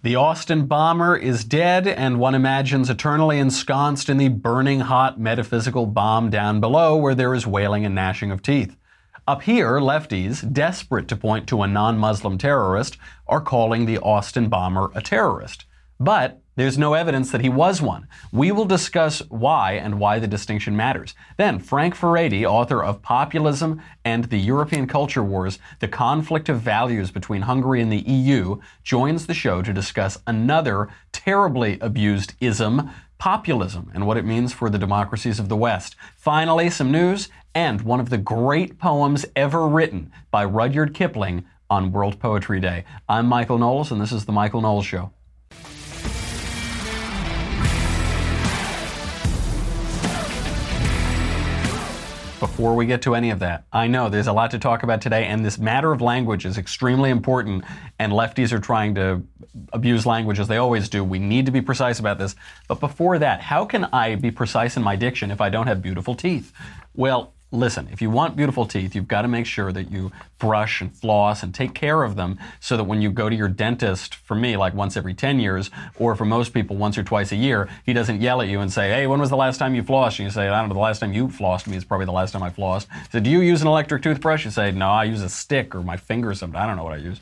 The 0.00 0.14
Austin 0.14 0.66
bomber 0.66 1.16
is 1.16 1.42
dead, 1.42 1.88
and 1.88 2.20
one 2.20 2.36
imagines 2.36 2.88
eternally 2.88 3.40
ensconced 3.40 4.08
in 4.08 4.16
the 4.16 4.28
burning 4.28 4.78
hot 4.78 5.18
metaphysical 5.18 5.86
bomb 5.86 6.30
down 6.30 6.60
below 6.60 6.96
where 6.96 7.16
there 7.16 7.34
is 7.34 7.48
wailing 7.48 7.84
and 7.84 7.96
gnashing 7.96 8.30
of 8.30 8.40
teeth. 8.40 8.76
Up 9.26 9.42
here, 9.42 9.80
lefties, 9.80 10.52
desperate 10.52 11.08
to 11.08 11.16
point 11.16 11.48
to 11.48 11.62
a 11.62 11.66
non 11.66 11.98
Muslim 11.98 12.38
terrorist, 12.38 12.96
are 13.26 13.40
calling 13.40 13.86
the 13.86 13.98
Austin 13.98 14.48
bomber 14.48 14.92
a 14.94 15.02
terrorist. 15.02 15.64
But 15.98 16.42
there's 16.58 16.76
no 16.76 16.94
evidence 16.94 17.30
that 17.30 17.40
he 17.40 17.48
was 17.48 17.80
one. 17.80 18.08
We 18.32 18.50
will 18.50 18.64
discuss 18.64 19.20
why 19.28 19.74
and 19.74 20.00
why 20.00 20.18
the 20.18 20.26
distinction 20.26 20.76
matters. 20.76 21.14
Then, 21.36 21.60
Frank 21.60 21.94
Furedi, 21.94 22.44
author 22.44 22.82
of 22.82 23.00
Populism 23.00 23.80
and 24.04 24.24
the 24.24 24.40
European 24.40 24.88
Culture 24.88 25.22
Wars 25.22 25.60
The 25.78 25.86
Conflict 25.86 26.48
of 26.48 26.60
Values 26.60 27.12
Between 27.12 27.42
Hungary 27.42 27.80
and 27.80 27.92
the 27.92 28.00
EU, 28.00 28.58
joins 28.82 29.28
the 29.28 29.34
show 29.34 29.62
to 29.62 29.72
discuss 29.72 30.18
another 30.26 30.88
terribly 31.12 31.78
abused 31.80 32.34
ism, 32.40 32.90
populism, 33.18 33.92
and 33.94 34.04
what 34.04 34.16
it 34.16 34.24
means 34.24 34.52
for 34.52 34.68
the 34.68 34.78
democracies 34.78 35.38
of 35.38 35.48
the 35.48 35.56
West. 35.56 35.94
Finally, 36.16 36.70
some 36.70 36.90
news 36.90 37.28
and 37.54 37.82
one 37.82 38.00
of 38.00 38.10
the 38.10 38.18
great 38.18 38.80
poems 38.80 39.24
ever 39.36 39.68
written 39.68 40.10
by 40.32 40.44
Rudyard 40.44 40.92
Kipling 40.92 41.44
on 41.70 41.92
World 41.92 42.18
Poetry 42.18 42.58
Day. 42.58 42.84
I'm 43.08 43.26
Michael 43.26 43.58
Knowles, 43.58 43.92
and 43.92 44.00
this 44.00 44.10
is 44.10 44.24
The 44.24 44.32
Michael 44.32 44.60
Knowles 44.60 44.84
Show. 44.84 45.12
Before 52.38 52.74
we 52.74 52.86
get 52.86 53.02
to 53.02 53.14
any 53.14 53.30
of 53.30 53.40
that, 53.40 53.64
I 53.72 53.86
know 53.86 54.08
there's 54.08 54.26
a 54.26 54.32
lot 54.32 54.50
to 54.52 54.58
talk 54.58 54.82
about 54.82 55.00
today, 55.00 55.26
and 55.26 55.44
this 55.44 55.58
matter 55.58 55.92
of 55.92 56.00
language 56.00 56.44
is 56.44 56.58
extremely 56.58 57.10
important, 57.10 57.64
and 57.98 58.12
lefties 58.12 58.52
are 58.52 58.58
trying 58.58 58.94
to 58.96 59.22
abuse 59.72 60.06
language 60.06 60.38
as 60.38 60.48
they 60.48 60.56
always 60.56 60.88
do. 60.88 61.02
We 61.02 61.18
need 61.18 61.46
to 61.46 61.52
be 61.52 61.60
precise 61.60 61.98
about 61.98 62.18
this. 62.18 62.36
But 62.68 62.80
before 62.80 63.18
that, 63.18 63.40
how 63.40 63.64
can 63.64 63.84
I 63.86 64.14
be 64.14 64.30
precise 64.30 64.76
in 64.76 64.82
my 64.82 64.96
diction 64.96 65.30
if 65.30 65.40
I 65.40 65.48
don't 65.48 65.66
have 65.66 65.82
beautiful 65.82 66.14
teeth? 66.14 66.52
Well, 66.94 67.34
listen, 67.50 67.88
if 67.90 68.02
you 68.02 68.10
want 68.10 68.36
beautiful 68.36 68.66
teeth, 68.66 68.94
you've 68.94 69.08
got 69.08 69.22
to 69.22 69.28
make 69.28 69.46
sure 69.46 69.72
that 69.72 69.90
you 69.90 70.12
brush 70.38 70.80
and 70.80 70.94
floss 70.94 71.42
and 71.42 71.54
take 71.54 71.74
care 71.74 72.02
of 72.02 72.14
them 72.14 72.38
so 72.60 72.76
that 72.76 72.84
when 72.84 73.00
you 73.00 73.10
go 73.10 73.28
to 73.28 73.34
your 73.34 73.48
dentist, 73.48 74.14
for 74.14 74.34
me, 74.34 74.56
like 74.56 74.74
once 74.74 74.96
every 74.96 75.14
10 75.14 75.40
years, 75.40 75.70
or 75.98 76.14
for 76.14 76.24
most 76.24 76.52
people, 76.52 76.76
once 76.76 76.98
or 76.98 77.02
twice 77.02 77.32
a 77.32 77.36
year, 77.36 77.68
he 77.86 77.92
doesn't 77.92 78.20
yell 78.20 78.42
at 78.42 78.48
you 78.48 78.60
and 78.60 78.72
say, 78.72 78.90
hey, 78.90 79.06
when 79.06 79.18
was 79.18 79.30
the 79.30 79.36
last 79.36 79.58
time 79.58 79.74
you 79.74 79.82
flossed? 79.82 80.18
And 80.18 80.26
you 80.26 80.30
say, 80.30 80.48
I 80.48 80.60
don't 80.60 80.68
know, 80.68 80.74
the 80.74 80.80
last 80.80 80.98
time 80.98 81.12
you 81.12 81.28
flossed 81.28 81.66
me 81.66 81.76
is 81.76 81.84
probably 81.84 82.06
the 82.06 82.12
last 82.12 82.32
time 82.32 82.42
I 82.42 82.50
flossed. 82.50 82.86
So 83.10 83.18
do 83.18 83.30
you 83.30 83.40
use 83.40 83.62
an 83.62 83.68
electric 83.68 84.02
toothbrush? 84.02 84.44
You 84.44 84.50
say, 84.50 84.70
no, 84.70 84.90
I 84.90 85.04
use 85.04 85.22
a 85.22 85.28
stick 85.28 85.74
or 85.74 85.82
my 85.82 85.96
finger 85.96 86.30
or 86.30 86.34
something. 86.34 86.60
I 86.60 86.66
don't 86.66 86.76
know 86.76 86.84
what 86.84 86.94
I 86.94 86.98
use. 86.98 87.18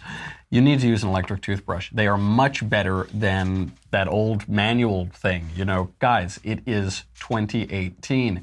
You 0.50 0.60
need 0.60 0.80
to 0.80 0.88
use 0.88 1.02
an 1.02 1.08
electric 1.08 1.42
toothbrush. 1.42 1.90
They 1.92 2.06
are 2.06 2.18
much 2.18 2.68
better 2.68 3.08
than 3.12 3.72
that 3.90 4.08
old 4.08 4.48
manual 4.48 5.08
thing. 5.12 5.50
You 5.56 5.64
know, 5.64 5.90
guys, 5.98 6.38
it 6.44 6.60
is 6.66 7.04
2018 7.20 8.42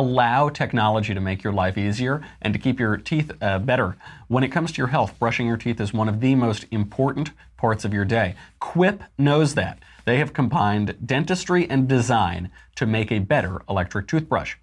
allow 0.00 0.48
technology 0.48 1.12
to 1.12 1.20
make 1.20 1.44
your 1.44 1.52
life 1.52 1.76
easier 1.76 2.26
and 2.40 2.54
to 2.54 2.58
keep 2.58 2.80
your 2.80 2.96
teeth 2.96 3.30
uh, 3.42 3.58
better. 3.58 3.96
When 4.28 4.42
it 4.42 4.48
comes 4.48 4.72
to 4.72 4.78
your 4.78 4.86
health, 4.86 5.18
brushing 5.18 5.46
your 5.46 5.58
teeth 5.58 5.78
is 5.78 5.92
one 5.92 6.08
of 6.08 6.20
the 6.20 6.34
most 6.34 6.64
important 6.70 7.32
parts 7.58 7.84
of 7.84 7.92
your 7.92 8.06
day. 8.06 8.34
Quip 8.60 9.02
knows 9.18 9.54
that. 9.56 9.78
They 10.06 10.16
have 10.16 10.32
combined 10.32 10.96
dentistry 11.04 11.68
and 11.68 11.86
design 11.86 12.50
to 12.76 12.86
make 12.86 13.12
a 13.12 13.18
better 13.18 13.60
electric 13.68 14.08
toothbrush. 14.08 14.56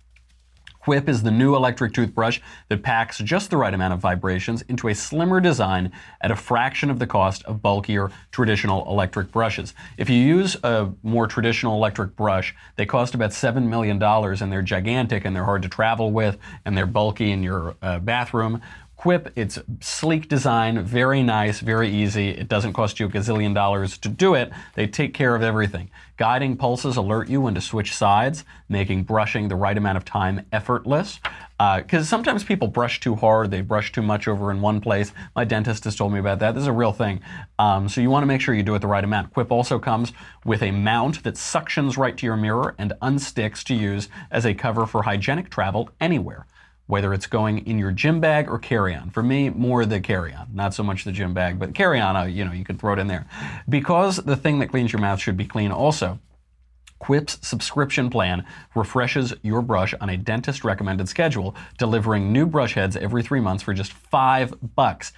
Quip 0.88 1.10
is 1.10 1.22
the 1.22 1.32
new 1.32 1.54
electric 1.54 1.92
toothbrush 1.92 2.40
that 2.70 2.82
packs 2.82 3.18
just 3.18 3.50
the 3.50 3.58
right 3.58 3.74
amount 3.74 3.94
of 3.94 4.00
vibrations 4.00 4.62
into 4.70 4.88
a 4.88 4.96
slimmer 4.96 5.42
design 5.42 5.92
at 6.22 6.32
a 6.32 6.36
fraction 6.38 6.90
of 6.90 6.98
the 6.98 7.06
cost 7.06 7.44
of 7.44 7.62
bulkier 7.62 8.10
traditional 8.32 8.90
electric 8.90 9.30
brushes. 9.30 9.74
If 9.98 10.10
you 10.10 10.16
use 10.16 10.56
a 10.64 10.90
more 11.04 11.28
traditional 11.28 11.76
electric 11.76 12.16
brush, 12.16 12.56
they 12.78 12.86
cost 12.86 13.16
about 13.16 13.32
$7 13.32 13.68
million 13.68 14.02
and 14.02 14.50
they're 14.50 14.62
gigantic 14.62 15.26
and 15.26 15.36
they're 15.36 15.44
hard 15.44 15.64
to 15.64 15.68
travel 15.68 16.14
with 16.14 16.38
and 16.64 16.78
they're 16.78 16.86
bulky 16.86 17.32
in 17.32 17.44
your 17.44 17.76
uh, 17.82 18.00
bathroom. 18.00 18.62
Quip, 19.08 19.32
it's 19.38 19.58
sleek 19.80 20.28
design, 20.28 20.84
very 20.84 21.24
nice, 21.24 21.62
very 21.62 21.90
easy. 21.90 22.28
It 22.32 22.50
doesn't 22.50 22.74
cost 22.74 23.00
you 23.00 23.06
a 23.06 23.10
gazillion 23.10 23.54
dollars 23.54 23.98
to 24.00 24.10
do 24.10 24.34
it. 24.34 24.52
They 24.76 24.86
take 24.86 25.14
care 25.14 25.34
of 25.34 25.42
everything. 25.42 25.90
Guiding 26.18 26.58
pulses 26.58 26.98
alert 26.98 27.30
you 27.30 27.40
when 27.40 27.56
to 27.56 27.62
switch 27.62 27.96
sides, 27.96 28.44
making 28.68 29.04
brushing 29.04 29.48
the 29.48 29.56
right 29.56 29.78
amount 29.78 29.96
of 29.96 30.04
time 30.04 30.46
effortless. 30.52 31.22
Because 31.58 32.02
uh, 32.02 32.04
sometimes 32.04 32.44
people 32.44 32.68
brush 32.68 33.00
too 33.00 33.16
hard, 33.16 33.50
they 33.50 33.62
brush 33.62 33.94
too 33.94 34.02
much 34.02 34.28
over 34.28 34.52
in 34.52 34.60
one 34.60 34.82
place. 34.82 35.14
My 35.38 35.46
dentist 35.46 35.86
has 35.86 35.96
told 35.96 36.12
me 36.12 36.20
about 36.20 36.40
that. 36.40 36.56
This 36.56 36.64
is 36.64 36.68
a 36.68 36.74
real 36.74 36.92
thing. 36.92 37.22
Um, 37.58 37.88
so 37.88 38.02
you 38.02 38.10
want 38.10 38.24
to 38.24 38.28
make 38.28 38.42
sure 38.42 38.56
you 38.56 38.62
do 38.62 38.76
it 38.76 38.80
the 38.80 38.88
right 38.88 39.06
amount. 39.06 39.34
Quip 39.34 39.54
also 39.54 39.80
comes 39.80 40.12
with 40.44 40.62
a 40.62 40.72
mount 40.72 41.24
that 41.24 41.36
suctions 41.36 41.98
right 41.98 42.18
to 42.18 42.26
your 42.26 42.36
mirror 42.36 42.76
and 42.78 42.92
unsticks 43.02 43.64
to 43.68 43.74
use 43.74 44.10
as 44.32 44.46
a 44.46 44.54
cover 44.54 44.86
for 44.86 45.04
hygienic 45.04 45.50
travel 45.50 45.92
anywhere 46.02 46.46
whether 46.88 47.14
it's 47.14 47.28
going 47.28 47.60
in 47.68 47.78
your 47.78 47.92
gym 47.92 48.20
bag 48.20 48.50
or 48.50 48.58
carry-on. 48.58 49.10
For 49.10 49.22
me, 49.22 49.50
more 49.50 49.86
the 49.86 50.00
carry-on, 50.00 50.48
not 50.54 50.74
so 50.74 50.84
much 50.84 51.04
the 51.04 51.12
gym 51.12 51.34
bag, 51.34 51.60
but 51.60 51.76
carry-on, 51.76 52.16
uh, 52.16 52.24
you 52.24 52.44
know, 52.44 52.54
you 52.54 52.64
can 52.64 52.78
throw 52.78 52.94
it 52.94 53.00
in 53.00 53.08
there. 53.08 53.28
Because 53.70 54.18
the 54.18 54.38
thing 54.38 54.60
that 54.60 54.70
cleans 54.70 54.92
your 54.92 55.02
mouth 55.02 55.20
should 55.20 55.38
be 55.38 55.46
clean 55.46 55.72
also. 55.72 56.20
Quip's 57.00 57.38
subscription 57.48 58.10
plan 58.10 58.44
refreshes 58.74 59.34
your 59.44 59.62
brush 59.62 59.94
on 60.02 60.10
a 60.10 60.18
dentist 60.18 60.64
recommended 60.64 61.08
schedule, 61.08 61.56
delivering 61.78 62.32
new 62.32 62.48
brush 62.48 62.74
heads 62.74 62.98
every 62.98 63.22
three 63.22 63.40
months 63.40 63.62
for 63.62 63.74
just 63.74 63.94
five 63.94 64.54
bucks. 64.76 65.14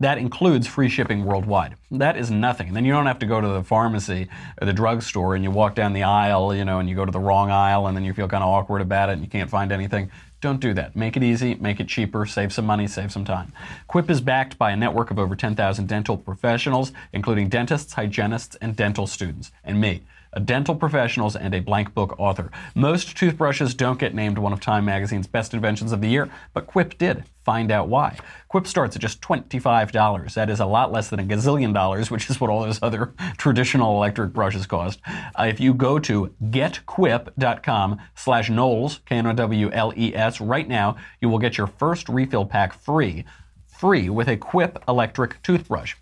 That 0.00 0.18
includes 0.18 0.66
free 0.66 0.88
shipping 0.88 1.24
worldwide. 1.24 1.76
That 1.92 2.16
is 2.16 2.30
nothing. 2.30 2.66
And 2.66 2.76
then 2.76 2.84
you 2.84 2.92
don't 2.92 3.06
have 3.06 3.20
to 3.20 3.26
go 3.26 3.40
to 3.40 3.48
the 3.48 3.62
pharmacy 3.62 4.28
or 4.60 4.66
the 4.66 4.72
drugstore 4.72 5.34
and 5.34 5.44
you 5.44 5.50
walk 5.50 5.76
down 5.76 5.92
the 5.92 6.02
aisle, 6.02 6.54
you 6.54 6.64
know, 6.64 6.80
and 6.80 6.88
you 6.88 6.96
go 6.96 7.06
to 7.06 7.12
the 7.12 7.20
wrong 7.20 7.50
aisle 7.50 7.86
and 7.86 7.96
then 7.96 8.04
you 8.04 8.12
feel 8.12 8.28
kind 8.28 8.42
of 8.42 8.50
awkward 8.50 8.82
about 8.82 9.08
it 9.08 9.12
and 9.12 9.22
you 9.22 9.28
can't 9.28 9.48
find 9.48 9.70
anything. 9.72 10.10
Don't 10.44 10.60
do 10.60 10.74
that. 10.74 10.94
Make 10.94 11.16
it 11.16 11.22
easy, 11.22 11.54
make 11.54 11.80
it 11.80 11.88
cheaper, 11.88 12.26
save 12.26 12.52
some 12.52 12.66
money, 12.66 12.86
save 12.86 13.10
some 13.10 13.24
time. 13.24 13.50
Quip 13.88 14.10
is 14.10 14.20
backed 14.20 14.58
by 14.58 14.72
a 14.72 14.76
network 14.76 15.10
of 15.10 15.18
over 15.18 15.34
10,000 15.34 15.88
dental 15.88 16.18
professionals, 16.18 16.92
including 17.14 17.48
dentists, 17.48 17.94
hygienists, 17.94 18.54
and 18.56 18.76
dental 18.76 19.06
students, 19.06 19.52
and 19.64 19.80
me 19.80 20.02
a 20.34 20.40
dental 20.40 20.74
professionals, 20.74 21.36
and 21.36 21.54
a 21.54 21.60
blank 21.60 21.94
book 21.94 22.14
author. 22.18 22.50
Most 22.74 23.16
toothbrushes 23.16 23.74
don't 23.74 23.98
get 23.98 24.14
named 24.14 24.38
one 24.38 24.52
of 24.52 24.60
Time 24.60 24.84
Magazine's 24.84 25.26
best 25.26 25.54
inventions 25.54 25.92
of 25.92 26.00
the 26.00 26.08
year, 26.08 26.28
but 26.52 26.66
Quip 26.66 26.98
did. 26.98 27.24
Find 27.44 27.70
out 27.70 27.88
why. 27.88 28.18
Quip 28.48 28.66
starts 28.66 28.96
at 28.96 29.02
just 29.02 29.20
$25. 29.20 30.34
That 30.34 30.48
is 30.48 30.60
a 30.60 30.66
lot 30.66 30.90
less 30.92 31.10
than 31.10 31.20
a 31.20 31.24
gazillion 31.24 31.74
dollars, 31.74 32.10
which 32.10 32.30
is 32.30 32.40
what 32.40 32.50
all 32.50 32.62
those 32.62 32.82
other 32.82 33.12
traditional 33.36 33.96
electric 33.96 34.32
brushes 34.32 34.66
cost. 34.66 35.00
Uh, 35.38 35.44
if 35.44 35.60
you 35.60 35.74
go 35.74 35.98
to 35.98 36.32
getquip.com 36.44 37.98
slash 38.14 38.48
Knowles, 38.48 39.00
K-N-O-W-L-E-S, 39.06 40.40
right 40.40 40.68
now, 40.68 40.96
you 41.20 41.28
will 41.28 41.38
get 41.38 41.58
your 41.58 41.66
first 41.66 42.08
refill 42.08 42.46
pack 42.46 42.72
free, 42.72 43.24
free 43.66 44.08
with 44.08 44.28
a 44.28 44.36
Quip 44.36 44.82
electric 44.88 45.42
toothbrush. 45.42 45.94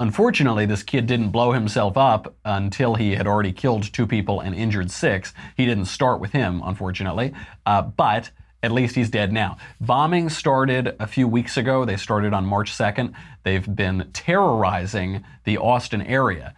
Unfortunately, 0.00 0.66
this 0.66 0.82
kid 0.82 1.06
didn't 1.06 1.30
blow 1.30 1.52
himself 1.52 1.96
up 1.96 2.34
until 2.44 2.96
he 2.96 3.14
had 3.14 3.26
already 3.26 3.52
killed 3.52 3.92
two 3.92 4.06
people 4.06 4.40
and 4.40 4.54
injured 4.54 4.90
six. 4.90 5.32
He 5.56 5.66
didn't 5.66 5.84
start 5.84 6.20
with 6.20 6.32
him, 6.32 6.60
unfortunately, 6.64 7.32
uh, 7.64 7.82
but 7.82 8.30
at 8.64 8.72
least 8.72 8.96
he's 8.96 9.10
dead 9.10 9.32
now. 9.32 9.56
Bombing 9.80 10.30
started 10.30 10.96
a 10.98 11.06
few 11.06 11.28
weeks 11.28 11.56
ago. 11.56 11.84
They 11.84 11.96
started 11.96 12.32
on 12.32 12.44
March 12.44 12.72
2nd. 12.72 13.12
They've 13.44 13.76
been 13.76 14.08
terrorizing 14.12 15.22
the 15.44 15.58
Austin 15.58 16.02
area. 16.02 16.54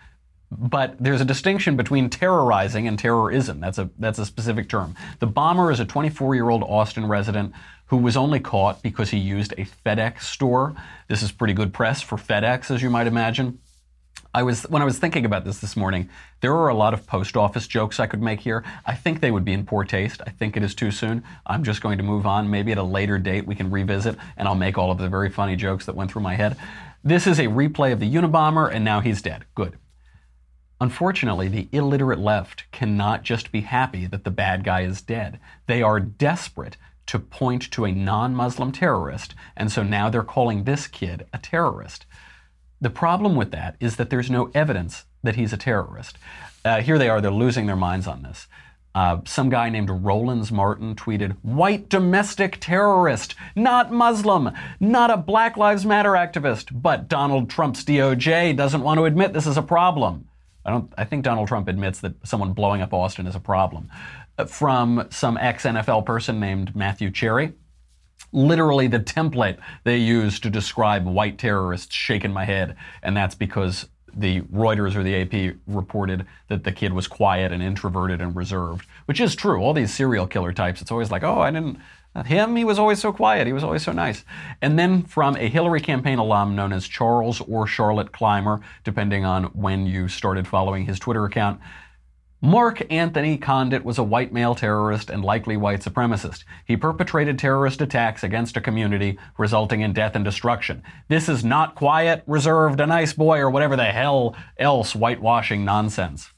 But 0.50 0.96
there's 1.00 1.20
a 1.20 1.24
distinction 1.24 1.76
between 1.76 2.08
terrorizing 2.08 2.86
and 2.86 2.98
terrorism. 2.98 3.60
That's 3.60 3.78
a 3.78 3.90
that's 3.98 4.18
a 4.18 4.26
specific 4.26 4.68
term. 4.68 4.94
The 5.18 5.26
bomber 5.26 5.72
is 5.72 5.80
a 5.80 5.84
24-year-old 5.84 6.62
Austin 6.62 7.06
resident 7.06 7.52
who 7.86 7.96
was 7.96 8.16
only 8.16 8.40
caught 8.40 8.82
because 8.82 9.10
he 9.10 9.18
used 9.18 9.52
a 9.52 9.66
FedEx 9.84 10.22
store. 10.22 10.74
This 11.08 11.22
is 11.22 11.32
pretty 11.32 11.54
good 11.54 11.72
press 11.72 12.00
for 12.00 12.16
FedEx, 12.16 12.70
as 12.70 12.82
you 12.82 12.90
might 12.90 13.06
imagine. 13.06 13.58
I 14.32 14.42
was 14.42 14.64
when 14.64 14.82
I 14.82 14.84
was 14.84 14.98
thinking 14.98 15.24
about 15.24 15.44
this 15.44 15.60
this 15.60 15.76
morning, 15.76 16.10
there 16.42 16.54
are 16.54 16.68
a 16.68 16.74
lot 16.74 16.94
of 16.94 17.06
post 17.06 17.36
office 17.36 17.66
jokes 17.66 17.98
I 17.98 18.06
could 18.06 18.22
make 18.22 18.40
here. 18.40 18.62
I 18.84 18.94
think 18.94 19.20
they 19.20 19.30
would 19.30 19.44
be 19.44 19.52
in 19.52 19.64
poor 19.64 19.82
taste. 19.82 20.20
I 20.26 20.30
think 20.30 20.56
it 20.56 20.62
is 20.62 20.74
too 20.74 20.90
soon. 20.90 21.24
I'm 21.46 21.64
just 21.64 21.80
going 21.80 21.96
to 21.98 22.04
move 22.04 22.26
on. 22.26 22.50
Maybe 22.50 22.70
at 22.70 22.78
a 22.78 22.82
later 22.82 23.18
date 23.18 23.46
we 23.46 23.54
can 23.54 23.70
revisit 23.70 24.16
and 24.36 24.46
I'll 24.46 24.54
make 24.54 24.78
all 24.78 24.90
of 24.90 24.98
the 24.98 25.08
very 25.08 25.30
funny 25.30 25.56
jokes 25.56 25.86
that 25.86 25.96
went 25.96 26.12
through 26.12 26.22
my 26.22 26.34
head. 26.34 26.56
This 27.02 27.26
is 27.26 27.38
a 27.38 27.44
replay 27.44 27.92
of 27.92 28.00
the 28.00 28.12
Unabomber, 28.12 28.70
and 28.70 28.84
now 28.84 29.00
he's 29.00 29.22
dead. 29.22 29.44
Good. 29.54 29.78
Unfortunately, 30.80 31.48
the 31.48 31.68
illiterate 31.72 32.18
left 32.18 32.70
cannot 32.70 33.22
just 33.22 33.50
be 33.50 33.62
happy 33.62 34.06
that 34.06 34.24
the 34.24 34.30
bad 34.30 34.62
guy 34.62 34.82
is 34.82 35.00
dead. 35.00 35.40
They 35.66 35.82
are 35.82 35.98
desperate 35.98 36.76
to 37.06 37.18
point 37.18 37.70
to 37.70 37.84
a 37.84 37.92
non 37.92 38.34
Muslim 38.34 38.72
terrorist, 38.72 39.34
and 39.56 39.72
so 39.72 39.82
now 39.82 40.10
they're 40.10 40.22
calling 40.22 40.64
this 40.64 40.86
kid 40.86 41.26
a 41.32 41.38
terrorist. 41.38 42.04
The 42.80 42.90
problem 42.90 43.36
with 43.36 43.52
that 43.52 43.76
is 43.80 43.96
that 43.96 44.10
there's 44.10 44.30
no 44.30 44.50
evidence 44.54 45.04
that 45.22 45.36
he's 45.36 45.52
a 45.52 45.56
terrorist. 45.56 46.18
Uh, 46.64 46.82
here 46.82 46.98
they 46.98 47.08
are, 47.08 47.20
they're 47.20 47.30
losing 47.30 47.66
their 47.66 47.76
minds 47.76 48.06
on 48.06 48.22
this. 48.22 48.46
Uh, 48.94 49.20
some 49.26 49.50
guy 49.50 49.68
named 49.68 49.90
Roland 49.90 50.50
Martin 50.50 50.94
tweeted, 50.94 51.36
White 51.42 51.88
domestic 51.88 52.58
terrorist, 52.60 53.34
not 53.54 53.92
Muslim, 53.92 54.50
not 54.80 55.10
a 55.10 55.18
Black 55.18 55.56
Lives 55.56 55.84
Matter 55.84 56.12
activist, 56.12 56.68
but 56.72 57.08
Donald 57.08 57.50
Trump's 57.50 57.84
DOJ 57.84 58.56
doesn't 58.56 58.82
want 58.82 58.98
to 58.98 59.04
admit 59.04 59.32
this 59.32 59.46
is 59.46 59.58
a 59.58 59.62
problem. 59.62 60.28
I 60.66 60.70
don't. 60.70 60.92
I 60.98 61.04
think 61.04 61.24
Donald 61.24 61.48
Trump 61.48 61.68
admits 61.68 62.00
that 62.00 62.14
someone 62.26 62.52
blowing 62.52 62.82
up 62.82 62.92
Austin 62.92 63.26
is 63.26 63.36
a 63.36 63.40
problem. 63.40 63.88
Uh, 64.36 64.44
from 64.44 65.06
some 65.10 65.38
ex 65.38 65.64
NFL 65.64 66.04
person 66.04 66.40
named 66.40 66.74
Matthew 66.74 67.10
Cherry, 67.10 67.52
literally 68.32 68.88
the 68.88 68.98
template 68.98 69.58
they 69.84 69.96
use 69.96 70.40
to 70.40 70.50
describe 70.50 71.06
white 71.06 71.38
terrorists 71.38 71.94
shaking 71.94 72.32
my 72.32 72.44
head, 72.44 72.76
and 73.02 73.16
that's 73.16 73.36
because 73.36 73.88
the 74.16 74.40
Reuters 74.42 74.96
or 74.96 75.02
the 75.02 75.14
AP 75.22 75.56
reported 75.66 76.26
that 76.48 76.64
the 76.64 76.72
kid 76.72 76.92
was 76.92 77.06
quiet 77.06 77.52
and 77.52 77.62
introverted 77.62 78.20
and 78.20 78.34
reserved, 78.34 78.86
which 79.04 79.20
is 79.20 79.36
true. 79.36 79.60
All 79.60 79.74
these 79.74 79.94
serial 79.94 80.26
killer 80.26 80.52
types, 80.52 80.80
it's 80.80 80.90
always 80.90 81.10
like, 81.10 81.22
oh, 81.22 81.40
I 81.40 81.50
didn't. 81.50 81.78
Him, 82.24 82.56
he 82.56 82.64
was 82.64 82.78
always 82.78 83.00
so 83.00 83.12
quiet. 83.12 83.46
He 83.46 83.52
was 83.52 83.64
always 83.64 83.82
so 83.82 83.92
nice. 83.92 84.24
And 84.62 84.78
then 84.78 85.02
from 85.02 85.36
a 85.36 85.48
Hillary 85.48 85.80
campaign 85.80 86.18
alum 86.18 86.56
known 86.56 86.72
as 86.72 86.86
Charles 86.86 87.40
or 87.42 87.66
Charlotte 87.66 88.12
Clymer, 88.12 88.60
depending 88.84 89.24
on 89.24 89.44
when 89.46 89.86
you 89.86 90.08
started 90.08 90.46
following 90.46 90.86
his 90.86 90.98
Twitter 90.98 91.24
account, 91.24 91.60
Mark 92.42 92.82
Anthony 92.92 93.38
Conditt 93.38 93.84
was 93.84 93.96
a 93.96 94.04
white 94.04 94.32
male 94.32 94.54
terrorist 94.54 95.08
and 95.08 95.24
likely 95.24 95.56
white 95.56 95.80
supremacist. 95.80 96.44
He 96.66 96.76
perpetrated 96.76 97.38
terrorist 97.38 97.80
attacks 97.80 98.22
against 98.22 98.56
a 98.58 98.60
community, 98.60 99.18
resulting 99.38 99.80
in 99.80 99.94
death 99.94 100.14
and 100.14 100.24
destruction. 100.24 100.82
This 101.08 101.28
is 101.28 101.44
not 101.44 101.74
quiet, 101.74 102.22
reserved, 102.26 102.78
a 102.80 102.86
nice 102.86 103.14
boy, 103.14 103.38
or 103.38 103.50
whatever 103.50 103.74
the 103.74 103.84
hell 103.84 104.36
else 104.58 104.94
whitewashing 104.94 105.64
nonsense. 105.64 106.30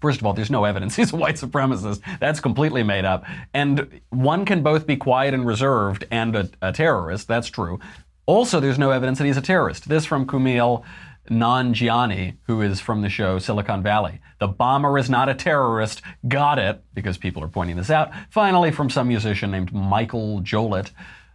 First 0.00 0.20
of 0.20 0.26
all, 0.26 0.32
there's 0.32 0.50
no 0.50 0.64
evidence 0.64 0.96
he's 0.96 1.12
a 1.12 1.16
white 1.16 1.36
supremacist. 1.36 2.00
That's 2.20 2.40
completely 2.40 2.82
made 2.82 3.04
up. 3.04 3.24
And 3.54 4.00
one 4.10 4.44
can 4.44 4.62
both 4.62 4.86
be 4.86 4.96
quiet 4.96 5.34
and 5.34 5.46
reserved 5.46 6.04
and 6.10 6.36
a, 6.36 6.50
a 6.62 6.72
terrorist. 6.72 7.28
That's 7.28 7.48
true. 7.48 7.80
Also, 8.26 8.60
there's 8.60 8.78
no 8.78 8.90
evidence 8.90 9.18
that 9.18 9.24
he's 9.24 9.38
a 9.38 9.42
terrorist. 9.42 9.88
This 9.88 10.04
from 10.04 10.26
Kumail 10.26 10.84
Nanjiani, 11.30 12.36
who 12.42 12.62
is 12.62 12.80
from 12.80 13.02
the 13.02 13.08
show 13.08 13.38
Silicon 13.38 13.82
Valley. 13.82 14.20
The 14.38 14.48
bomber 14.48 14.98
is 14.98 15.10
not 15.10 15.28
a 15.28 15.34
terrorist. 15.34 16.02
Got 16.26 16.58
it, 16.58 16.82
because 16.94 17.18
people 17.18 17.42
are 17.42 17.48
pointing 17.48 17.76
this 17.76 17.90
out. 17.90 18.10
Finally, 18.30 18.72
from 18.72 18.90
some 18.90 19.08
musician 19.08 19.50
named 19.50 19.72
Michael 19.72 20.40
Joliet. 20.40 20.90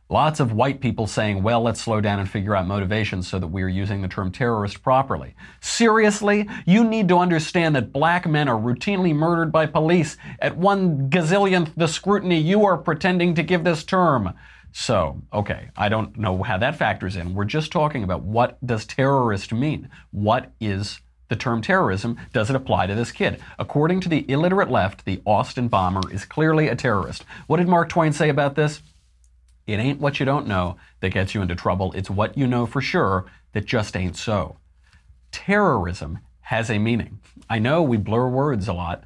Lots 0.09 0.39
of 0.39 0.51
white 0.51 0.81
people 0.81 1.07
saying, 1.07 1.41
well, 1.41 1.61
let's 1.61 1.81
slow 1.81 2.01
down 2.01 2.19
and 2.19 2.29
figure 2.29 2.55
out 2.55 2.67
motivations 2.67 3.27
so 3.27 3.39
that 3.39 3.47
we 3.47 3.63
are 3.63 3.69
using 3.69 4.01
the 4.01 4.07
term 4.07 4.31
terrorist 4.31 4.83
properly. 4.83 5.33
Seriously? 5.61 6.47
You 6.65 6.83
need 6.83 7.07
to 7.07 7.17
understand 7.17 7.75
that 7.75 7.93
black 7.93 8.27
men 8.27 8.47
are 8.47 8.59
routinely 8.59 9.15
murdered 9.15 9.51
by 9.51 9.65
police 9.65 10.17
at 10.39 10.57
one 10.57 11.09
gazillionth 11.09 11.71
the 11.75 11.87
scrutiny 11.87 12.37
you 12.37 12.65
are 12.65 12.77
pretending 12.77 13.33
to 13.35 13.43
give 13.43 13.63
this 13.63 13.83
term. 13.83 14.33
So, 14.73 15.21
okay, 15.31 15.69
I 15.77 15.87
don't 15.87 16.17
know 16.17 16.43
how 16.43 16.57
that 16.57 16.75
factors 16.75 17.15
in. 17.15 17.33
We're 17.33 17.45
just 17.45 17.71
talking 17.71 18.03
about 18.03 18.23
what 18.23 18.63
does 18.65 18.85
terrorist 18.85 19.53
mean? 19.53 19.89
What 20.11 20.51
is 20.59 20.99
the 21.29 21.35
term 21.35 21.61
terrorism? 21.61 22.17
Does 22.33 22.49
it 22.49 22.55
apply 22.55 22.87
to 22.87 22.95
this 22.95 23.11
kid? 23.11 23.39
According 23.57 24.01
to 24.01 24.09
the 24.09 24.29
illiterate 24.29 24.69
left, 24.69 25.05
the 25.05 25.21
Austin 25.25 25.69
bomber 25.69 26.11
is 26.11 26.25
clearly 26.25 26.67
a 26.67 26.75
terrorist. 26.75 27.23
What 27.47 27.57
did 27.57 27.67
Mark 27.67 27.89
Twain 27.89 28.13
say 28.13 28.29
about 28.29 28.55
this? 28.55 28.81
It 29.65 29.79
ain't 29.79 29.99
what 29.99 30.19
you 30.19 30.25
don't 30.25 30.47
know 30.47 30.77
that 30.99 31.13
gets 31.13 31.33
you 31.33 31.41
into 31.41 31.55
trouble. 31.55 31.93
It's 31.93 32.09
what 32.09 32.37
you 32.37 32.47
know 32.47 32.65
for 32.65 32.81
sure 32.81 33.25
that 33.53 33.65
just 33.65 33.95
ain't 33.95 34.17
so. 34.17 34.57
Terrorism 35.31 36.19
has 36.41 36.69
a 36.69 36.79
meaning. 36.79 37.19
I 37.49 37.59
know 37.59 37.81
we 37.81 37.97
blur 37.97 38.27
words 38.27 38.67
a 38.67 38.73
lot. 38.73 39.03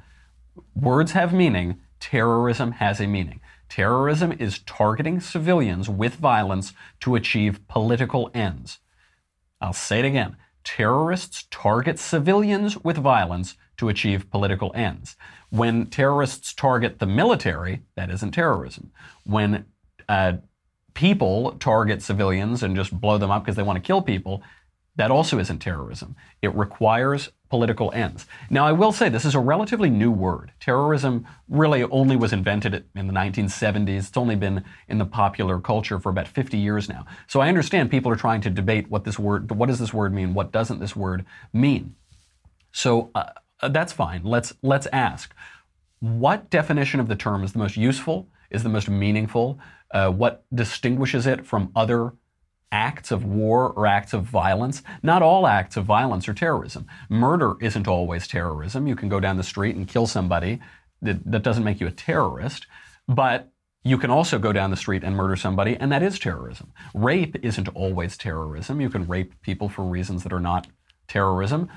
Words 0.74 1.12
have 1.12 1.32
meaning. 1.32 1.80
Terrorism 2.00 2.72
has 2.72 3.00
a 3.00 3.06
meaning. 3.06 3.40
Terrorism 3.68 4.32
is 4.32 4.60
targeting 4.60 5.20
civilians 5.20 5.88
with 5.88 6.14
violence 6.14 6.72
to 7.00 7.14
achieve 7.14 7.66
political 7.68 8.30
ends. 8.34 8.78
I'll 9.60 9.72
say 9.72 10.00
it 10.00 10.04
again. 10.04 10.36
Terrorists 10.64 11.46
target 11.50 11.98
civilians 11.98 12.76
with 12.78 12.96
violence 12.96 13.56
to 13.76 13.88
achieve 13.88 14.30
political 14.30 14.72
ends. 14.74 15.16
When 15.50 15.86
terrorists 15.86 16.52
target 16.52 16.98
the 16.98 17.06
military, 17.06 17.82
that 17.94 18.10
isn't 18.10 18.32
terrorism. 18.32 18.90
When 19.24 19.66
uh, 20.08 20.34
people 20.98 21.52
target 21.60 22.02
civilians 22.02 22.64
and 22.64 22.74
just 22.74 22.90
blow 23.00 23.18
them 23.18 23.30
up 23.30 23.44
because 23.44 23.54
they 23.54 23.62
want 23.62 23.76
to 23.76 23.86
kill 23.86 24.02
people, 24.02 24.42
that 24.96 25.12
also 25.12 25.38
isn't 25.38 25.60
terrorism. 25.60 26.16
It 26.42 26.52
requires 26.56 27.30
political 27.50 27.92
ends. 27.92 28.26
Now, 28.50 28.66
I 28.66 28.72
will 28.72 28.90
say 28.90 29.08
this 29.08 29.24
is 29.24 29.36
a 29.36 29.38
relatively 29.38 29.90
new 29.90 30.10
word. 30.10 30.50
Terrorism 30.58 31.24
really 31.48 31.84
only 31.84 32.16
was 32.16 32.32
invented 32.32 32.84
in 32.96 33.06
the 33.06 33.12
1970s. 33.12 34.08
It's 34.08 34.16
only 34.16 34.34
been 34.34 34.64
in 34.88 34.98
the 34.98 35.04
popular 35.04 35.60
culture 35.60 36.00
for 36.00 36.08
about 36.08 36.26
50 36.26 36.58
years 36.58 36.88
now. 36.88 37.06
So 37.28 37.38
I 37.38 37.48
understand 37.48 37.92
people 37.92 38.10
are 38.10 38.16
trying 38.16 38.40
to 38.40 38.50
debate 38.50 38.90
what 38.90 39.04
this 39.04 39.20
word, 39.20 39.52
what 39.52 39.66
does 39.66 39.78
this 39.78 39.94
word 39.94 40.12
mean? 40.12 40.34
What 40.34 40.50
doesn't 40.50 40.80
this 40.80 40.96
word 40.96 41.24
mean? 41.52 41.94
So 42.72 43.12
uh, 43.14 43.26
uh 43.60 43.68
that's 43.68 43.92
fine. 43.92 44.24
Let's 44.24 44.52
let's 44.62 44.88
ask, 44.92 45.32
what 46.00 46.50
definition 46.50 46.98
of 46.98 47.06
the 47.06 47.16
term 47.16 47.44
is 47.44 47.52
the 47.52 47.60
most 47.60 47.76
useful? 47.76 48.26
Is 48.50 48.62
the 48.62 48.68
most 48.68 48.88
meaningful? 48.88 49.58
Uh, 49.90 50.10
what 50.10 50.44
distinguishes 50.54 51.26
it 51.26 51.46
from 51.46 51.70
other 51.74 52.12
acts 52.70 53.10
of 53.10 53.24
war 53.24 53.70
or 53.70 53.86
acts 53.86 54.12
of 54.12 54.24
violence. 54.24 54.82
Not 55.02 55.22
all 55.22 55.46
acts 55.46 55.76
of 55.76 55.84
violence 55.84 56.28
are 56.28 56.34
terrorism. 56.34 56.86
Murder 57.08 57.54
isn't 57.60 57.88
always 57.88 58.28
terrorism. 58.28 58.86
You 58.86 58.96
can 58.96 59.08
go 59.08 59.20
down 59.20 59.36
the 59.36 59.42
street 59.42 59.76
and 59.76 59.88
kill 59.88 60.06
somebody. 60.06 60.60
That, 61.00 61.24
that 61.30 61.42
doesn't 61.42 61.64
make 61.64 61.80
you 61.80 61.86
a 61.86 61.92
terrorist. 61.92 62.66
But 63.06 63.50
you 63.84 63.96
can 63.96 64.10
also 64.10 64.38
go 64.38 64.52
down 64.52 64.70
the 64.70 64.76
street 64.76 65.04
and 65.04 65.16
murder 65.16 65.36
somebody, 65.36 65.76
and 65.76 65.90
that 65.92 66.02
is 66.02 66.18
terrorism. 66.18 66.72
Rape 66.94 67.36
isn't 67.42 67.68
always 67.68 68.16
terrorism. 68.16 68.80
You 68.80 68.90
can 68.90 69.06
rape 69.06 69.40
people 69.40 69.68
for 69.68 69.84
reasons 69.84 70.24
that 70.24 70.32
are 70.32 70.40
not 70.40 70.66
terrorism. 71.06 71.70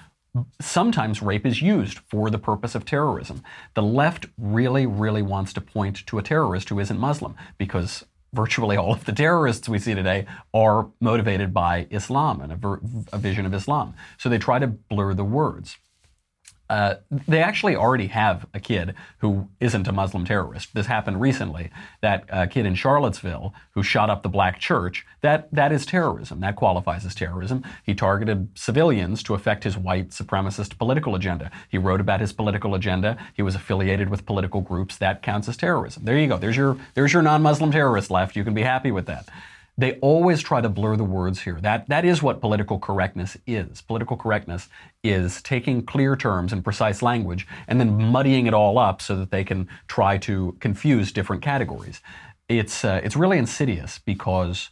Sometimes 0.62 1.22
rape 1.22 1.46
is 1.46 1.62
used 1.62 2.00
for 2.10 2.30
the 2.30 2.40
purpose 2.40 2.74
of 2.74 2.86
terrorism. 2.86 3.44
The 3.74 3.84
left 3.84 4.28
really, 4.38 4.86
really 4.86 5.22
wants 5.22 5.52
to 5.54 5.62
point 5.62 6.06
to 6.08 6.20
a 6.20 6.24
terrorist 6.24 6.70
who 6.70 6.80
isn't 6.80 7.00
Muslim 7.00 7.36
because 7.58 8.06
virtually 8.34 8.78
all 8.78 8.94
of 8.94 9.04
the 9.06 9.12
terrorists 9.12 9.68
we 9.68 9.78
see 9.78 9.94
today 9.94 10.26
are 10.54 10.90
motivated 11.02 11.54
by 11.54 11.88
Islam 11.90 12.42
and 12.42 12.54
a, 12.54 12.56
ver- 12.56 12.80
a 13.12 13.18
vision 13.18 13.46
of 13.46 13.54
Islam. 13.54 13.94
So 14.18 14.30
they 14.30 14.38
try 14.38 14.60
to 14.60 14.68
blur 14.68 15.14
the 15.14 15.26
words. 15.26 15.78
Uh, 16.72 16.96
they 17.28 17.44
actually 17.44 17.76
already 17.76 18.08
have 18.08 18.46
a 18.54 18.60
kid 18.60 18.96
who 19.18 19.46
isn't 19.60 19.90
a 19.90 19.92
Muslim 19.92 20.24
terrorist. 20.24 20.74
This 20.74 20.86
happened 20.86 21.20
recently. 21.20 21.70
That 22.00 22.24
uh, 22.32 22.46
kid 22.46 22.66
in 22.66 22.76
Charlottesville 22.76 23.54
who 23.72 23.84
shot 23.84 24.10
up 24.10 24.24
the 24.24 24.30
black 24.30 24.58
church, 24.58 25.06
that, 25.20 25.54
that 25.54 25.74
is 25.74 25.86
terrorism. 25.86 26.40
That 26.40 26.56
qualifies 26.56 27.06
as 27.06 27.14
terrorism. 27.14 27.66
He 27.84 27.94
targeted 27.94 28.48
civilians 28.56 29.22
to 29.24 29.34
affect 29.34 29.66
his 29.66 29.78
white 29.78 30.12
supremacist 30.12 30.78
political 30.78 31.14
agenda. 31.14 31.52
He 31.68 31.78
wrote 31.78 32.00
about 32.00 32.22
his 32.22 32.32
political 32.32 32.74
agenda. 32.74 33.18
He 33.34 33.42
was 33.42 33.54
affiliated 33.54 34.08
with 34.08 34.26
political 34.26 34.62
groups. 34.62 34.98
That 34.98 35.22
counts 35.22 35.50
as 35.50 35.58
terrorism. 35.58 36.06
There 36.06 36.18
you 36.18 36.28
go. 36.28 36.38
There's 36.38 36.56
your, 36.56 36.78
there's 36.94 37.12
your 37.12 37.22
non 37.22 37.42
Muslim 37.42 37.74
terrorist 37.74 38.10
left. 38.10 38.38
You 38.38 38.46
can 38.46 38.54
be 38.54 38.62
happy 38.62 38.92
with 38.92 39.08
that 39.08 39.28
they 39.78 39.94
always 40.00 40.42
try 40.42 40.62
to 40.62 40.70
blur 40.70 40.96
the 40.96 41.04
words 41.04 41.42
here. 41.42 41.60
That, 41.62 41.88
that 41.90 42.06
is 42.06 42.22
what 42.22 42.42
political 42.42 42.78
correctness 42.78 43.38
is. 43.48 43.82
Political 43.82 44.18
correctness 44.18 44.70
is 45.04 45.42
taking 45.42 45.84
clear 45.86 46.16
terms 46.16 46.54
and 46.54 46.64
precise 46.64 47.02
language 47.02 47.48
and 47.68 47.80
then 47.80 47.98
muddying 47.98 48.48
it 48.48 48.54
all 48.54 48.78
up 48.78 49.02
so 49.02 49.16
that 49.16 49.32
they 49.32 49.44
can 49.44 49.68
try 49.88 50.18
to 50.20 50.56
confuse 50.60 51.12
different 51.12 51.42
categories. 51.42 52.02
It's, 52.50 52.84
uh, 52.84 53.02
it's 53.04 53.16
really 53.16 53.38
insidious 53.38 54.00
because 54.00 54.70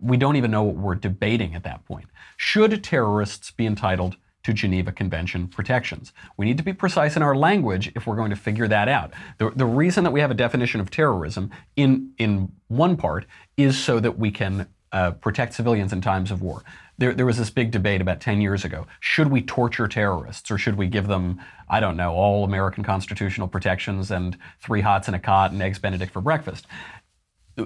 we 0.00 0.16
don't 0.16 0.36
even 0.36 0.50
know 0.50 0.62
what 0.62 0.76
we're 0.76 0.94
debating 0.94 1.54
at 1.54 1.64
that 1.64 1.84
point. 1.84 2.06
Should 2.36 2.82
terrorists 2.82 3.50
be 3.50 3.66
entitled 3.66 4.16
to 4.46 4.52
Geneva 4.52 4.92
Convention 4.92 5.48
protections. 5.48 6.12
We 6.36 6.46
need 6.46 6.56
to 6.58 6.62
be 6.62 6.72
precise 6.72 7.16
in 7.16 7.22
our 7.22 7.34
language 7.34 7.90
if 7.96 8.06
we're 8.06 8.14
going 8.14 8.30
to 8.30 8.36
figure 8.36 8.68
that 8.68 8.88
out. 8.88 9.12
The, 9.38 9.50
the 9.50 9.66
reason 9.66 10.04
that 10.04 10.12
we 10.12 10.20
have 10.20 10.30
a 10.30 10.34
definition 10.34 10.80
of 10.80 10.88
terrorism 10.88 11.50
in, 11.74 12.12
in 12.16 12.52
one 12.68 12.96
part 12.96 13.26
is 13.56 13.76
so 13.76 13.98
that 13.98 14.20
we 14.20 14.30
can 14.30 14.68
uh, 14.92 15.10
protect 15.10 15.54
civilians 15.54 15.92
in 15.92 16.00
times 16.00 16.30
of 16.30 16.42
war. 16.42 16.62
There, 16.96 17.12
there, 17.12 17.26
was 17.26 17.38
this 17.38 17.50
big 17.50 17.72
debate 17.72 18.00
about 18.00 18.20
10 18.20 18.40
years 18.40 18.64
ago. 18.64 18.86
Should 19.00 19.32
we 19.32 19.42
torture 19.42 19.88
terrorists 19.88 20.48
or 20.48 20.58
should 20.58 20.76
we 20.76 20.86
give 20.86 21.08
them, 21.08 21.42
I 21.68 21.80
don't 21.80 21.96
know, 21.96 22.12
all 22.14 22.44
American 22.44 22.84
constitutional 22.84 23.48
protections 23.48 24.12
and 24.12 24.38
three 24.60 24.80
hots 24.80 25.08
and 25.08 25.16
a 25.16 25.18
cot 25.18 25.50
and 25.50 25.60
eggs 25.60 25.80
Benedict 25.80 26.12
for 26.12 26.20
breakfast? 26.20 26.68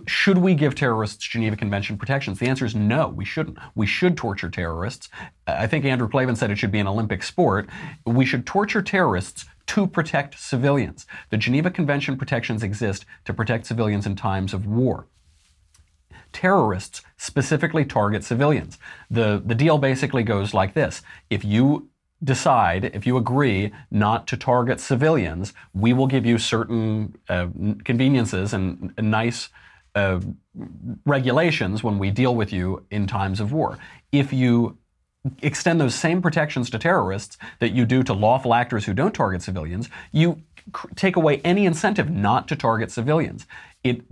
Should 0.06 0.38
we 0.38 0.54
give 0.54 0.75
terrorists 0.75 1.26
Geneva 1.26 1.56
Convention 1.56 1.99
protections? 1.99 2.38
The 2.38 2.47
answer 2.47 2.64
is 2.64 2.75
no, 2.75 3.09
we 3.09 3.25
shouldn't. 3.25 3.59
We 3.75 3.87
should 3.87 4.16
torture 4.16 4.49
terrorists. 4.49 5.09
I 5.47 5.66
think 5.66 5.85
Andrew 5.85 6.09
Klavan 6.09 6.37
said 6.37 6.50
it 6.50 6.56
should 6.56 6.70
be 6.70 6.78
an 6.78 6.87
Olympic 6.87 7.23
sport. 7.23 7.68
We 8.06 8.25
should 8.25 8.47
torture 8.47 8.82
terrorists 8.82 9.47
to 9.66 9.87
protect 9.87 10.38
civilians. 10.38 11.06
The 11.30 11.37
Geneva 11.37 11.70
Convention 11.70 12.16
protections 12.16 12.62
exist 12.62 13.04
to 13.25 13.35
protect 13.35 13.66
civilians 13.66 14.06
in 14.06 14.16
times 14.16 14.54
of 14.54 14.66
war. 14.66 15.06
Terrorists 16.32 17.02
specifically 17.16 17.85
target 17.85 18.23
civilians. 18.23 18.78
The, 19.11 19.42
the 19.44 19.54
deal 19.54 19.78
basically 19.78 20.23
goes 20.23 20.54
like 20.54 20.75
this 20.75 21.02
if 21.28 21.44
you 21.44 21.88
decide, 22.23 22.85
if 22.85 23.06
you 23.06 23.16
agree 23.16 23.73
not 23.90 24.26
to 24.28 24.37
target 24.37 24.78
civilians, 24.78 25.52
we 25.75 25.92
will 25.92 26.06
give 26.06 26.26
you 26.26 26.38
certain 26.38 27.16
uh, 27.28 27.49
conveniences 27.85 28.52
and, 28.52 28.92
and 28.97 29.11
nice 29.11 29.49
uh, 29.94 30.20
regulations 31.04 31.82
when 31.82 31.99
we 31.99 32.11
deal 32.11 32.35
with 32.35 32.52
you 32.52 32.85
in 32.90 33.06
times 33.06 33.40
of 33.40 33.52
war. 33.52 33.78
If 34.12 34.32
you 34.32 34.78
extend 35.42 35.80
those 35.80 35.94
same 35.94 36.23
protections 36.23 36.70
to 36.70 36.78
terrorists 36.78 37.37
that 37.59 37.73
you 37.73 37.85
do 37.85 38.02
to 38.02 38.12
lawful 38.12 38.54
actors 38.54 38.87
who 38.87 38.94
don't 38.94 39.14
target 39.14 39.42
civilians, 39.42 39.88
you 40.12 40.42
take 40.97 41.16
away 41.16 41.40
any 41.44 41.66
incentive 41.66 42.11
not 42.11 42.49
to 42.49 42.56
target 42.56 42.90
civilians. 42.90 43.47
It 43.85 44.02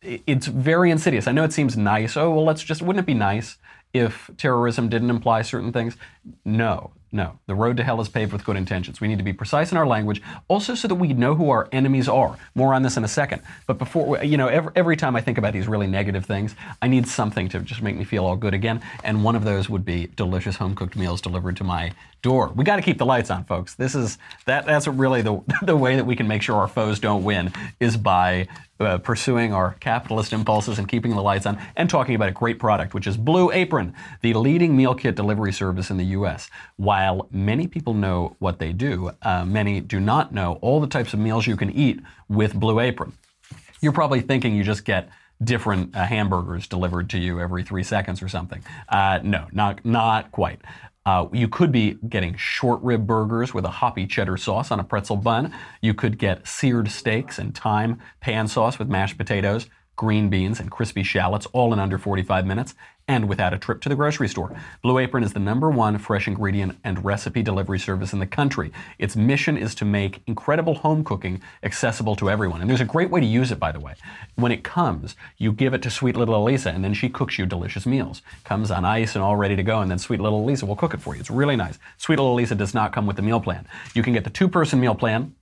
it's 0.00 0.46
very 0.46 0.90
insidious. 0.90 1.26
I 1.26 1.32
know 1.32 1.44
it 1.44 1.52
seems 1.52 1.76
nice. 1.76 2.16
Oh, 2.16 2.30
well, 2.30 2.44
let's 2.44 2.62
just 2.62 2.82
wouldn't 2.82 3.02
it 3.02 3.06
be 3.06 3.14
nice 3.14 3.58
if 3.92 4.30
terrorism 4.36 4.88
didn't 4.88 5.10
imply 5.10 5.42
certain 5.42 5.72
things? 5.72 5.96
No. 6.44 6.92
No, 7.10 7.38
the 7.46 7.54
road 7.54 7.78
to 7.78 7.84
hell 7.84 8.00
is 8.02 8.08
paved 8.08 8.32
with 8.32 8.44
good 8.44 8.56
intentions. 8.56 9.00
We 9.00 9.08
need 9.08 9.16
to 9.16 9.24
be 9.24 9.32
precise 9.32 9.72
in 9.72 9.78
our 9.78 9.86
language, 9.86 10.20
also 10.46 10.74
so 10.74 10.88
that 10.88 10.94
we 10.96 11.14
know 11.14 11.34
who 11.34 11.48
our 11.48 11.66
enemies 11.72 12.06
are. 12.06 12.36
More 12.54 12.74
on 12.74 12.82
this 12.82 12.98
in 12.98 13.04
a 13.04 13.08
second. 13.08 13.42
But 13.66 13.78
before, 13.78 14.22
you 14.22 14.36
know, 14.36 14.48
every, 14.48 14.72
every 14.76 14.96
time 14.96 15.16
I 15.16 15.22
think 15.22 15.38
about 15.38 15.54
these 15.54 15.66
really 15.66 15.86
negative 15.86 16.26
things, 16.26 16.54
I 16.82 16.88
need 16.88 17.08
something 17.08 17.48
to 17.48 17.60
just 17.60 17.80
make 17.80 17.96
me 17.96 18.04
feel 18.04 18.26
all 18.26 18.36
good 18.36 18.52
again. 18.52 18.82
And 19.04 19.24
one 19.24 19.36
of 19.36 19.44
those 19.44 19.70
would 19.70 19.86
be 19.86 20.08
delicious 20.16 20.56
home 20.56 20.74
cooked 20.74 20.96
meals 20.96 21.22
delivered 21.22 21.56
to 21.56 21.64
my 21.64 21.92
door. 22.22 22.52
We 22.54 22.64
got 22.64 22.76
to 22.76 22.82
keep 22.82 22.98
the 22.98 23.06
lights 23.06 23.30
on, 23.30 23.44
folks. 23.44 23.74
This 23.74 23.94
is 23.94 24.18
that. 24.46 24.66
That's 24.66 24.86
really 24.86 25.22
the 25.22 25.42
the 25.62 25.76
way 25.76 25.96
that 25.96 26.06
we 26.06 26.16
can 26.16 26.28
make 26.28 26.42
sure 26.42 26.56
our 26.56 26.68
foes 26.68 26.98
don't 26.98 27.24
win 27.24 27.52
is 27.80 27.96
by 27.96 28.48
uh, 28.80 28.98
pursuing 28.98 29.52
our 29.52 29.74
capitalist 29.80 30.32
impulses 30.32 30.78
and 30.78 30.88
keeping 30.88 31.12
the 31.12 31.22
lights 31.22 31.46
on 31.46 31.58
and 31.76 31.90
talking 31.90 32.14
about 32.14 32.28
a 32.28 32.32
great 32.32 32.58
product, 32.58 32.94
which 32.94 33.06
is 33.06 33.16
Blue 33.16 33.50
Apron, 33.50 33.94
the 34.22 34.34
leading 34.34 34.76
meal 34.76 34.94
kit 34.94 35.14
delivery 35.14 35.52
service 35.52 35.90
in 35.90 35.96
the 35.96 36.06
U.S. 36.06 36.50
While 36.76 37.28
many 37.30 37.66
people 37.66 37.94
know 37.94 38.36
what 38.38 38.58
they 38.58 38.72
do, 38.72 39.10
uh, 39.22 39.44
many 39.44 39.80
do 39.80 40.00
not 40.00 40.32
know 40.32 40.58
all 40.60 40.80
the 40.80 40.86
types 40.86 41.12
of 41.12 41.20
meals 41.20 41.46
you 41.46 41.56
can 41.56 41.70
eat 41.70 42.00
with 42.28 42.54
Blue 42.54 42.80
Apron. 42.80 43.12
You're 43.80 43.92
probably 43.92 44.20
thinking 44.20 44.56
you 44.56 44.64
just 44.64 44.84
get 44.84 45.08
different 45.42 45.94
uh, 45.94 46.04
hamburgers 46.04 46.66
delivered 46.66 47.10
to 47.10 47.18
you 47.18 47.40
every 47.40 47.62
three 47.62 47.84
seconds 47.84 48.22
or 48.22 48.28
something. 48.28 48.62
Uh, 48.88 49.20
no, 49.22 49.46
not 49.52 49.84
not 49.84 50.32
quite. 50.32 50.60
Uh, 51.08 51.26
you 51.32 51.48
could 51.48 51.72
be 51.72 51.96
getting 52.06 52.36
short 52.36 52.82
rib 52.82 53.06
burgers 53.06 53.54
with 53.54 53.64
a 53.64 53.70
hoppy 53.70 54.06
cheddar 54.06 54.36
sauce 54.36 54.70
on 54.70 54.78
a 54.78 54.84
pretzel 54.84 55.16
bun. 55.16 55.54
You 55.80 55.94
could 55.94 56.18
get 56.18 56.46
seared 56.46 56.90
steaks 56.90 57.38
and 57.38 57.56
thyme 57.56 57.98
pan 58.20 58.46
sauce 58.46 58.78
with 58.78 58.88
mashed 58.88 59.16
potatoes 59.16 59.68
green 59.98 60.30
beans, 60.30 60.60
and 60.60 60.70
crispy 60.70 61.02
shallots, 61.02 61.46
all 61.46 61.72
in 61.74 61.78
under 61.78 61.98
45 61.98 62.46
minutes 62.46 62.74
and 63.08 63.28
without 63.28 63.54
a 63.54 63.58
trip 63.58 63.80
to 63.80 63.88
the 63.88 63.96
grocery 63.96 64.28
store. 64.28 64.54
Blue 64.82 64.98
Apron 64.98 65.24
is 65.24 65.32
the 65.32 65.40
number 65.40 65.70
one 65.70 65.98
fresh 65.98 66.28
ingredient 66.28 66.78
and 66.84 67.04
recipe 67.04 67.42
delivery 67.42 67.78
service 67.78 68.12
in 68.12 68.18
the 68.18 68.26
country. 68.26 68.70
Its 68.98 69.16
mission 69.16 69.56
is 69.56 69.74
to 69.74 69.84
make 69.84 70.20
incredible 70.26 70.74
home 70.74 71.02
cooking 71.02 71.40
accessible 71.62 72.14
to 72.14 72.30
everyone. 72.30 72.60
And 72.60 72.68
there's 72.68 72.82
a 72.82 72.84
great 72.84 73.10
way 73.10 73.20
to 73.20 73.26
use 73.26 73.50
it, 73.50 73.58
by 73.58 73.72
the 73.72 73.80
way. 73.80 73.94
When 74.36 74.52
it 74.52 74.62
comes, 74.62 75.16
you 75.38 75.52
give 75.52 75.72
it 75.74 75.82
to 75.82 75.90
sweet 75.90 76.16
little 76.16 76.36
Elisa, 76.36 76.70
and 76.70 76.84
then 76.84 76.94
she 76.94 77.08
cooks 77.08 77.38
you 77.38 77.46
delicious 77.46 77.86
meals. 77.86 78.22
Comes 78.44 78.70
on 78.70 78.84
ice 78.84 79.14
and 79.14 79.24
all 79.24 79.36
ready 79.36 79.56
to 79.56 79.62
go, 79.62 79.80
and 79.80 79.90
then 79.90 79.98
sweet 79.98 80.20
little 80.20 80.42
Elisa 80.44 80.66
will 80.66 80.76
cook 80.76 80.92
it 80.94 81.00
for 81.00 81.14
you. 81.14 81.20
It's 81.20 81.30
really 81.30 81.56
nice. 81.56 81.78
Sweet 81.96 82.18
little 82.18 82.34
Elisa 82.34 82.54
does 82.54 82.74
not 82.74 82.92
come 82.92 83.06
with 83.06 83.16
the 83.16 83.22
meal 83.22 83.40
plan. 83.40 83.66
You 83.94 84.02
can 84.02 84.12
get 84.12 84.24
the 84.24 84.30
two 84.30 84.48
person 84.48 84.78
meal 84.80 84.94
plan 84.94 85.34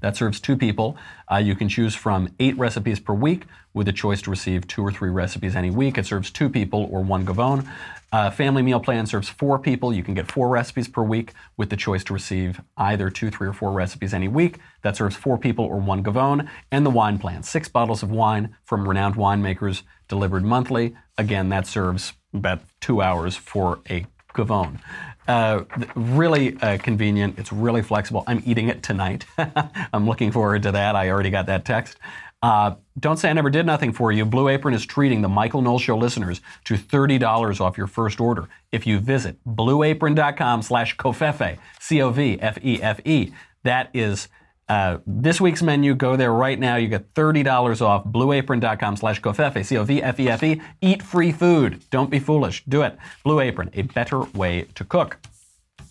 that 0.00 0.16
serves 0.16 0.40
two 0.40 0.56
people. 0.56 0.96
Uh, 1.30 1.36
you 1.36 1.54
can 1.54 1.68
choose 1.68 1.94
from 1.94 2.28
eight 2.38 2.56
recipes 2.58 3.00
per 3.00 3.14
week 3.14 3.44
with 3.74 3.88
a 3.88 3.92
choice 3.92 4.22
to 4.22 4.30
receive 4.30 4.66
two 4.66 4.82
or 4.82 4.92
three 4.92 5.10
recipes 5.10 5.54
any 5.54 5.70
week. 5.70 5.98
It 5.98 6.06
serves 6.06 6.30
two 6.30 6.48
people 6.48 6.88
or 6.90 7.02
one 7.02 7.26
gavone. 7.26 7.66
Uh, 8.12 8.30
family 8.30 8.62
meal 8.62 8.80
plan 8.80 9.04
serves 9.04 9.28
four 9.28 9.58
people. 9.58 9.92
You 9.92 10.02
can 10.02 10.14
get 10.14 10.30
four 10.30 10.48
recipes 10.48 10.88
per 10.88 11.02
week 11.02 11.32
with 11.56 11.70
the 11.70 11.76
choice 11.76 12.04
to 12.04 12.14
receive 12.14 12.60
either 12.76 13.10
two, 13.10 13.30
three, 13.30 13.48
or 13.48 13.52
four 13.52 13.72
recipes 13.72 14.14
any 14.14 14.28
week. 14.28 14.58
That 14.82 14.96
serves 14.96 15.16
four 15.16 15.36
people 15.36 15.64
or 15.64 15.78
one 15.78 16.04
gavone. 16.04 16.48
And 16.70 16.86
the 16.86 16.90
wine 16.90 17.18
plan, 17.18 17.42
six 17.42 17.68
bottles 17.68 18.02
of 18.02 18.10
wine 18.10 18.56
from 18.64 18.88
renowned 18.88 19.16
winemakers 19.16 19.82
delivered 20.08 20.44
monthly. 20.44 20.96
Again, 21.18 21.48
that 21.48 21.66
serves 21.66 22.12
about 22.32 22.60
two 22.80 23.02
hours 23.02 23.36
for 23.36 23.80
a 23.90 24.06
gavone. 24.34 24.78
Uh, 25.28 25.64
really 25.94 26.56
uh, 26.60 26.78
convenient. 26.78 27.38
It's 27.38 27.52
really 27.52 27.82
flexible. 27.82 28.24
I'm 28.26 28.42
eating 28.46 28.68
it 28.68 28.82
tonight. 28.82 29.26
I'm 29.92 30.06
looking 30.06 30.30
forward 30.30 30.62
to 30.64 30.72
that. 30.72 30.94
I 30.94 31.10
already 31.10 31.30
got 31.30 31.46
that 31.46 31.64
text. 31.64 31.96
Uh, 32.42 32.74
don't 32.98 33.16
say 33.16 33.30
I 33.30 33.32
never 33.32 33.50
did 33.50 33.66
nothing 33.66 33.92
for 33.92 34.12
you. 34.12 34.24
Blue 34.24 34.48
Apron 34.48 34.74
is 34.74 34.86
treating 34.86 35.22
the 35.22 35.28
Michael 35.28 35.62
Knowles 35.62 35.82
Show 35.82 35.96
listeners 35.96 36.40
to 36.64 36.74
$30 36.74 37.60
off 37.60 37.76
your 37.76 37.86
first 37.86 38.20
order 38.20 38.48
if 38.70 38.86
you 38.86 39.00
visit 39.00 39.38
blueapron.com 39.44 40.62
slash 40.62 40.96
covfefe, 40.96 41.58
C-O-V-F-E-F-E. 41.80 43.32
That 43.64 43.90
is 43.94 44.28
uh, 44.68 44.98
this 45.06 45.40
week's 45.40 45.62
menu, 45.62 45.94
go 45.94 46.16
there 46.16 46.32
right 46.32 46.58
now. 46.58 46.76
You 46.76 46.88
get 46.88 47.14
$30 47.14 47.80
off 47.80 48.04
blueapron.com 48.04 48.96
slash 48.96 49.20
covfefe, 49.20 49.64
C-O-V-F-E-F-E. 49.64 50.60
Eat 50.80 51.02
free 51.02 51.32
food. 51.32 51.84
Don't 51.90 52.10
be 52.10 52.18
foolish. 52.18 52.64
Do 52.64 52.82
it. 52.82 52.98
Blue 53.22 53.40
Apron, 53.40 53.70
a 53.74 53.82
better 53.82 54.20
way 54.20 54.66
to 54.74 54.84
cook. 54.84 55.18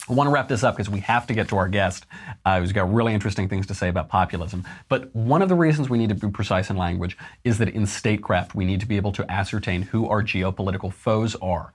I 0.08 0.14
want 0.14 0.28
to 0.28 0.32
wrap 0.32 0.48
this 0.48 0.64
up 0.64 0.76
because 0.76 0.90
we 0.90 1.00
have 1.00 1.26
to 1.28 1.34
get 1.34 1.48
to 1.50 1.58
our 1.58 1.68
guest 1.68 2.06
uh, 2.46 2.60
who's 2.60 2.72
got 2.72 2.94
really 2.94 3.14
interesting 3.14 3.50
things 3.50 3.66
to 3.68 3.74
say 3.74 3.88
about 3.88 4.08
populism. 4.08 4.64
But 4.88 5.16
one 5.16 5.42
of 5.42 5.50
the 5.50 5.56
reasons 5.56 5.90
we 5.90 5.98
need 5.98 6.10
to 6.10 6.16
be 6.16 6.30
precise 6.30 6.70
in 6.70 6.78
language 6.78 7.18
is 7.44 7.58
that 7.58 7.70
in 7.70 7.88
statecraft, 7.88 8.54
we 8.54 8.66
need 8.66 8.82
to 8.82 8.86
be 8.86 8.98
able 8.98 9.14
to 9.14 9.32
ascertain 9.32 9.82
who 9.82 10.08
our 10.08 10.22
geopolitical 10.22 10.94
foes 10.94 11.36
are. 11.36 11.74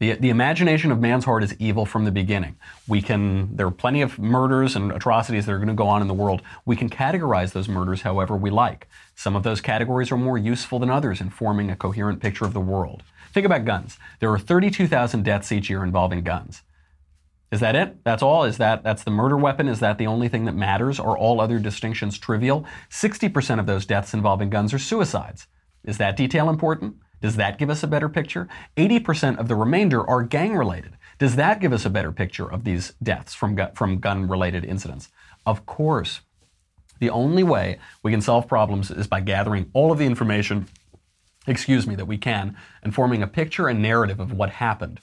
The, 0.00 0.14
the 0.14 0.30
imagination 0.30 0.90
of 0.90 0.98
man's 0.98 1.26
heart 1.26 1.44
is 1.44 1.54
evil 1.58 1.84
from 1.84 2.06
the 2.06 2.10
beginning. 2.10 2.56
We 2.88 3.02
can, 3.02 3.54
there 3.54 3.66
are 3.66 3.70
plenty 3.70 4.00
of 4.00 4.18
murders 4.18 4.74
and 4.74 4.90
atrocities 4.90 5.44
that 5.44 5.52
are 5.52 5.58
going 5.58 5.68
to 5.68 5.74
go 5.74 5.88
on 5.88 6.00
in 6.00 6.08
the 6.08 6.14
world. 6.14 6.40
We 6.64 6.74
can 6.74 6.88
categorize 6.88 7.52
those 7.52 7.68
murders 7.68 8.00
however 8.00 8.34
we 8.34 8.48
like. 8.48 8.88
Some 9.14 9.36
of 9.36 9.42
those 9.42 9.60
categories 9.60 10.10
are 10.10 10.16
more 10.16 10.38
useful 10.38 10.78
than 10.78 10.88
others 10.88 11.20
in 11.20 11.28
forming 11.28 11.70
a 11.70 11.76
coherent 11.76 12.20
picture 12.20 12.46
of 12.46 12.54
the 12.54 12.60
world. 12.60 13.02
Think 13.34 13.44
about 13.44 13.66
guns. 13.66 13.98
There 14.20 14.32
are 14.32 14.38
32,000 14.38 15.22
deaths 15.22 15.52
each 15.52 15.68
year 15.68 15.84
involving 15.84 16.24
guns. 16.24 16.62
Is 17.52 17.60
that 17.60 17.76
it? 17.76 18.02
That's 18.02 18.22
all? 18.22 18.44
Is 18.44 18.56
that 18.56 18.82
that's 18.82 19.04
the 19.04 19.10
murder 19.10 19.36
weapon? 19.36 19.68
Is 19.68 19.80
that 19.80 19.98
the 19.98 20.06
only 20.06 20.28
thing 20.28 20.46
that 20.46 20.54
matters? 20.54 20.98
Are 20.98 21.18
all 21.18 21.40
other 21.40 21.58
distinctions 21.58 22.16
trivial? 22.16 22.64
60% 22.90 23.58
of 23.58 23.66
those 23.66 23.84
deaths 23.84 24.14
involving 24.14 24.48
guns 24.48 24.72
are 24.72 24.78
suicides. 24.78 25.46
Is 25.84 25.98
that 25.98 26.16
detail 26.16 26.48
important? 26.48 26.96
Does 27.20 27.36
that 27.36 27.58
give 27.58 27.70
us 27.70 27.82
a 27.82 27.86
better 27.86 28.08
picture? 28.08 28.48
80% 28.76 29.38
of 29.38 29.48
the 29.48 29.54
remainder 29.54 30.08
are 30.08 30.22
gang 30.22 30.56
related. 30.56 30.96
Does 31.18 31.36
that 31.36 31.60
give 31.60 31.72
us 31.72 31.84
a 31.84 31.90
better 31.90 32.12
picture 32.12 32.50
of 32.50 32.64
these 32.64 32.94
deaths 33.02 33.34
from, 33.34 33.54
gu- 33.54 33.74
from 33.74 33.98
gun 33.98 34.26
related 34.26 34.64
incidents? 34.64 35.10
Of 35.44 35.66
course. 35.66 36.20
The 36.98 37.10
only 37.10 37.42
way 37.42 37.78
we 38.02 38.10
can 38.10 38.20
solve 38.20 38.48
problems 38.48 38.90
is 38.90 39.06
by 39.06 39.20
gathering 39.20 39.70
all 39.72 39.92
of 39.92 39.98
the 39.98 40.06
information, 40.06 40.68
excuse 41.46 41.86
me, 41.86 41.94
that 41.94 42.06
we 42.06 42.18
can 42.18 42.56
and 42.82 42.94
forming 42.94 43.22
a 43.22 43.26
picture 43.26 43.68
and 43.68 43.82
narrative 43.82 44.20
of 44.20 44.32
what 44.32 44.50
happened. 44.50 45.00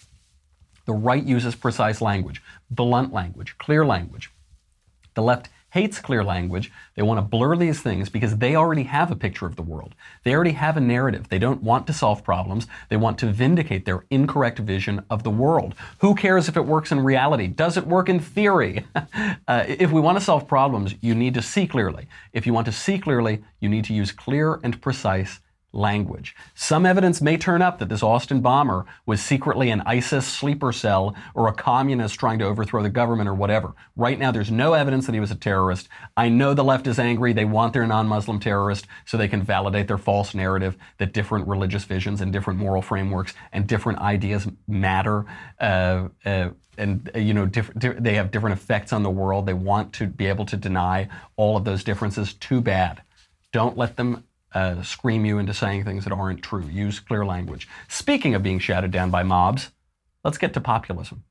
The 0.85 0.93
right 0.93 1.23
uses 1.23 1.55
precise 1.55 2.01
language, 2.01 2.41
blunt 2.69 3.13
language, 3.13 3.57
clear 3.57 3.85
language. 3.85 4.31
The 5.15 5.21
left 5.23 5.49
hates 5.69 5.99
clear 5.99 6.23
language. 6.23 6.71
They 6.95 7.01
want 7.01 7.17
to 7.17 7.21
blur 7.21 7.55
these 7.55 7.81
things 7.81 8.09
because 8.09 8.37
they 8.37 8.55
already 8.55 8.83
have 8.83 9.11
a 9.11 9.15
picture 9.15 9.45
of 9.45 9.55
the 9.55 9.61
world. 9.61 9.95
They 10.23 10.33
already 10.33 10.51
have 10.51 10.77
a 10.77 10.81
narrative. 10.81 11.29
They 11.29 11.39
don't 11.39 11.61
want 11.61 11.87
to 11.87 11.93
solve 11.93 12.23
problems. 12.23 12.67
They 12.89 12.97
want 12.97 13.17
to 13.19 13.31
vindicate 13.31 13.85
their 13.85 14.05
incorrect 14.09 14.59
vision 14.59 15.03
of 15.09 15.23
the 15.23 15.29
world. 15.29 15.75
Who 15.99 16.15
cares 16.15 16.47
if 16.47 16.57
it 16.57 16.65
works 16.65 16.91
in 16.91 17.01
reality? 17.01 17.47
Does 17.47 17.77
it 17.77 17.85
work 17.85 18.09
in 18.09 18.19
theory? 18.19 18.85
uh, 19.47 19.65
if 19.67 19.91
we 19.91 20.01
want 20.01 20.17
to 20.17 20.23
solve 20.23 20.47
problems, 20.47 20.95
you 21.01 21.13
need 21.13 21.33
to 21.33 21.41
see 21.41 21.67
clearly. 21.67 22.07
If 22.33 22.45
you 22.45 22.53
want 22.53 22.65
to 22.67 22.73
see 22.73 22.97
clearly, 22.97 23.43
you 23.59 23.69
need 23.69 23.85
to 23.85 23.93
use 23.93 24.11
clear 24.11 24.59
and 24.63 24.81
precise 24.81 25.39
language. 25.73 26.35
Some 26.55 26.85
evidence 26.85 27.21
may 27.21 27.37
turn 27.37 27.61
up 27.61 27.79
that 27.79 27.89
this 27.89 28.03
Austin 28.03 28.41
bomber 28.41 28.85
was 29.05 29.21
secretly 29.21 29.69
an 29.69 29.81
ISIS 29.81 30.25
sleeper 30.25 30.71
cell 30.71 31.15
or 31.35 31.47
a 31.47 31.53
communist 31.53 32.19
trying 32.19 32.39
to 32.39 32.45
overthrow 32.45 32.81
the 32.81 32.89
government 32.89 33.29
or 33.29 33.33
whatever. 33.33 33.73
Right 33.95 34.17
now, 34.17 34.31
there's 34.31 34.51
no 34.51 34.73
evidence 34.73 35.05
that 35.05 35.13
he 35.13 35.19
was 35.19 35.31
a 35.31 35.35
terrorist. 35.35 35.87
I 36.15 36.29
know 36.29 36.53
the 36.53 36.63
left 36.63 36.87
is 36.87 36.99
angry. 36.99 37.33
They 37.33 37.45
want 37.45 37.73
their 37.73 37.85
non 37.85 38.07
Muslim 38.07 38.39
terrorist 38.39 38.87
so 39.05 39.17
they 39.17 39.27
can 39.27 39.43
validate 39.43 39.87
their 39.87 39.97
false 39.97 40.33
narrative 40.33 40.77
that 40.97 41.13
different 41.13 41.47
religious 41.47 41.83
visions 41.83 42.21
and 42.21 42.31
different 42.31 42.59
moral 42.59 42.81
frameworks 42.81 43.33
and 43.51 43.67
different 43.67 43.99
ideas 43.99 44.47
matter. 44.67 45.25
Uh, 45.59 46.07
uh, 46.25 46.49
and 46.77 47.09
uh, 47.15 47.19
you 47.19 47.33
know 47.33 47.45
they 47.45 48.13
have 48.15 48.31
different 48.31 48.57
effects 48.57 48.93
on 48.93 49.03
the 49.03 49.09
world. 49.09 49.45
They 49.45 49.53
want 49.53 49.93
to 49.93 50.07
be 50.07 50.27
able 50.27 50.45
to 50.45 50.57
deny 50.57 51.09
all 51.35 51.57
of 51.57 51.65
those 51.65 51.83
differences. 51.83 52.33
Too 52.33 52.61
bad. 52.61 53.01
Don't 53.51 53.77
let 53.77 53.97
them 53.97 54.23
uh, 54.53 54.81
scream 54.81 55.25
you 55.25 55.37
into 55.37 55.53
saying 55.53 55.83
things 55.83 56.03
that 56.03 56.13
aren't 56.13 56.41
true. 56.41 56.65
Use 56.65 56.99
clear 56.99 57.25
language. 57.25 57.67
Speaking 57.87 58.35
of 58.35 58.43
being 58.43 58.59
shouted 58.59 58.91
down 58.91 59.11
by 59.11 59.23
mobs, 59.23 59.71
let's 60.23 60.37
get 60.37 60.53
to 60.53 60.61
populism. 60.61 61.23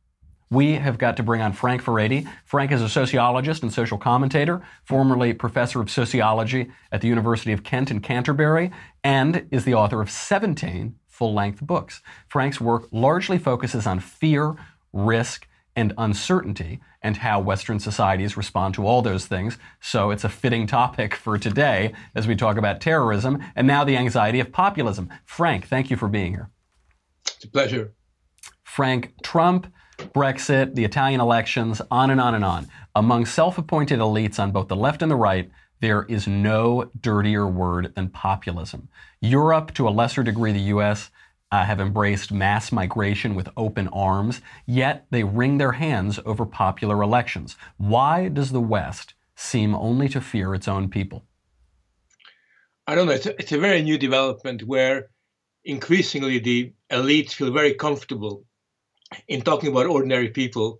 We 0.48 0.74
have 0.74 0.96
got 0.96 1.16
to 1.16 1.24
bring 1.24 1.40
on 1.40 1.52
Frank 1.52 1.82
Furedi. 1.82 2.28
Frank 2.44 2.70
is 2.70 2.80
a 2.80 2.88
sociologist 2.88 3.64
and 3.64 3.72
social 3.72 3.98
commentator, 3.98 4.62
formerly 4.84 5.32
professor 5.32 5.80
of 5.80 5.90
sociology 5.90 6.70
at 6.92 7.00
the 7.00 7.08
University 7.08 7.50
of 7.50 7.64
Kent 7.64 7.90
in 7.90 8.00
Canterbury, 8.00 8.70
and 9.02 9.48
is 9.50 9.64
the 9.64 9.74
author 9.74 10.00
of 10.00 10.08
17 10.08 10.94
full 11.08 11.34
length 11.34 11.62
books. 11.62 12.00
Frank's 12.28 12.60
work 12.60 12.86
largely 12.92 13.38
focuses 13.38 13.88
on 13.88 13.98
fear, 13.98 14.54
risk, 14.92 15.48
and 15.76 15.92
uncertainty, 15.98 16.80
and 17.02 17.18
how 17.18 17.38
Western 17.38 17.78
societies 17.78 18.36
respond 18.36 18.74
to 18.74 18.86
all 18.86 19.02
those 19.02 19.26
things. 19.26 19.58
So 19.80 20.10
it's 20.10 20.24
a 20.24 20.28
fitting 20.28 20.66
topic 20.66 21.14
for 21.14 21.38
today 21.38 21.92
as 22.14 22.26
we 22.26 22.34
talk 22.34 22.56
about 22.56 22.80
terrorism 22.80 23.44
and 23.54 23.66
now 23.66 23.84
the 23.84 23.96
anxiety 23.96 24.40
of 24.40 24.50
populism. 24.50 25.10
Frank, 25.24 25.68
thank 25.68 25.90
you 25.90 25.96
for 25.96 26.08
being 26.08 26.32
here. 26.32 26.50
It's 27.26 27.44
a 27.44 27.48
pleasure. 27.48 27.92
Frank, 28.64 29.12
Trump, 29.22 29.72
Brexit, 29.98 30.74
the 30.74 30.84
Italian 30.84 31.20
elections, 31.20 31.80
on 31.90 32.10
and 32.10 32.20
on 32.20 32.34
and 32.34 32.44
on. 32.44 32.68
Among 32.94 33.26
self 33.26 33.58
appointed 33.58 34.00
elites 34.00 34.38
on 34.38 34.50
both 34.50 34.68
the 34.68 34.76
left 34.76 35.02
and 35.02 35.10
the 35.10 35.16
right, 35.16 35.50
there 35.80 36.04
is 36.04 36.26
no 36.26 36.90
dirtier 37.00 37.46
word 37.46 37.94
than 37.94 38.08
populism. 38.08 38.88
Europe, 39.20 39.74
to 39.74 39.88
a 39.88 39.90
lesser 39.90 40.22
degree, 40.22 40.52
the 40.52 40.74
US, 40.74 41.10
uh, 41.52 41.64
have 41.64 41.80
embraced 41.80 42.32
mass 42.32 42.72
migration 42.72 43.34
with 43.34 43.48
open 43.56 43.88
arms, 43.88 44.40
yet 44.66 45.06
they 45.10 45.24
wring 45.24 45.58
their 45.58 45.72
hands 45.72 46.18
over 46.24 46.44
popular 46.44 47.02
elections. 47.02 47.56
Why 47.76 48.28
does 48.28 48.52
the 48.52 48.60
West 48.60 49.14
seem 49.34 49.74
only 49.74 50.08
to 50.08 50.20
fear 50.20 50.54
its 50.54 50.66
own 50.68 50.88
people? 50.88 51.24
I 52.86 52.94
don't 52.94 53.06
know. 53.06 53.12
It's 53.12 53.26
a, 53.26 53.40
it's 53.40 53.52
a 53.52 53.58
very 53.58 53.82
new 53.82 53.98
development 53.98 54.62
where 54.62 55.08
increasingly 55.64 56.38
the 56.38 56.72
elites 56.90 57.32
feel 57.32 57.52
very 57.52 57.74
comfortable 57.74 58.44
in 59.28 59.42
talking 59.42 59.70
about 59.70 59.86
ordinary 59.86 60.28
people 60.28 60.78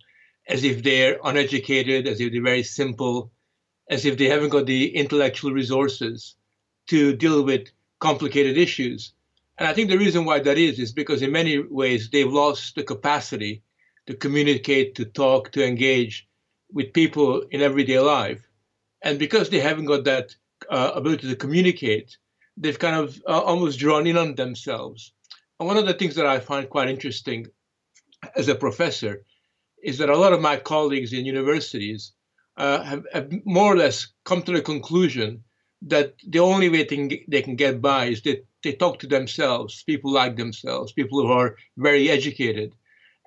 as 0.49 0.63
if 0.63 0.83
they're 0.83 1.19
uneducated, 1.25 2.07
as 2.07 2.21
if 2.21 2.33
they're 2.33 2.43
very 2.43 2.63
simple, 2.63 3.33
as 3.91 4.05
if 4.05 4.17
they 4.17 4.27
haven't 4.27 4.51
got 4.51 4.67
the 4.67 4.97
intellectual 4.97 5.53
resources 5.53 6.37
to 6.89 7.17
deal 7.17 7.43
with 7.43 7.69
complicated 7.99 8.57
issues. 8.57 9.13
And 9.59 9.67
I 9.67 9.73
think 9.73 9.89
the 9.89 9.99
reason 9.99 10.25
why 10.25 10.41
that 10.41 10.59
is 10.59 10.79
is 10.79 10.93
because 10.93 11.23
in 11.23 11.33
many 11.33 11.59
ways 11.59 12.11
they've 12.11 12.33
lost 12.33 12.75
the 12.75 12.85
capacity 12.85 13.63
to 14.07 14.15
communicate, 14.15 14.95
to 14.97 15.05
talk, 15.05 15.53
to 15.53 15.65
engage 15.65 16.29
with 16.73 16.93
people 16.93 17.43
in 17.51 17.63
everyday 17.63 17.99
life. 17.99 18.43
And 19.03 19.19
because 19.19 19.49
they 19.49 19.61
haven't 19.61 19.87
got 19.87 20.05
that 20.05 20.35
uh, 20.71 20.93
ability 20.95 21.29
to 21.29 21.37
communicate, 21.37 22.17
they've 22.57 22.79
kind 22.79 22.97
of 22.97 23.21
uh, 23.27 23.41
almost 23.41 23.79
drawn 23.79 24.07
in 24.07 24.17
on 24.17 24.35
themselves. 24.35 25.13
And 25.59 25.67
one 25.67 25.77
of 25.77 25.87
the 25.87 25.95
things 25.95 26.17
that 26.17 26.27
I 26.27 26.39
find 26.39 26.69
quite 26.69 26.89
interesting 26.89 27.47
as 28.35 28.49
a 28.49 28.55
professor 28.55 29.25
is 29.83 29.99
that 29.99 30.11
a 30.11 30.17
lot 30.17 30.33
of 30.33 30.41
my 30.41 30.57
colleagues 30.57 31.13
in 31.13 31.25
universities 31.25 32.13
uh, 32.57 32.83
have, 32.83 33.05
have, 33.13 33.31
more 33.45 33.73
or 33.73 33.77
less 33.77 34.09
come 34.25 34.43
to 34.43 34.53
the 34.53 34.63
conclusion 34.63 35.45
that 35.83 36.15
the 36.27 36.41
only 36.41 36.69
way 36.69 36.79
they 36.85 36.97
can, 36.97 37.11
they 37.29 37.43
can 37.43 37.57
get 37.57 37.81
by 37.81 38.07
is 38.07 38.23
that 38.23 38.45
they 38.67 38.73
talk 38.73 38.99
to 38.99 39.07
themselves, 39.07 39.85
people 39.85 40.11
like 40.13 40.37
themselves, 40.37 40.93
people 40.93 41.23
who 41.23 41.33
are 41.33 41.57
very 41.77 42.11
educated. 42.11 42.75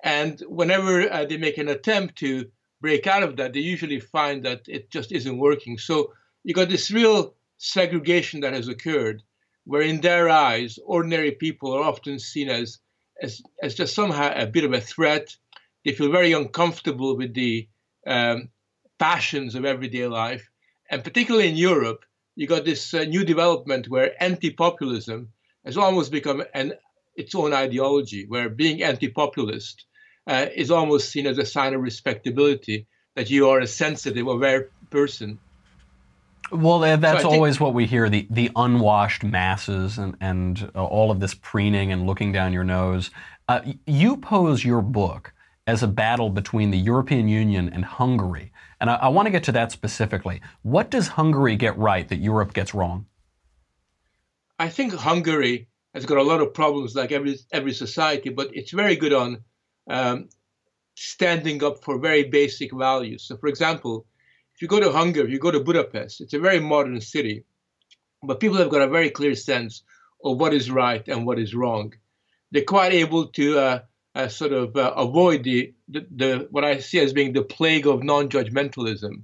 And 0.04 0.38
whenever 0.46 1.10
uh, 1.10 1.24
they 1.24 1.38
make 1.38 1.56
an 1.58 1.68
attempt 1.68 2.16
to 2.16 2.50
break 2.82 3.06
out 3.06 3.22
of 3.22 3.36
that, 3.36 3.54
they 3.54 3.60
usually 3.60 4.00
find 4.00 4.44
that 4.44 4.62
it 4.68 4.90
just 4.90 5.12
isn't 5.12 5.38
working. 5.38 5.78
So 5.78 6.12
you 6.44 6.52
got 6.52 6.68
this 6.68 6.90
real 6.90 7.34
segregation 7.56 8.40
that 8.40 8.52
has 8.52 8.68
occurred, 8.68 9.22
where 9.64 9.82
in 9.82 10.00
their 10.02 10.28
eyes, 10.28 10.78
ordinary 10.84 11.32
people 11.32 11.72
are 11.72 11.84
often 11.84 12.18
seen 12.18 12.50
as 12.50 12.78
as, 13.22 13.42
as 13.62 13.74
just 13.74 13.94
somehow 13.94 14.32
a 14.34 14.46
bit 14.46 14.64
of 14.64 14.72
a 14.72 14.80
threat. 14.80 15.36
They 15.84 15.92
feel 15.92 16.10
very 16.10 16.32
uncomfortable 16.32 17.16
with 17.16 17.34
the 17.34 17.68
um, 18.06 18.48
passions 18.98 19.54
of 19.54 19.64
everyday 19.64 20.06
life. 20.06 20.48
And 20.90 21.04
particularly 21.04 21.48
in 21.48 21.56
Europe, 21.56 22.04
you 22.40 22.46
got 22.46 22.64
this 22.64 22.94
uh, 22.94 23.04
new 23.04 23.22
development 23.22 23.86
where 23.90 24.14
anti-populism 24.18 25.28
has 25.66 25.76
almost 25.76 26.10
become 26.10 26.42
an 26.54 26.72
its 27.14 27.34
own 27.34 27.52
ideology, 27.52 28.24
where 28.26 28.48
being 28.48 28.82
anti-populist 28.82 29.84
uh, 30.26 30.46
is 30.54 30.70
almost 30.70 31.10
seen 31.10 31.26
as 31.26 31.36
a 31.36 31.44
sign 31.44 31.74
of 31.74 31.82
respectability, 31.82 32.86
that 33.14 33.28
you 33.28 33.50
are 33.50 33.60
a 33.60 33.66
sensitive, 33.66 34.26
aware 34.26 34.70
person. 34.88 35.38
Well, 36.50 36.78
that's 36.96 37.24
so 37.24 37.30
always 37.30 37.60
what 37.60 37.74
we 37.74 37.84
hear 37.84 38.08
the, 38.08 38.26
the 38.30 38.50
unwashed 38.56 39.22
masses 39.22 39.98
and, 39.98 40.16
and 40.18 40.70
uh, 40.74 40.82
all 40.82 41.10
of 41.10 41.20
this 41.20 41.34
preening 41.34 41.92
and 41.92 42.06
looking 42.06 42.32
down 42.32 42.54
your 42.54 42.64
nose. 42.64 43.10
Uh, 43.50 43.60
you 43.86 44.16
pose 44.16 44.64
your 44.64 44.80
book 44.80 45.34
as 45.66 45.82
a 45.82 45.88
battle 45.88 46.30
between 46.30 46.70
the 46.70 46.78
European 46.78 47.28
Union 47.28 47.68
and 47.68 47.84
Hungary. 47.84 48.50
And 48.80 48.90
I, 48.90 48.94
I 48.96 49.08
want 49.08 49.26
to 49.26 49.30
get 49.30 49.44
to 49.44 49.52
that 49.52 49.72
specifically. 49.72 50.40
What 50.62 50.90
does 50.90 51.08
Hungary 51.08 51.56
get 51.56 51.76
right 51.76 52.08
that 52.08 52.16
Europe 52.16 52.54
gets 52.54 52.74
wrong? 52.74 53.06
I 54.58 54.68
think 54.68 54.94
Hungary 54.94 55.68
has 55.94 56.06
got 56.06 56.18
a 56.18 56.22
lot 56.22 56.40
of 56.40 56.54
problems, 56.54 56.94
like 56.94 57.12
every 57.12 57.36
every 57.52 57.72
society, 57.72 58.30
but 58.30 58.50
it's 58.54 58.72
very 58.72 58.96
good 58.96 59.12
on 59.12 59.42
um, 59.88 60.28
standing 60.94 61.64
up 61.64 61.82
for 61.82 61.98
very 61.98 62.24
basic 62.24 62.72
values. 62.72 63.24
So, 63.24 63.36
for 63.36 63.48
example, 63.48 64.06
if 64.54 64.62
you 64.62 64.68
go 64.68 64.80
to 64.80 64.92
Hungary, 64.92 65.30
you 65.32 65.38
go 65.38 65.50
to 65.50 65.60
Budapest, 65.60 66.20
it's 66.20 66.34
a 66.34 66.38
very 66.38 66.60
modern 66.60 67.00
city, 67.00 67.44
but 68.22 68.40
people 68.40 68.58
have 68.58 68.70
got 68.70 68.82
a 68.82 68.88
very 68.88 69.10
clear 69.10 69.34
sense 69.34 69.82
of 70.24 70.38
what 70.38 70.52
is 70.52 70.70
right 70.70 71.06
and 71.08 71.26
what 71.26 71.38
is 71.38 71.54
wrong. 71.54 71.94
They're 72.50 72.62
quite 72.64 72.92
able 72.92 73.28
to 73.28 73.58
uh, 73.58 73.78
sort 74.28 74.52
of 74.52 74.76
uh, 74.76 74.92
avoid 74.96 75.44
the, 75.44 75.72
the, 75.88 76.06
the 76.14 76.48
what 76.50 76.64
I 76.64 76.78
see 76.78 76.98
as 76.98 77.12
being 77.12 77.32
the 77.32 77.42
plague 77.42 77.86
of 77.86 78.02
non-judgmentalism, 78.02 79.22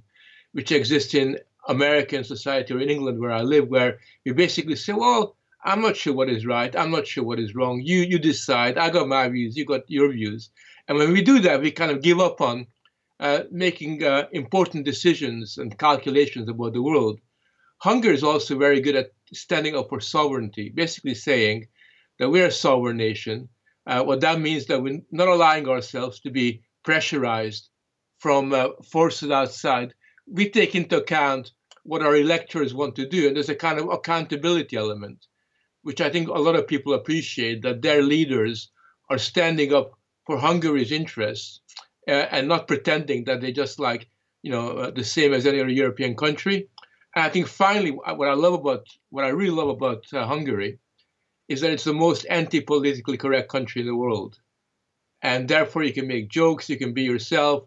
which 0.53 0.71
exists 0.71 1.13
in 1.13 1.37
American 1.67 2.23
society 2.23 2.73
or 2.73 2.79
in 2.79 2.89
England 2.89 3.19
where 3.19 3.31
I 3.31 3.41
live, 3.41 3.67
where 3.67 3.99
you 4.23 4.33
basically 4.33 4.75
say, 4.75 4.93
well, 4.93 5.35
I'm 5.65 5.81
not 5.81 5.97
sure 5.97 6.13
what 6.13 6.29
is 6.29 6.45
right. 6.45 6.73
I'm 6.75 6.91
not 6.91 7.07
sure 7.07 7.23
what 7.23 7.39
is 7.39 7.55
wrong. 7.55 7.81
You 7.83 7.99
you 7.99 8.19
decide. 8.19 8.77
I 8.77 8.89
got 8.89 9.07
my 9.07 9.27
views. 9.27 9.57
You 9.57 9.65
got 9.65 9.89
your 9.89 10.11
views. 10.11 10.49
And 10.87 10.97
when 10.97 11.11
we 11.11 11.21
do 11.21 11.39
that, 11.39 11.61
we 11.61 11.71
kind 11.71 11.91
of 11.91 12.01
give 12.01 12.19
up 12.19 12.39
on 12.39 12.67
uh, 13.19 13.43
making 13.51 14.03
uh, 14.03 14.27
important 14.31 14.85
decisions 14.85 15.57
and 15.57 15.77
calculations 15.77 16.47
about 16.47 16.73
the 16.73 16.81
world. 16.81 17.19
Hungary 17.79 18.15
is 18.15 18.23
also 18.23 18.57
very 18.57 18.79
good 18.79 18.95
at 18.95 19.11
standing 19.33 19.75
up 19.75 19.89
for 19.89 19.99
sovereignty, 19.99 20.69
basically 20.69 21.15
saying 21.15 21.67
that 22.19 22.29
we're 22.29 22.47
a 22.47 22.51
sovereign 22.51 22.97
nation 22.97 23.49
uh, 23.87 24.03
what 24.03 24.21
that 24.21 24.39
means 24.39 24.65
that 24.65 24.81
we're 24.81 25.01
not 25.11 25.29
allowing 25.29 25.67
ourselves 25.67 26.19
to 26.19 26.29
be 26.29 26.61
pressurized 26.83 27.69
from 28.19 28.53
uh, 28.53 28.67
forces 28.91 29.31
outside. 29.31 29.93
We 30.27 30.49
take 30.49 30.75
into 30.75 30.97
account 30.97 31.51
what 31.83 32.01
our 32.01 32.17
electors 32.17 32.73
want 32.73 32.95
to 32.97 33.07
do, 33.07 33.27
and 33.27 33.35
there's 33.35 33.49
a 33.49 33.55
kind 33.55 33.79
of 33.79 33.89
accountability 33.89 34.75
element, 34.75 35.25
which 35.83 36.01
I 36.01 36.09
think 36.09 36.27
a 36.27 36.33
lot 36.33 36.57
of 36.57 36.67
people 36.67 36.93
appreciate 36.93 37.61
that 37.61 37.81
their 37.81 38.01
leaders 38.01 38.69
are 39.09 39.17
standing 39.17 39.73
up 39.73 39.91
for 40.25 40.37
Hungary's 40.37 40.91
interests 40.91 41.61
uh, 42.09 42.11
and 42.31 42.49
not 42.49 42.67
pretending 42.67 43.23
that 43.23 43.39
they 43.39 43.53
just 43.53 43.79
like 43.79 44.09
you 44.41 44.51
know 44.51 44.77
uh, 44.79 44.91
the 44.91 45.03
same 45.03 45.33
as 45.33 45.45
any 45.45 45.61
other 45.61 45.69
European 45.69 46.15
country. 46.15 46.67
And 47.15 47.23
I 47.23 47.29
think 47.29 47.47
finally, 47.47 47.91
what 47.91 48.27
I 48.27 48.33
love 48.33 48.53
about 48.53 48.85
what 49.11 49.23
I 49.23 49.29
really 49.29 49.55
love 49.55 49.69
about 49.69 50.03
uh, 50.11 50.25
Hungary 50.25 50.77
is 51.47 51.61
that 51.61 51.71
it's 51.71 51.83
the 51.85 51.93
most 51.93 52.25
anti-politically 52.29 53.17
correct 53.17 53.49
country 53.49 53.81
in 53.81 53.87
the 53.87 53.95
world. 53.95 54.39
And 55.21 55.47
therefore 55.47 55.83
you 55.83 55.93
can 55.93 56.07
make 56.07 56.29
jokes, 56.29 56.69
you 56.69 56.77
can 56.77 56.93
be 56.93 57.03
yourself, 57.03 57.63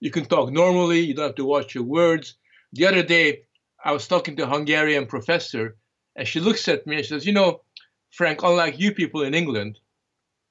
you 0.00 0.10
can 0.10 0.24
talk 0.24 0.50
normally, 0.50 1.00
you 1.00 1.14
don't 1.14 1.26
have 1.26 1.34
to 1.36 1.44
watch 1.44 1.74
your 1.74 1.84
words. 1.84 2.34
The 2.72 2.86
other 2.86 3.02
day, 3.02 3.42
I 3.84 3.92
was 3.92 4.06
talking 4.06 4.36
to 4.36 4.44
a 4.44 4.48
Hungarian 4.48 5.06
professor, 5.06 5.76
and 6.14 6.26
she 6.26 6.40
looks 6.40 6.68
at 6.68 6.86
me 6.86 6.96
and 6.96 7.04
she 7.04 7.08
says, 7.08 7.26
You 7.26 7.32
know, 7.32 7.62
Frank, 8.10 8.42
unlike 8.42 8.78
you 8.78 8.92
people 8.94 9.22
in 9.22 9.34
England, 9.34 9.78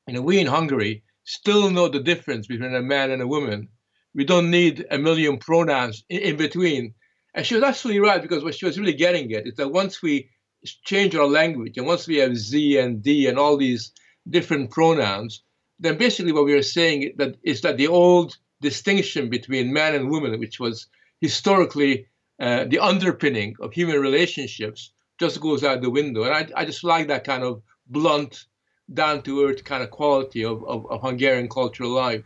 you 0.08 0.16
know, 0.16 0.22
we 0.22 0.40
in 0.40 0.48
Hungary 0.48 1.04
still 1.24 1.70
know 1.70 1.88
the 1.88 2.00
difference 2.00 2.48
between 2.48 2.74
a 2.74 2.82
man 2.82 3.12
and 3.12 3.22
a 3.22 3.28
woman. 3.28 3.70
We 4.14 4.26
don't 4.26 4.52
need 4.52 4.86
a 4.92 4.98
million 4.98 5.38
pronouns 5.38 6.04
in, 6.10 6.22
in 6.22 6.38
between. 6.38 6.94
And 7.34 7.46
she 7.46 7.56
was 7.56 7.64
absolutely 7.64 8.02
right 8.02 8.22
because 8.22 8.44
what 8.44 8.56
she 8.56 8.66
was 8.66 8.80
really 8.80 8.94
getting 8.94 9.32
at 9.34 9.48
is 9.48 9.56
that 9.56 9.72
once 9.72 10.02
we 10.02 10.30
change 10.84 11.16
our 11.16 11.28
language, 11.28 11.78
and 11.78 11.88
once 11.88 12.08
we 12.08 12.18
have 12.18 12.36
Z 12.36 12.78
and 12.78 13.02
D 13.02 13.28
and 13.28 13.38
all 13.38 13.58
these 13.58 13.92
different 14.30 14.72
pronouns, 14.72 15.44
then 15.80 15.98
basically 15.98 16.32
what 16.32 16.46
we 16.46 16.54
are 16.54 16.64
saying 16.64 17.14
that 17.18 17.36
is 17.44 17.62
that 17.62 17.78
the 17.78 17.88
old 17.88 18.38
distinction 18.62 19.30
between 19.30 19.74
man 19.74 19.96
and 19.96 20.10
woman, 20.10 20.40
which 20.40 20.60
was 20.60 20.88
historically 21.20 22.08
uh, 22.40 22.66
the 22.66 22.80
underpinning 22.80 23.56
of 23.60 23.74
human 23.74 24.00
relationships, 24.00 24.92
just 25.20 25.42
goes 25.42 25.64
out 25.64 25.82
the 25.82 25.90
window. 25.90 26.24
And 26.24 26.34
I, 26.34 26.62
I 26.62 26.66
just 26.66 26.84
like 26.84 27.08
that 27.08 27.24
kind 27.24 27.44
of 27.44 27.62
blunt, 27.88 28.46
down 28.94 29.22
to 29.24 29.46
earth 29.46 29.64
kind 29.64 29.84
of 29.84 29.90
quality 29.92 30.44
of, 30.44 30.64
of, 30.66 30.86
of 30.92 31.02
Hungarian 31.02 31.48
cultural 31.48 31.92
life. 31.92 32.24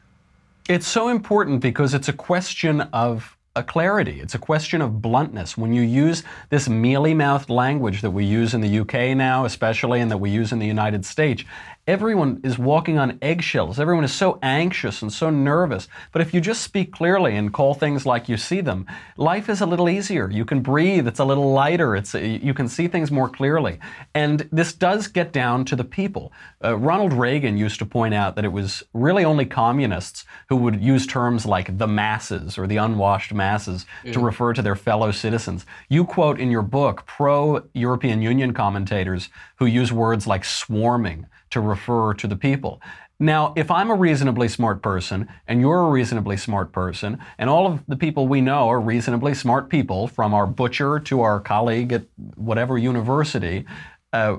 It's 0.68 0.88
so 0.88 1.10
important 1.10 1.62
because 1.62 1.94
it's 1.94 2.08
a 2.08 2.14
question 2.14 2.82
of 2.82 3.35
a 3.56 3.64
clarity. 3.64 4.20
It's 4.20 4.36
a 4.36 4.40
question 4.40 4.82
of 4.82 5.02
bluntness. 5.02 5.58
When 5.58 5.72
you 5.72 5.82
use 5.82 6.24
this 6.50 6.68
mealy 6.68 7.14
mouthed 7.14 7.50
language 7.50 8.02
that 8.02 8.12
we 8.12 8.26
use 8.26 8.54
in 8.54 8.62
the 8.62 8.80
UK 8.80 9.16
now, 9.16 9.46
especially, 9.46 10.02
and 10.02 10.12
that 10.12 10.18
we 10.18 10.30
use 10.30 10.52
in 10.52 10.60
the 10.60 10.68
United 10.68 11.06
States, 11.06 11.44
everyone 11.88 12.42
is 12.44 12.58
walking 12.58 12.98
on 12.98 13.20
eggshells. 13.22 13.80
Everyone 13.80 14.04
is 14.04 14.14
so 14.14 14.40
anxious 14.42 15.02
and 15.02 15.14
so 15.14 15.30
nervous. 15.30 15.88
But 16.12 16.22
if 16.24 16.34
you 16.34 16.42
just 16.42 16.64
speak 16.64 16.92
clearly 16.92 17.36
and 17.36 17.54
call 17.54 17.76
things 17.76 18.06
like 18.06 18.28
you 18.28 18.38
see 18.38 18.62
them, 18.62 18.88
life 19.18 19.50
is 19.50 19.62
a 19.62 19.66
little 19.66 19.88
easier. 19.88 20.30
You 20.32 20.46
can 20.46 20.62
breathe. 20.62 21.08
It's 21.08 21.20
a 21.20 21.26
little 21.26 21.52
lighter. 21.52 21.96
It's 21.96 22.16
you 22.16 22.54
can 22.54 22.68
see 22.68 22.88
things 22.88 23.12
more 23.12 23.30
clearly. 23.30 23.80
And 24.16 24.48
this 24.52 24.74
does 24.74 25.08
get 25.08 25.32
down 25.32 25.66
to 25.66 25.76
the 25.76 25.84
people. 25.84 26.34
Uh, 26.64 26.76
Ronald 26.76 27.14
Reagan 27.14 27.58
used 27.58 27.78
to 27.80 27.86
point 27.86 28.16
out 28.16 28.36
that 28.36 28.46
it 28.46 28.52
was 28.52 28.84
really 28.94 29.24
only 29.24 29.46
communists 29.46 30.26
who 30.50 30.56
would 30.56 30.82
use 30.82 31.06
terms 31.06 31.46
like 31.46 31.78
the 31.78 31.88
masses 31.88 32.58
or 32.58 32.66
the 32.66 32.78
unwashed 32.78 33.34
masses 33.34 33.86
yeah. 34.04 34.14
to 34.14 34.20
refer 34.20 34.54
to 34.54 34.62
their 34.62 34.76
fellow 34.76 35.12
citizens. 35.12 35.66
You 35.90 36.06
quote 36.06 36.40
in 36.40 36.50
your 36.50 36.64
book 36.64 37.06
pro 37.06 37.64
European 37.74 38.24
Union 38.24 38.54
commentators 38.54 39.30
who 39.58 39.66
use 39.66 39.92
words 39.92 40.28
like 40.28 40.44
swarming 40.44 41.28
to 41.52 41.60
refer 41.60 42.14
to 42.14 42.28
the 42.28 42.36
people. 42.36 42.82
Now, 43.20 43.54
if 43.56 43.72
I'm 43.72 43.90
a 43.90 43.96
reasonably 43.96 44.50
smart 44.50 44.82
person 44.82 45.30
and 45.48 45.62
you're 45.62 45.88
a 45.88 45.90
reasonably 45.90 46.36
smart 46.36 46.74
person, 46.74 47.18
and 47.38 47.50
all 47.50 47.66
of 47.66 47.82
the 47.88 47.96
people 47.96 48.28
we 48.28 48.42
know 48.42 48.68
are 48.68 48.80
reasonably 48.80 49.34
smart 49.34 49.70
people, 49.70 50.08
from 50.08 50.34
our 50.34 50.46
butcher 50.46 51.00
to 51.00 51.22
our 51.22 51.40
colleague 51.40 51.94
at 51.94 52.06
whatever 52.36 52.78
university, 52.78 53.66
uh, 54.12 54.38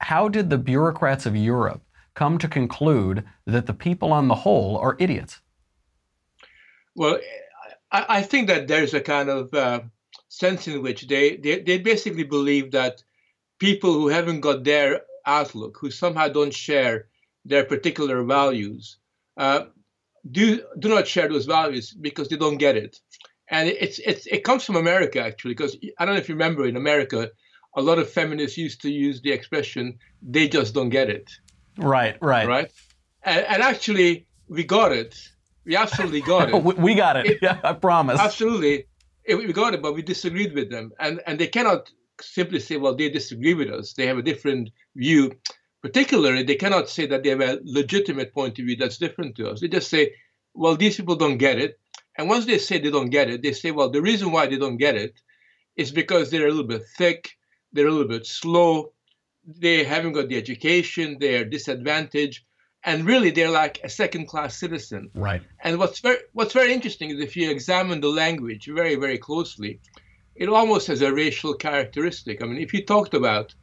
how 0.00 0.28
did 0.28 0.50
the 0.50 0.58
bureaucrats 0.58 1.24
of 1.24 1.34
Europe 1.34 1.82
come 2.14 2.36
to 2.38 2.48
conclude 2.48 3.24
that 3.46 3.66
the 3.66 3.72
people 3.72 4.12
on 4.12 4.28
the 4.28 4.34
whole 4.34 4.76
are 4.76 4.96
idiots? 4.98 5.40
Well, 6.94 7.18
I, 7.90 8.04
I 8.08 8.22
think 8.22 8.48
that 8.48 8.68
there's 8.68 8.92
a 8.92 9.00
kind 9.00 9.30
of 9.30 9.54
uh, 9.54 9.80
sense 10.28 10.68
in 10.68 10.82
which 10.82 11.06
they, 11.06 11.36
they, 11.36 11.60
they 11.60 11.78
basically 11.78 12.24
believe 12.24 12.72
that 12.72 13.02
people 13.58 13.92
who 13.92 14.08
haven't 14.08 14.40
got 14.40 14.64
their 14.64 15.02
outlook, 15.26 15.78
who 15.80 15.90
somehow 15.90 16.28
don't 16.28 16.54
share 16.54 17.06
their 17.44 17.64
particular 17.64 18.22
values, 18.24 18.98
uh, 19.36 19.64
do 20.30 20.62
do 20.78 20.88
not 20.88 21.06
share 21.06 21.28
those 21.28 21.46
values 21.46 21.92
because 21.92 22.28
they 22.28 22.36
don't 22.36 22.58
get 22.58 22.76
it. 22.76 22.98
And 23.50 23.68
it's 23.68 23.98
it's 23.98 24.26
it 24.26 24.44
comes 24.44 24.64
from 24.64 24.76
America 24.76 25.20
actually, 25.22 25.54
because 25.54 25.76
I 25.98 26.04
don't 26.04 26.14
know 26.14 26.20
if 26.20 26.28
you 26.28 26.34
remember 26.34 26.66
in 26.66 26.76
America, 26.76 27.30
a 27.76 27.82
lot 27.82 27.98
of 27.98 28.10
feminists 28.10 28.58
used 28.58 28.82
to 28.82 28.90
use 28.90 29.20
the 29.22 29.32
expression 29.32 29.98
"they 30.22 30.48
just 30.48 30.74
don't 30.74 30.90
get 30.90 31.08
it." 31.08 31.30
Right, 31.78 32.16
right, 32.20 32.46
right. 32.46 32.72
And, 33.22 33.44
and 33.46 33.62
actually, 33.62 34.26
we 34.48 34.64
got 34.64 34.92
it. 34.92 35.16
We 35.64 35.76
absolutely 35.76 36.20
got 36.20 36.50
it. 36.52 36.78
we 36.78 36.94
got 36.94 37.16
it. 37.16 37.26
it. 37.26 37.38
Yeah, 37.40 37.58
I 37.64 37.72
promise. 37.72 38.20
Absolutely, 38.20 38.86
it, 39.24 39.36
we 39.36 39.52
got 39.52 39.74
it, 39.74 39.80
but 39.80 39.94
we 39.94 40.02
disagreed 40.02 40.52
with 40.54 40.70
them, 40.70 40.92
and 40.98 41.20
and 41.26 41.38
they 41.38 41.46
cannot 41.46 41.90
simply 42.20 42.60
say, 42.60 42.76
well, 42.76 42.94
they 42.94 43.10
disagree 43.10 43.54
with 43.54 43.70
us. 43.70 43.92
They 43.92 44.06
have 44.06 44.18
a 44.18 44.22
different 44.22 44.70
view. 44.96 45.32
Particularly, 45.82 46.42
they 46.42 46.56
cannot 46.56 46.88
say 46.88 47.06
that 47.06 47.22
they 47.22 47.30
have 47.30 47.40
a 47.40 47.60
legitimate 47.64 48.34
point 48.34 48.58
of 48.58 48.64
view 48.64 48.76
that's 48.76 48.98
different 48.98 49.36
to 49.36 49.50
us. 49.50 49.60
They 49.60 49.68
just 49.68 49.88
say, 49.88 50.14
well, 50.54 50.76
these 50.76 50.96
people 50.96 51.16
don't 51.16 51.38
get 51.38 51.58
it. 51.58 51.78
And 52.16 52.28
once 52.28 52.46
they 52.46 52.58
say 52.58 52.78
they 52.78 52.90
don't 52.90 53.10
get 53.10 53.30
it, 53.30 53.42
they 53.42 53.52
say, 53.52 53.70
well, 53.70 53.90
the 53.90 54.02
reason 54.02 54.32
why 54.32 54.46
they 54.46 54.58
don't 54.58 54.76
get 54.76 54.96
it 54.96 55.14
is 55.76 55.92
because 55.92 56.30
they're 56.30 56.48
a 56.48 56.50
little 56.50 56.66
bit 56.66 56.82
thick, 56.96 57.30
they're 57.72 57.86
a 57.86 57.90
little 57.92 58.08
bit 58.08 58.26
slow, 58.26 58.92
they 59.46 59.84
haven't 59.84 60.12
got 60.12 60.28
the 60.28 60.36
education, 60.36 61.18
they're 61.20 61.44
disadvantaged, 61.44 62.44
and 62.84 63.06
really 63.06 63.30
they're 63.30 63.50
like 63.50 63.80
a 63.84 63.88
second-class 63.88 64.56
citizen. 64.56 65.10
Right. 65.14 65.42
And 65.62 65.78
what's 65.78 66.00
very 66.00 66.18
what's 66.32 66.54
very 66.54 66.72
interesting 66.72 67.10
is 67.10 67.20
if 67.20 67.36
you 67.36 67.50
examine 67.50 68.00
the 68.00 68.08
language 68.08 68.66
very, 68.66 68.96
very 68.96 69.18
closely, 69.18 69.80
it 70.38 70.48
almost 70.48 70.86
has 70.86 71.02
a 71.02 71.12
racial 71.12 71.52
characteristic. 71.52 72.42
I 72.42 72.46
mean, 72.46 72.62
if 72.62 72.72
you 72.72 72.82
talked 72.84 73.12
about 73.12 73.54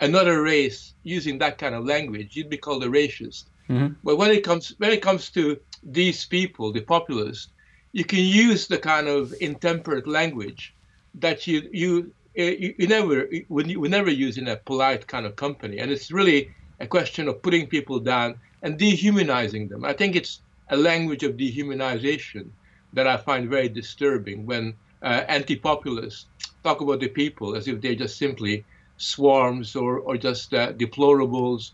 another 0.00 0.42
race 0.42 0.94
using 1.04 1.38
that 1.38 1.58
kind 1.58 1.74
of 1.74 1.84
language, 1.84 2.34
you'd 2.34 2.48
be 2.48 2.56
called 2.56 2.82
a 2.84 2.88
racist. 2.88 3.44
Mm-hmm. 3.68 3.94
But 4.02 4.16
when 4.16 4.30
it 4.30 4.42
comes 4.42 4.74
when 4.78 4.90
it 4.90 5.02
comes 5.02 5.30
to 5.30 5.60
these 5.82 6.24
people, 6.24 6.72
the 6.72 6.80
populists, 6.80 7.48
you 7.92 8.04
can 8.04 8.20
use 8.20 8.66
the 8.66 8.78
kind 8.78 9.08
of 9.08 9.34
intemperate 9.40 10.08
language 10.08 10.74
that 11.16 11.46
you 11.46 11.68
you 11.72 12.12
you, 12.34 12.74
you 12.78 12.86
never 12.86 13.28
would 13.50 13.70
you 13.70 13.88
never 13.88 14.10
use 14.10 14.38
in 14.38 14.48
a 14.48 14.56
polite 14.56 15.06
kind 15.06 15.26
of 15.26 15.36
company, 15.36 15.78
and 15.78 15.90
it's 15.90 16.10
really 16.10 16.50
a 16.80 16.86
question 16.86 17.28
of 17.28 17.42
putting 17.42 17.66
people 17.66 18.00
down 18.00 18.38
and 18.62 18.78
dehumanizing 18.78 19.68
them. 19.68 19.84
I 19.84 19.92
think 19.92 20.16
it's 20.16 20.40
a 20.70 20.76
language 20.76 21.22
of 21.22 21.36
dehumanization 21.36 22.48
that 22.94 23.06
I 23.06 23.16
find 23.18 23.48
very 23.50 23.68
disturbing 23.68 24.46
when 24.46 24.74
uh, 25.02 25.24
anti-populists 25.28 26.26
talk 26.62 26.80
about 26.80 27.00
the 27.00 27.08
people 27.08 27.56
as 27.56 27.68
if 27.68 27.80
they're 27.80 27.94
just 27.94 28.16
simply 28.16 28.64
swarms 28.96 29.74
or, 29.74 29.98
or 29.98 30.16
just 30.16 30.54
uh, 30.54 30.72
deplorables 30.74 31.72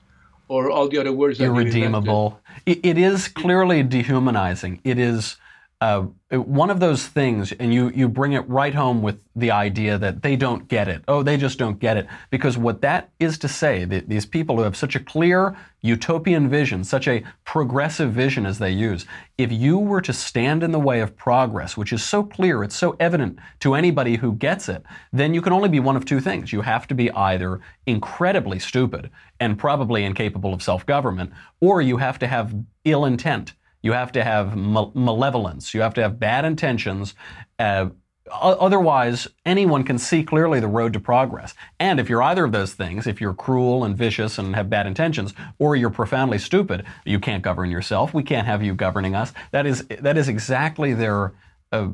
or 0.49 0.71
all 0.71 0.89
the 0.89 0.99
other 0.99 1.13
words. 1.13 1.41
Irredeemable. 1.41 2.41
It 2.65 2.97
is 2.97 3.29
clearly 3.29 3.83
dehumanizing. 3.83 4.81
It 4.83 4.99
is 4.99 5.37
uh, 5.81 6.03
one 6.31 6.71
of 6.71 6.81
those 6.81 7.07
things, 7.07 7.53
and 7.53 7.73
you, 7.73 7.91
you 7.91 8.09
bring 8.09 8.33
it 8.33 8.47
right 8.49 8.75
home 8.75 9.01
with 9.01 9.23
the 9.37 9.53
idea 9.53 9.97
that 9.97 10.23
they 10.23 10.35
don't 10.35 10.67
get 10.67 10.89
it. 10.89 11.05
Oh, 11.07 11.23
they 11.23 11.37
just 11.37 11.57
don't 11.57 11.79
get 11.79 11.97
it. 11.97 12.09
Because 12.31 12.59
what 12.59 12.81
that 12.83 13.11
is 13.21 13.39
to 13.39 13.49
say, 13.49 13.85
that 13.85 14.09
these 14.09 14.27
people 14.27 14.57
who 14.57 14.63
have 14.63 14.77
such 14.77 14.97
a 14.97 15.01
clear 15.01 15.57
utopian 15.81 16.49
vision, 16.49 16.83
such 16.83 17.07
a 17.07 17.23
progressive 17.45 18.13
vision 18.13 18.45
as 18.45 18.59
they 18.59 18.73
use, 18.73 19.07
if 19.39 19.53
you 19.53 19.79
were 19.79 20.01
to 20.01 20.13
stand 20.13 20.65
in 20.65 20.73
the 20.73 20.81
way 20.81 20.99
of 20.99 21.17
progress, 21.17 21.77
which 21.77 21.93
is 21.93 22.03
so 22.03 22.25
clear, 22.25 22.65
it's 22.65 22.77
so 22.77 22.97
evident 22.99 23.39
to 23.61 23.75
anybody 23.75 24.17
who 24.17 24.33
gets 24.33 24.69
it, 24.69 24.83
then 25.13 25.33
you 25.33 25.41
can 25.41 25.53
only 25.53 25.69
be 25.69 25.79
one 25.79 25.97
of 25.97 26.05
two 26.05 26.19
things. 26.19 26.53
You 26.53 26.63
have 26.63 26.89
to 26.89 26.95
be 26.95 27.09
either 27.13 27.61
incredibly 27.87 28.59
stupid 28.59 29.11
and 29.39 29.57
probably 29.57 30.05
incapable 30.05 30.53
of 30.53 30.61
self 30.61 30.85
government, 30.85 31.31
or 31.61 31.81
you 31.81 31.99
have 31.99 32.19
to 32.19 32.27
have 32.27 32.53
ill 32.85 33.05
intent 33.05 33.55
you 33.89 33.95
have 33.95 34.13
to 34.13 34.23
have 34.23 34.55
malevolence. 34.55 35.73
You 35.73 35.81
have 35.81 35.95
to 35.95 36.03
have 36.03 36.21
bad 36.21 36.45
intentions. 36.45 37.15
Uh, 37.59 37.89
otherwise, 38.31 39.27
anyone 39.47 39.83
can 39.83 39.97
see 39.97 40.23
clearly 40.23 40.61
the 40.61 40.69
road 40.69 40.93
to 40.93 41.01
progress. 41.01 41.55
And 41.81 41.99
if 41.99 42.11
you're 42.11 42.23
either 42.23 42.45
of 42.45 42.53
those 42.53 42.75
things, 42.75 43.07
if 43.07 43.19
you're 43.19 43.33
cruel 43.33 43.85
and 43.85 43.97
vicious 43.97 44.39
and 44.39 44.55
have 44.55 44.69
bad 44.69 44.87
intentions, 44.87 45.33
or 45.59 45.75
you're 45.75 45.89
profoundly 45.89 46.37
stupid, 46.37 46.85
you 47.07 47.19
can't 47.19 47.43
govern 47.43 47.71
yourself. 47.71 48.13
We 48.13 48.23
can't 48.23 48.47
have 48.47 48.63
you 48.63 48.75
governing 48.75 49.15
us. 49.15 49.33
That 49.53 49.65
is 49.65 49.87
that 49.87 50.19
is 50.19 50.29
exactly 50.29 50.93
their 50.93 51.33
uh, 51.73 51.89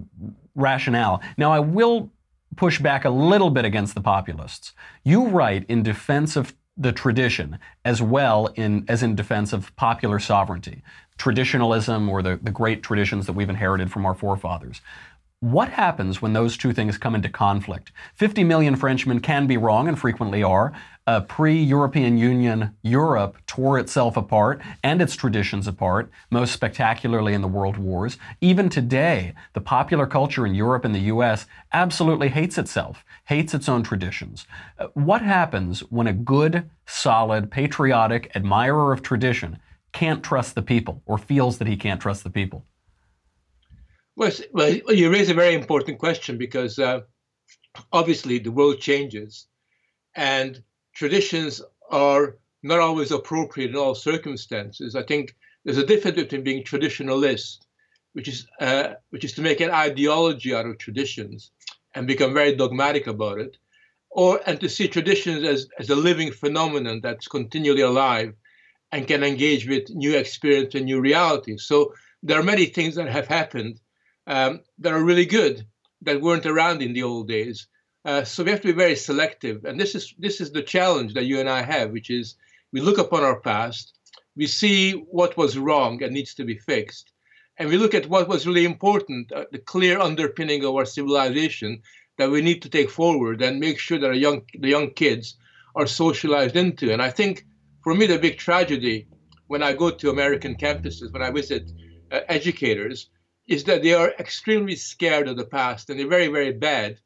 rationale. 0.56 1.22
Now, 1.36 1.52
I 1.52 1.60
will 1.60 2.10
push 2.56 2.80
back 2.80 3.04
a 3.04 3.10
little 3.10 3.50
bit 3.50 3.64
against 3.64 3.94
the 3.94 4.00
populists. 4.00 4.72
You 5.04 5.28
write 5.28 5.64
in 5.68 5.84
defense 5.84 6.34
of 6.34 6.54
the 6.76 6.92
tradition 6.92 7.58
as 7.84 8.02
well 8.02 8.48
in, 8.56 8.84
as 8.88 9.02
in 9.02 9.14
defense 9.14 9.52
of 9.52 9.74
popular 9.76 10.18
sovereignty 10.18 10.82
traditionalism 11.18 12.08
or 12.08 12.22
the, 12.22 12.38
the 12.42 12.50
great 12.50 12.82
traditions 12.82 13.26
that 13.26 13.32
we've 13.32 13.50
inherited 13.50 13.90
from 13.90 14.06
our 14.06 14.14
forefathers. 14.14 14.80
What 15.44 15.68
happens 15.68 16.22
when 16.22 16.32
those 16.32 16.56
two 16.56 16.72
things 16.72 16.96
come 16.96 17.14
into 17.14 17.28
conflict? 17.28 17.92
50 18.14 18.44
million 18.44 18.76
Frenchmen 18.76 19.20
can 19.20 19.46
be 19.46 19.58
wrong 19.58 19.88
and 19.88 19.98
frequently 19.98 20.42
are. 20.42 20.72
Uh, 21.06 21.20
Pre 21.20 21.62
European 21.62 22.16
Union 22.16 22.74
Europe 22.80 23.36
tore 23.46 23.78
itself 23.78 24.16
apart 24.16 24.62
and 24.82 25.02
its 25.02 25.14
traditions 25.14 25.68
apart, 25.68 26.10
most 26.30 26.54
spectacularly 26.54 27.34
in 27.34 27.42
the 27.42 27.48
world 27.48 27.76
wars. 27.76 28.16
Even 28.40 28.70
today, 28.70 29.34
the 29.52 29.60
popular 29.60 30.06
culture 30.06 30.46
in 30.46 30.54
Europe 30.54 30.82
and 30.82 30.94
the 30.94 31.12
US 31.12 31.44
absolutely 31.74 32.30
hates 32.30 32.56
itself, 32.56 33.04
hates 33.24 33.52
its 33.52 33.68
own 33.68 33.82
traditions. 33.82 34.46
Uh, 34.78 34.86
what 34.94 35.20
happens 35.20 35.80
when 35.90 36.06
a 36.06 36.14
good, 36.14 36.70
solid, 36.86 37.50
patriotic 37.50 38.32
admirer 38.34 38.94
of 38.94 39.02
tradition 39.02 39.58
can't 39.94 40.22
trust 40.22 40.54
the 40.54 40.62
people 40.62 41.02
or 41.06 41.16
feels 41.16 41.58
that 41.58 41.68
he 41.68 41.76
can't 41.76 42.00
trust 42.00 42.24
the 42.24 42.30
people? 42.30 42.66
Well, 44.16 44.32
well 44.52 44.70
you 44.88 45.10
raise 45.10 45.30
a 45.30 45.34
very 45.34 45.54
important 45.54 45.98
question 45.98 46.36
because 46.36 46.78
uh, 46.78 47.00
obviously 47.92 48.38
the 48.38 48.52
world 48.52 48.80
changes 48.80 49.46
and 50.14 50.62
traditions 50.94 51.62
are 51.90 52.36
not 52.62 52.80
always 52.80 53.12
appropriate 53.12 53.70
in 53.70 53.76
all 53.76 53.94
circumstances. 53.94 54.94
I 54.94 55.02
think 55.02 55.34
there's 55.64 55.78
a 55.78 55.86
difference 55.86 56.16
between 56.16 56.44
being 56.44 56.64
traditionalist, 56.64 57.58
which 58.12 58.28
is 58.28 58.46
uh, 58.60 58.94
which 59.10 59.24
is 59.24 59.32
to 59.34 59.42
make 59.42 59.60
an 59.60 59.70
ideology 59.70 60.54
out 60.54 60.66
of 60.66 60.78
traditions 60.78 61.50
and 61.94 62.06
become 62.06 62.34
very 62.34 62.54
dogmatic 62.54 63.06
about 63.06 63.38
it, 63.38 63.56
or 64.10 64.40
and 64.46 64.60
to 64.60 64.68
see 64.68 64.88
traditions 64.88 65.44
as, 65.44 65.68
as 65.78 65.90
a 65.90 65.96
living 65.96 66.32
phenomenon 66.32 67.00
that's 67.02 67.28
continually 67.28 67.82
alive 67.82 68.34
and 68.94 69.08
can 69.08 69.24
engage 69.24 69.66
with 69.66 69.90
new 69.90 70.16
experience 70.16 70.76
and 70.76 70.84
new 70.84 71.00
realities. 71.00 71.64
So 71.64 71.94
there 72.22 72.38
are 72.38 72.44
many 72.44 72.66
things 72.66 72.94
that 72.94 73.08
have 73.08 73.26
happened 73.26 73.80
um, 74.28 74.60
that 74.78 74.92
are 74.92 75.02
really 75.02 75.26
good 75.26 75.66
that 76.02 76.20
weren't 76.20 76.46
around 76.46 76.80
in 76.80 76.92
the 76.92 77.02
old 77.02 77.26
days. 77.26 77.66
Uh, 78.04 78.22
so 78.22 78.44
we 78.44 78.52
have 78.52 78.60
to 78.60 78.68
be 78.68 78.84
very 78.84 78.94
selective, 78.94 79.64
and 79.64 79.80
this 79.80 79.96
is 79.96 80.14
this 80.26 80.40
is 80.40 80.52
the 80.52 80.62
challenge 80.62 81.14
that 81.14 81.24
you 81.24 81.40
and 81.40 81.48
I 81.48 81.62
have, 81.62 81.90
which 81.90 82.08
is 82.08 82.36
we 82.72 82.80
look 82.80 82.98
upon 82.98 83.24
our 83.24 83.40
past, 83.40 83.94
we 84.36 84.46
see 84.46 84.92
what 84.92 85.36
was 85.36 85.58
wrong 85.58 86.00
and 86.00 86.12
needs 86.12 86.34
to 86.34 86.44
be 86.44 86.58
fixed, 86.58 87.10
and 87.58 87.68
we 87.68 87.78
look 87.78 87.94
at 87.94 88.08
what 88.08 88.28
was 88.28 88.46
really 88.46 88.64
important, 88.64 89.32
uh, 89.32 89.46
the 89.50 89.64
clear 89.72 89.98
underpinning 89.98 90.64
of 90.64 90.76
our 90.76 90.84
civilization 90.84 91.82
that 92.18 92.30
we 92.30 92.42
need 92.42 92.60
to 92.62 92.68
take 92.68 92.90
forward 92.90 93.42
and 93.42 93.58
make 93.58 93.78
sure 93.80 93.98
that 93.98 94.12
our 94.12 94.22
young, 94.26 94.42
the 94.60 94.68
young 94.76 94.90
kids 94.90 95.36
are 95.74 95.88
socialized 95.88 96.54
into. 96.54 96.92
And 96.92 97.02
I 97.02 97.10
think 97.10 97.44
for 97.84 97.94
me, 97.94 98.06
the 98.06 98.18
big 98.18 98.38
tragedy 98.38 99.06
when 99.46 99.62
I 99.62 99.74
go 99.74 99.90
to 99.90 100.10
American 100.10 100.56
campuses, 100.56 101.12
when 101.12 101.22
I 101.22 101.30
visit 101.30 101.70
uh, 102.10 102.20
educators, 102.28 103.10
is 103.46 103.64
that 103.64 103.82
they 103.82 103.92
are 103.92 104.10
extremely 104.18 104.74
scared 104.74 105.28
of 105.28 105.36
the 105.36 105.44
past 105.44 105.90
and 105.90 106.00
they're 106.00 106.08
very, 106.08 106.28
very 106.28 106.52
bad 106.52 106.98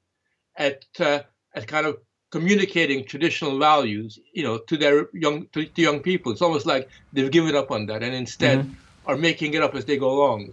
at, 0.56 0.84
uh, 1.00 1.20
at 1.54 1.66
kind 1.66 1.84
of 1.84 1.98
communicating 2.30 3.04
traditional 3.04 3.58
values, 3.58 4.18
you 4.32 4.44
know, 4.44 4.58
to 4.58 4.76
their 4.76 5.08
young 5.12 5.46
to, 5.48 5.64
to, 5.64 5.82
young 5.82 6.00
people. 6.00 6.30
It's 6.30 6.42
almost 6.42 6.64
like 6.64 6.88
they've 7.12 7.30
given 7.30 7.56
up 7.56 7.70
on 7.72 7.86
that 7.86 8.02
and 8.04 8.14
instead 8.14 8.60
mm-hmm. 8.60 9.10
are 9.10 9.16
making 9.16 9.54
it 9.54 9.62
up 9.62 9.74
as 9.74 9.84
they 9.84 9.96
go 9.96 10.10
along. 10.10 10.52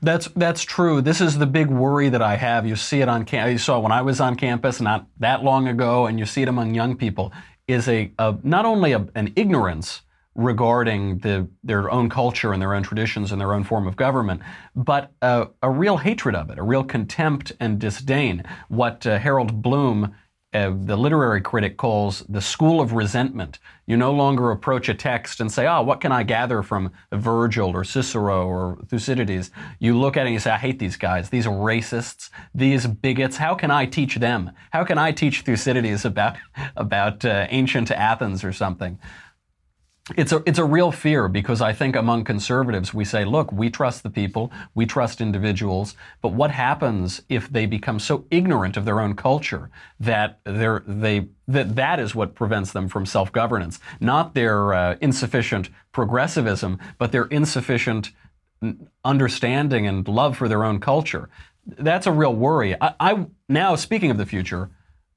That's 0.00 0.28
that's 0.36 0.62
true. 0.62 1.00
This 1.00 1.20
is 1.20 1.38
the 1.38 1.46
big 1.46 1.68
worry 1.68 2.08
that 2.08 2.22
I 2.22 2.36
have. 2.36 2.66
You 2.66 2.76
see 2.76 3.00
it 3.00 3.08
on 3.08 3.24
campus. 3.24 3.52
You 3.52 3.58
saw 3.58 3.80
when 3.80 3.90
I 3.90 4.02
was 4.02 4.20
on 4.20 4.36
campus 4.36 4.80
not 4.80 5.06
that 5.18 5.42
long 5.42 5.66
ago, 5.66 6.06
and 6.06 6.20
you 6.20 6.26
see 6.26 6.42
it 6.42 6.48
among 6.48 6.74
young 6.74 6.96
people. 6.96 7.32
Is 7.68 7.86
a, 7.86 8.10
a 8.18 8.36
not 8.42 8.64
only 8.64 8.92
a, 8.92 9.06
an 9.14 9.32
ignorance 9.36 10.02
regarding 10.34 11.18
the, 11.18 11.48
their 11.64 11.90
own 11.90 12.08
culture 12.08 12.52
and 12.52 12.62
their 12.62 12.72
own 12.72 12.82
traditions 12.82 13.32
and 13.32 13.40
their 13.40 13.52
own 13.52 13.64
form 13.64 13.86
of 13.86 13.96
government, 13.96 14.40
but 14.74 15.12
a, 15.20 15.48
a 15.62 15.70
real 15.70 15.98
hatred 15.98 16.34
of 16.34 16.48
it, 16.48 16.58
a 16.58 16.62
real 16.62 16.84
contempt 16.84 17.52
and 17.60 17.78
disdain. 17.78 18.42
What 18.68 19.06
uh, 19.06 19.18
Harold 19.18 19.60
Bloom 19.60 20.14
uh, 20.54 20.72
the 20.74 20.96
literary 20.96 21.42
critic 21.42 21.76
calls 21.76 22.24
the 22.28 22.40
school 22.40 22.80
of 22.80 22.94
resentment. 22.94 23.58
You 23.86 23.98
no 23.98 24.12
longer 24.12 24.50
approach 24.50 24.88
a 24.88 24.94
text 24.94 25.40
and 25.40 25.52
say, 25.52 25.66
oh, 25.66 25.82
what 25.82 26.00
can 26.00 26.10
I 26.10 26.22
gather 26.22 26.62
from 26.62 26.90
Virgil 27.12 27.70
or 27.70 27.84
Cicero 27.84 28.46
or 28.46 28.78
Thucydides? 28.88 29.50
You 29.78 29.98
look 29.98 30.16
at 30.16 30.22
it 30.22 30.28
and 30.28 30.34
you 30.34 30.40
say, 30.40 30.50
I 30.50 30.56
hate 30.56 30.78
these 30.78 30.96
guys. 30.96 31.28
These 31.28 31.46
racists, 31.46 32.30
these 32.54 32.86
bigots. 32.86 33.36
How 33.36 33.54
can 33.54 33.70
I 33.70 33.84
teach 33.84 34.16
them? 34.16 34.50
How 34.70 34.84
can 34.84 34.96
I 34.96 35.12
teach 35.12 35.42
Thucydides 35.42 36.06
about, 36.06 36.36
about 36.76 37.24
uh, 37.24 37.46
ancient 37.50 37.90
Athens 37.90 38.42
or 38.42 38.52
something? 38.52 38.98
It's 40.16 40.32
a 40.32 40.42
it's 40.46 40.58
a 40.58 40.64
real 40.64 40.90
fear 40.90 41.28
because 41.28 41.60
I 41.60 41.72
think 41.72 41.96
among 41.96 42.24
conservatives 42.24 42.94
we 42.94 43.04
say, 43.04 43.24
look, 43.24 43.52
we 43.52 43.70
trust 43.70 44.02
the 44.02 44.10
people, 44.10 44.50
we 44.74 44.86
trust 44.86 45.20
individuals, 45.20 45.94
but 46.22 46.32
what 46.32 46.50
happens 46.50 47.22
if 47.28 47.48
they 47.48 47.66
become 47.66 47.98
so 47.98 48.24
ignorant 48.30 48.76
of 48.76 48.84
their 48.84 49.00
own 49.00 49.14
culture 49.14 49.70
that 50.00 50.40
they're 50.44 50.82
they 50.86 51.28
that 51.46 51.76
that 51.76 52.00
is 52.00 52.14
what 52.14 52.34
prevents 52.34 52.72
them 52.72 52.88
from 52.88 53.06
self-governance, 53.06 53.80
not 54.00 54.34
their 54.34 54.74
uh, 54.74 54.96
insufficient 55.00 55.68
progressivism, 55.92 56.78
but 56.98 57.12
their 57.12 57.24
insufficient 57.26 58.10
understanding 59.04 59.86
and 59.86 60.08
love 60.08 60.36
for 60.36 60.48
their 60.48 60.64
own 60.64 60.80
culture. 60.80 61.28
That's 61.66 62.06
a 62.06 62.12
real 62.12 62.34
worry. 62.34 62.74
I, 62.80 62.94
I 62.98 63.26
now 63.48 63.74
speaking 63.76 64.10
of 64.10 64.18
the 64.18 64.26
future. 64.26 64.70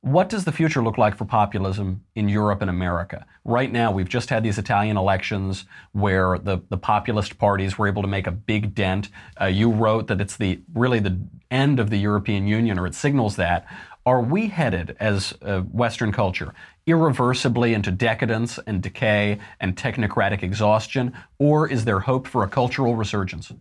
What 0.04 0.30
does 0.30 0.46
the 0.46 0.52
future 0.52 0.84
look 0.84 0.98
like 0.98 1.16
for 1.16 1.26
populism 1.26 2.04
in 2.16 2.28
Europe 2.28 2.62
and 2.62 2.72
America? 2.72 3.24
Right 3.46 3.72
now, 3.72 3.92
we've 3.92 4.10
just 4.10 4.32
had 4.32 4.44
these 4.44 4.58
Italian 4.58 4.98
elections 4.98 5.66
where 5.92 6.40
the, 6.40 6.60
the 6.70 6.78
populist 6.78 7.38
parties 7.38 7.78
were 7.78 7.88
able 7.88 8.02
to 8.02 8.08
make 8.08 8.26
a 8.26 8.32
big 8.32 8.74
dent. 8.74 9.10
Uh, 9.40 9.46
you 9.46 9.70
wrote 9.70 10.08
that 10.08 10.20
it's 10.20 10.38
the 10.38 10.60
really 10.74 11.00
the 11.00 11.20
end 11.52 11.80
of 11.80 11.92
the 11.92 11.98
European 11.98 12.48
Union, 12.48 12.80
or 12.80 12.88
it 12.88 12.96
signals 12.96 13.36
that. 13.36 13.68
Are 14.04 14.22
we 14.22 14.48
headed, 14.48 14.98
as 15.00 15.36
Western 15.72 16.12
culture, 16.12 16.56
irreversibly 16.88 17.76
into 17.76 17.92
decadence 17.92 18.58
and 18.66 18.82
decay 18.82 19.38
and 19.60 19.76
technocratic 19.76 20.42
exhaustion, 20.42 21.14
or 21.38 21.70
is 21.70 21.86
there 21.86 22.00
hope 22.00 22.28
for 22.28 22.44
a 22.44 22.48
cultural 22.48 22.96
resurgence? 22.96 23.54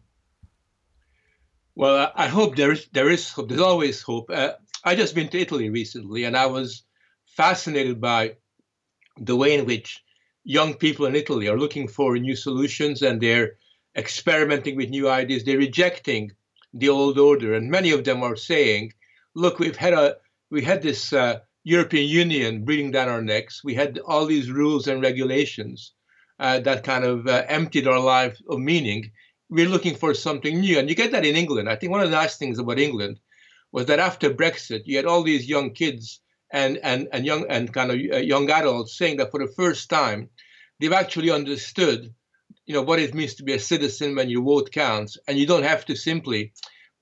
Well, 1.74 2.10
I 2.14 2.28
hope 2.28 2.56
there 2.56 2.72
is. 2.72 2.88
There 2.92 3.10
is 3.10 3.30
hope. 3.30 3.50
There's 3.50 3.60
always 3.60 4.00
hope. 4.00 4.30
Uh, 4.30 4.52
I 4.82 4.94
just 4.94 5.14
been 5.14 5.28
to 5.28 5.38
Italy 5.38 5.68
recently, 5.68 6.24
and 6.24 6.34
I 6.34 6.46
was 6.46 6.84
fascinated 7.26 8.00
by 8.00 8.36
the 9.18 9.36
way 9.36 9.54
in 9.54 9.66
which 9.66 10.02
young 10.42 10.72
people 10.74 11.04
in 11.04 11.14
Italy 11.14 11.48
are 11.48 11.58
looking 11.58 11.86
for 11.86 12.16
new 12.16 12.34
solutions 12.34 13.02
and 13.02 13.20
they're 13.20 13.58
experimenting 13.94 14.76
with 14.76 14.88
new 14.88 15.08
ideas. 15.08 15.44
They're 15.44 15.58
rejecting 15.58 16.32
the 16.72 16.88
old 16.88 17.18
order, 17.18 17.52
and 17.54 17.70
many 17.70 17.90
of 17.90 18.04
them 18.04 18.22
are 18.22 18.36
saying, 18.36 18.94
"Look, 19.34 19.58
we've 19.58 19.76
had 19.76 19.92
a 19.92 20.16
we 20.50 20.62
had 20.62 20.80
this 20.80 21.12
uh, 21.12 21.40
European 21.62 22.08
Union 22.08 22.64
breathing 22.64 22.90
down 22.90 23.10
our 23.10 23.20
necks. 23.20 23.62
We 23.62 23.74
had 23.74 23.98
all 23.98 24.24
these 24.24 24.50
rules 24.50 24.86
and 24.86 25.02
regulations 25.02 25.92
uh, 26.38 26.60
that 26.60 26.84
kind 26.84 27.04
of 27.04 27.26
uh, 27.26 27.44
emptied 27.48 27.86
our 27.86 28.00
life 28.00 28.40
of 28.48 28.58
meaning. 28.60 29.12
We're 29.50 29.68
looking 29.68 29.96
for 29.96 30.14
something 30.14 30.60
new, 30.60 30.78
and 30.78 30.88
you 30.88 30.94
get 30.94 31.12
that 31.12 31.26
in 31.26 31.36
England. 31.36 31.68
I 31.68 31.76
think 31.76 31.92
one 31.92 32.00
of 32.00 32.10
the 32.10 32.16
nice 32.16 32.36
things 32.38 32.58
about 32.58 32.78
England 32.78 33.18
was 33.72 33.86
that 33.86 33.98
after 33.98 34.30
Brexit, 34.30 34.82
you 34.84 34.96
had 34.96 35.06
all 35.06 35.22
these 35.22 35.48
young 35.48 35.72
kids 35.72 36.20
and 36.52 36.78
and 36.82 37.08
and 37.12 37.24
young 37.24 37.46
and 37.48 37.72
kind 37.72 37.90
of 37.90 37.96
uh, 38.12 38.18
young 38.18 38.50
adults 38.50 38.96
saying 38.98 39.18
that 39.18 39.30
for 39.30 39.40
the 39.40 39.52
first 39.52 39.88
time, 39.88 40.28
they've 40.78 40.92
actually 40.92 41.30
understood, 41.30 42.12
you 42.66 42.74
know, 42.74 42.82
what 42.82 42.98
it 42.98 43.14
means 43.14 43.34
to 43.34 43.44
be 43.44 43.54
a 43.54 43.60
citizen 43.60 44.16
when 44.16 44.28
your 44.28 44.42
vote 44.42 44.70
counts, 44.72 45.16
and 45.28 45.38
you 45.38 45.46
don't 45.46 45.62
have 45.62 45.84
to 45.86 45.96
simply 45.96 46.52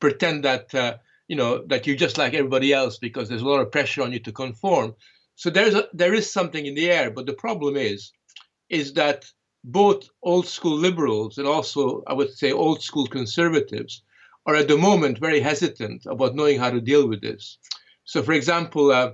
pretend 0.01 0.45
that 0.45 0.75
uh, 0.75 0.97
you 1.29 1.37
know 1.37 1.65
that 1.67 1.87
you're 1.87 1.97
just 1.97 2.19
like 2.19 2.35
everybody 2.35 2.73
else 2.73 2.99
because 2.99 3.29
there's 3.29 3.43
a 3.43 3.49
lot 3.49 3.61
of 3.61 3.73
pressure 3.73 4.03
on 4.03 4.13
you 4.13 4.21
to 4.21 4.33
conform. 4.33 4.95
So 5.37 5.51
there's 5.51 5.75
a, 5.75 5.89
there 5.93 6.15
is 6.15 6.33
something 6.33 6.67
in 6.67 6.75
the 6.75 6.91
air, 6.91 7.11
but 7.11 7.27
the 7.27 7.33
problem 7.33 7.77
is, 7.77 8.13
is 8.69 8.95
that 8.95 9.25
both 9.65 10.09
old 10.23 10.47
school 10.47 10.77
liberals 10.77 11.39
and 11.39 11.47
also 11.47 12.03
I 12.07 12.13
would 12.13 12.33
say 12.33 12.53
old 12.53 12.83
school 12.83 13.07
conservatives 13.07 14.03
are 14.49 14.57
at 14.57 14.67
the 14.67 14.79
moment 14.79 15.19
very 15.19 15.41
hesitant 15.41 16.07
about 16.07 16.35
knowing 16.35 16.59
how 16.59 16.71
to 16.71 16.81
deal 16.81 17.07
with 17.07 17.21
this. 17.21 17.59
So, 18.05 18.23
for 18.23 18.33
example, 18.33 18.91
uh, 18.91 19.13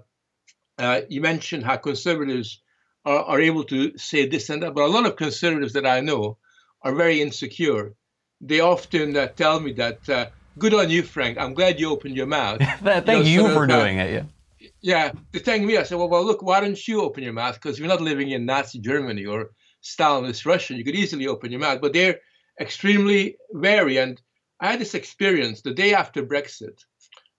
uh, 0.79 1.01
you 1.09 1.21
mentioned 1.21 1.65
how 1.65 1.77
conservatives 1.77 2.63
are, 3.05 3.25
are, 3.25 3.41
able 3.41 3.65
to 3.65 3.99
say 3.99 4.29
this 4.29 4.49
and 4.49 4.63
that, 4.63 4.75
but 4.75 4.85
a 4.85 4.95
lot 4.97 5.07
of 5.07 5.17
conservatives 5.17 5.73
that 5.73 5.87
I 5.87 5.99
know 5.99 6.39
are 6.83 6.95
very 6.95 7.21
insecure. 7.21 7.95
They 8.41 8.61
often 8.61 9.17
uh, 9.17 9.27
tell 9.27 9.59
me 9.59 9.73
that, 9.73 10.09
uh, 10.09 10.27
good 10.57 10.73
on 10.73 10.89
you, 10.89 11.03
Frank. 11.03 11.37
I'm 11.37 11.53
glad 11.53 11.81
you 11.81 11.91
opened 11.91 12.17
your 12.17 12.29
mouth. 12.29 12.61
Thank 12.85 13.27
you, 13.27 13.43
you 13.43 13.49
for 13.49 13.65
of, 13.65 13.71
uh, 13.71 13.81
doing 13.81 13.99
it. 13.99 14.13
Yeah. 14.13 14.71
Yeah. 14.83 15.13
They 15.33 15.41
thank 15.41 15.65
me. 15.65 15.77
I 15.79 15.83
said, 15.83 15.99
well, 15.99 16.09
well, 16.09 16.25
look, 16.25 16.43
why 16.43 16.61
don't 16.61 16.89
you 16.89 17.03
open 17.03 17.25
your 17.25 17.33
mouth? 17.33 17.55
Because 17.55 17.77
you're 17.79 17.89
not 17.89 18.01
living 18.01 18.31
in 18.31 18.47
Nazi 18.47 18.79
Germany 18.79 19.27
or 19.27 19.51
Stalinist 19.83 20.47
Russia. 20.47 20.75
You 20.75 20.85
could 20.85 20.95
easily 20.95 21.27
open 21.27 21.51
your 21.51 21.61
mouth, 21.61 21.81
but 21.81 21.93
they're 21.93 22.21
extremely 22.61 23.37
wary. 23.51 23.99
And 23.99 24.21
I 24.61 24.71
had 24.71 24.81
this 24.81 24.95
experience 24.95 25.61
the 25.61 25.75
day 25.75 25.95
after 25.95 26.25
Brexit. 26.25 26.85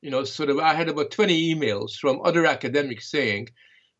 You 0.01 0.11
know, 0.11 0.23
sort 0.23 0.49
of, 0.49 0.59
I 0.59 0.73
had 0.73 0.89
about 0.89 1.11
20 1.11 1.55
emails 1.55 1.95
from 1.95 2.21
other 2.23 2.45
academics 2.45 3.09
saying, 3.09 3.49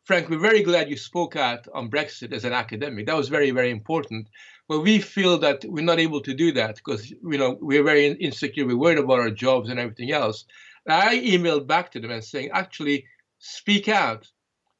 Frank, 0.03 0.29
we're 0.29 0.37
very 0.37 0.61
glad 0.61 0.89
you 0.89 0.97
spoke 0.97 1.35
out 1.35 1.67
on 1.73 1.89
Brexit 1.89 2.31
as 2.31 2.45
an 2.45 2.53
academic. 2.53 3.07
That 3.07 3.17
was 3.17 3.29
very, 3.29 3.49
very 3.49 3.71
important. 3.71 4.27
But 4.67 4.81
we 4.81 4.99
feel 4.99 5.39
that 5.39 5.65
we're 5.65 5.83
not 5.83 5.99
able 5.99 6.21
to 6.21 6.33
do 6.33 6.51
that 6.51 6.75
because, 6.75 7.09
you 7.09 7.37
know, 7.37 7.57
we're 7.59 7.83
very 7.83 8.07
insecure. 8.07 8.67
We're 8.67 8.77
worried 8.77 8.99
about 8.99 9.19
our 9.19 9.31
jobs 9.31 9.69
and 9.69 9.79
everything 9.79 10.11
else. 10.11 10.45
And 10.85 10.93
I 10.93 11.19
emailed 11.19 11.65
back 11.65 11.91
to 11.91 11.99
them 11.99 12.11
and 12.11 12.23
saying, 12.23 12.49
actually, 12.53 13.05
speak 13.39 13.87
out. 13.87 14.27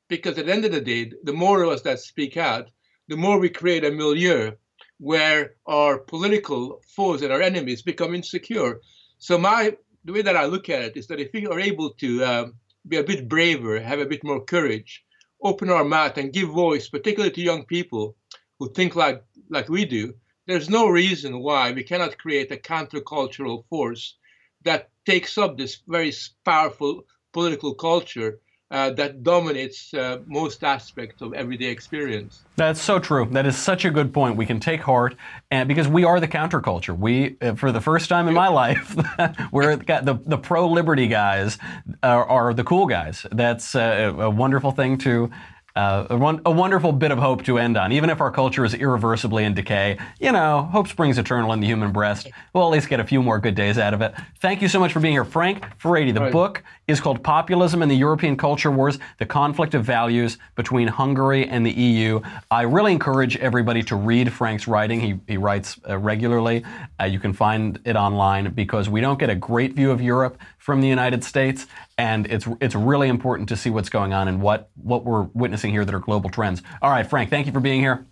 Because 0.08 0.38
at 0.38 0.46
the 0.46 0.54
end 0.54 0.66
of 0.66 0.72
the 0.72 0.82
day, 0.82 1.12
the 1.24 1.34
more 1.34 1.64
of 1.64 1.70
us 1.70 1.82
that 1.82 2.00
speak 2.00 2.38
out, 2.38 2.70
the 3.08 3.18
more 3.18 3.40
we 3.40 3.50
create 3.50 3.84
a 3.84 3.92
milieu 3.92 4.52
where 5.00 5.56
our 5.66 5.98
political 5.98 6.82
foes 6.96 7.22
and 7.22 7.32
our 7.32 7.42
enemies 7.42 7.82
become 7.82 8.16
insecure. 8.16 8.82
So 9.18 9.38
my 9.38 9.76
the 10.04 10.14
way 10.14 10.22
that 10.22 10.38
I 10.38 10.46
look 10.46 10.70
at 10.70 10.84
it 10.84 10.98
is 10.98 11.08
that 11.08 11.20
if 11.20 11.32
we 11.34 11.48
are 11.48 11.60
able 11.60 11.90
to 11.96 12.24
uh, 12.24 12.46
be 12.88 12.98
a 12.98 13.04
bit 13.04 13.28
braver, 13.28 13.80
have 13.80 14.00
a 14.00 14.06
bit 14.06 14.24
more 14.24 14.44
courage, 14.44 15.04
open 15.42 15.70
our 15.70 15.84
mouth 15.84 16.18
and 16.18 16.32
give 16.32 16.50
voice, 16.50 16.88
particularly 16.90 17.34
to 17.34 17.42
young 17.42 17.66
people 17.66 18.16
who 18.60 18.70
think 18.72 18.96
like 18.96 19.24
like 19.50 19.70
we 19.70 19.86
do, 19.86 20.14
there's 20.48 20.70
no 20.70 20.88
reason 20.88 21.40
why 21.40 21.72
we 21.72 21.84
cannot 21.84 22.18
create 22.18 22.52
a 22.52 22.58
countercultural 22.58 23.66
force 23.70 24.18
that 24.64 24.90
takes 25.06 25.38
up 25.38 25.58
this 25.58 25.82
very 25.88 26.12
powerful 26.44 27.04
political 27.34 27.74
culture 27.74 28.40
uh, 28.72 28.90
that 28.92 29.24
dominates 29.24 29.94
uh, 29.94 30.20
most 30.26 30.64
aspects 30.64 31.22
of 31.22 31.34
everyday 31.34 31.68
experience. 31.68 32.44
That's 32.56 32.82
so 32.82 33.00
true. 33.00 33.28
That 33.32 33.46
is 33.46 33.56
such 33.56 33.86
a 33.86 33.92
good 33.92 34.12
point. 34.14 34.38
We 34.38 34.46
can 34.46 34.60
take 34.60 34.82
heart, 34.82 35.16
and 35.52 35.68
because 35.68 35.88
we 35.88 36.04
are 36.04 36.20
the 36.20 36.28
counterculture. 36.28 36.98
We, 36.98 37.38
uh, 37.42 37.56
for 37.56 37.72
the 37.72 37.82
first 37.82 38.10
time 38.10 38.28
in 38.28 38.34
my 38.34 38.48
life, 38.48 38.96
we're 39.52 39.76
the, 39.76 40.20
the 40.26 40.38
pro 40.38 40.68
liberty 40.68 41.08
guys 41.08 41.60
are, 42.02 42.26
are, 42.26 42.54
the 42.54 42.64
cool 42.64 42.88
guys. 42.88 43.26
That's 43.32 43.76
a, 43.76 44.08
a 44.18 44.30
wonderful 44.30 44.72
thing 44.72 44.98
to 45.00 45.30
uh, 45.76 46.08
a, 46.10 46.18
one, 46.18 46.42
a 46.46 46.52
wonderful 46.52 46.92
bit 46.94 47.12
of 47.12 47.18
hope 47.20 47.44
to 47.44 47.58
end 47.58 47.76
on. 47.76 47.92
Even 47.92 48.10
if 48.10 48.22
our 48.22 48.32
culture 48.32 48.64
is 48.64 48.74
irreversibly 48.74 49.44
in 49.44 49.54
decay, 49.54 49.98
you 50.20 50.32
know, 50.32 50.64
hope 50.72 50.88
springs 50.88 51.18
eternal 51.18 51.52
in 51.52 51.60
the 51.60 51.68
human 51.68 51.92
breast. 51.92 52.30
We'll 52.54 52.64
at 52.64 52.72
least 52.72 52.88
get 52.88 53.00
a 53.00 53.04
few 53.04 53.22
more 53.22 53.40
good 53.40 53.56
days 53.56 53.78
out 53.78 53.94
of 53.94 54.02
it. 54.02 54.14
Thank 54.40 54.62
you 54.62 54.68
so 54.70 54.80
much 54.80 54.94
for 54.94 55.00
being 55.02 55.14
here, 55.14 55.26
Frank 55.26 55.66
Furedi. 55.80 56.14
The 56.14 56.22
Right. 56.22 56.32
book 56.32 56.64
is 56.88 57.02
called 57.02 57.24
Populism 57.24 57.82
and 57.82 57.92
the 57.92 57.96
European 57.96 58.38
Culture 58.38 58.72
Wars: 58.72 59.00
The 59.18 59.26
Conflict 59.26 59.74
of 59.74 59.84
Values 59.84 60.38
Between 60.56 60.88
Hungary 60.88 61.48
and 61.48 61.66
the 61.66 61.72
EU. 61.72 62.22
I 62.50 62.62
really 62.62 62.94
encourage 62.94 63.36
everybody 63.38 63.84
to 63.84 63.96
read 63.96 64.32
Frank's 64.32 64.68
writing. 64.68 65.02
He, 65.02 65.20
he 65.28 65.38
writes 65.38 65.78
uh, 65.90 65.98
regularly. 65.98 66.64
Uh, 67.00 67.06
you 67.06 67.20
can 67.20 67.34
find 67.34 67.80
it 67.86 67.96
online 67.96 68.54
because 68.54 68.88
we 68.88 69.02
don't 69.02 69.20
get 69.20 69.30
a 69.30 69.36
great 69.36 69.74
view 69.74 69.92
of 69.92 70.02
Europe 70.02 70.38
from 70.66 70.82
the 70.82 70.88
United 70.88 71.24
States, 71.24 71.68
and 71.96 72.26
it's 72.26 72.48
it's 72.60 72.74
really 72.74 73.08
important 73.08 73.50
to 73.50 73.56
see 73.56 73.70
what's 73.70 73.90
going 73.90 74.14
on 74.14 74.28
and 74.28 74.42
what 74.42 74.72
what 74.74 75.06
we're 75.06 75.22
witnessing 75.36 75.70
here 75.70 75.86
that 75.86 75.94
are 75.94 76.00
global 76.00 76.28
trends. 76.28 76.64
All 76.82 76.90
right, 76.90 77.06
Frank, 77.06 77.30
thank 77.30 77.46
you 77.46 77.54
for 77.54 77.60
being 77.60 77.82
here. 77.82 78.08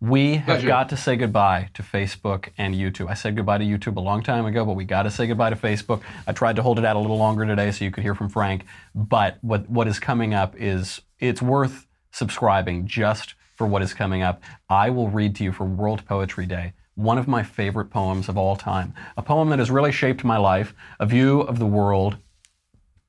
We 0.00 0.36
have 0.36 0.46
Pleasure. 0.46 0.66
got 0.68 0.88
to 0.88 0.96
say 0.96 1.16
goodbye 1.16 1.68
to 1.74 1.82
Facebook 1.82 2.48
and 2.56 2.74
YouTube. 2.74 3.10
I 3.10 3.14
said 3.14 3.36
goodbye 3.36 3.58
to 3.58 3.64
YouTube 3.64 3.96
a 3.96 4.00
long 4.00 4.22
time 4.22 4.46
ago, 4.46 4.64
but 4.64 4.72
we 4.72 4.84
got 4.84 5.02
to 5.02 5.10
say 5.10 5.26
goodbye 5.26 5.50
to 5.50 5.56
Facebook. 5.56 6.00
I 6.26 6.32
tried 6.32 6.56
to 6.56 6.62
hold 6.62 6.78
it 6.78 6.86
out 6.86 6.96
a 6.96 6.98
little 6.98 7.18
longer 7.18 7.44
today 7.44 7.70
so 7.72 7.84
you 7.84 7.90
could 7.90 8.02
hear 8.02 8.14
from 8.14 8.30
Frank. 8.30 8.64
But 8.94 9.36
what 9.42 9.68
what 9.68 9.86
is 9.86 9.98
coming 9.98 10.32
up 10.32 10.54
is 10.56 11.02
it's 11.18 11.42
worth 11.42 11.86
subscribing 12.10 12.86
just 12.86 13.34
for 13.54 13.66
what 13.66 13.82
is 13.82 13.92
coming 13.92 14.22
up. 14.22 14.42
I 14.70 14.88
will 14.88 15.10
read 15.10 15.36
to 15.36 15.44
you 15.44 15.52
for 15.52 15.64
World 15.64 16.06
Poetry 16.06 16.46
Day 16.46 16.72
one 16.96 17.16
of 17.18 17.28
my 17.28 17.42
favorite 17.42 17.90
poems 17.90 18.28
of 18.28 18.36
all 18.36 18.56
time, 18.56 18.92
a 19.16 19.22
poem 19.22 19.48
that 19.50 19.60
has 19.60 19.70
really 19.70 19.92
shaped 19.92 20.24
my 20.24 20.36
life, 20.36 20.74
a 20.98 21.06
view 21.06 21.40
of 21.42 21.58
the 21.58 21.66
world 21.66 22.18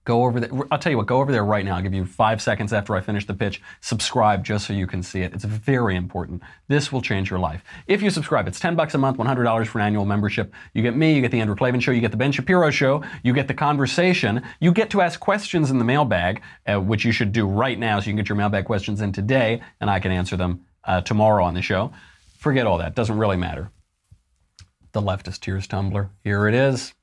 Go 0.08 0.24
over 0.24 0.40
there. 0.40 0.50
I'll 0.72 0.80
tell 0.80 0.90
you 0.90 0.98
what, 0.98 1.06
go 1.06 1.20
over 1.20 1.34
there 1.34 1.44
right 1.44 1.66
now. 1.66 1.76
I'll 1.76 1.82
give 1.82 1.94
you 1.94 2.06
five 2.06 2.42
seconds 2.42 2.72
after 2.72 2.96
I 2.96 3.02
finish 3.02 3.26
the 3.26 3.34
pitch. 3.34 3.62
Subscribe 3.82 4.46
just 4.46 4.66
so 4.66 4.72
you 4.72 4.88
can 4.88 5.04
see 5.04 5.20
it. 5.20 5.34
It's 5.34 5.44
very 5.44 5.98
important. 5.98 6.44
This 6.70 6.94
will 6.94 7.02
change 7.02 7.30
your 7.30 7.40
life. 7.40 7.62
If 7.88 8.02
you 8.02 8.10
subscribe, 8.10 8.48
it's 8.48 8.58
10 8.58 8.78
bucks 8.78 8.94
a 8.94 8.98
month, 8.98 9.18
$100 9.18 9.68
for 9.68 9.80
an 9.80 9.86
annual 9.86 10.06
membership. 10.06 10.54
You 10.74 10.82
get 10.82 10.96
me, 10.96 11.14
you 11.14 11.20
get 11.20 11.32
the 11.32 11.42
Andrew 11.42 11.58
Klavan 11.58 11.82
Show, 11.82 11.92
you 11.92 12.00
get 12.00 12.12
the 12.12 12.18
Ben 12.18 12.32
Shapiro 12.32 12.70
Show, 12.70 13.04
you 13.22 13.34
get 13.34 13.50
the 13.50 13.54
conversation, 13.54 14.44
you 14.62 14.72
get 14.72 14.90
to 14.92 15.02
ask 15.02 15.20
questions 15.20 15.72
in 15.72 15.78
the 15.78 15.84
mailbag, 15.84 16.42
uh, 16.66 16.80
which 16.80 17.04
you 17.04 17.12
should 17.12 17.34
do 17.34 17.46
right 17.46 17.78
now 17.78 18.00
so 18.00 18.06
you 18.06 18.14
can 18.14 18.24
get 18.24 18.30
your 18.30 18.38
mailbag 18.38 18.64
questions 18.64 19.02
in 19.02 19.12
today, 19.12 19.62
and 19.82 19.90
I 19.90 20.00
can 20.00 20.14
answer 20.14 20.38
them 20.38 20.62
uh, 20.86 21.02
tomorrow 21.02 21.44
on 21.44 21.54
the 21.54 21.62
show. 21.62 21.92
Forget 22.38 22.66
all 22.66 22.78
that. 22.78 22.96
Doesn't 22.96 23.18
really 23.18 23.36
matter. 23.36 23.72
The 24.98 25.04
leftist 25.04 25.42
tears 25.42 25.68
tumbler. 25.68 26.10
Here 26.24 26.48
it 26.48 26.56
is. 26.56 26.96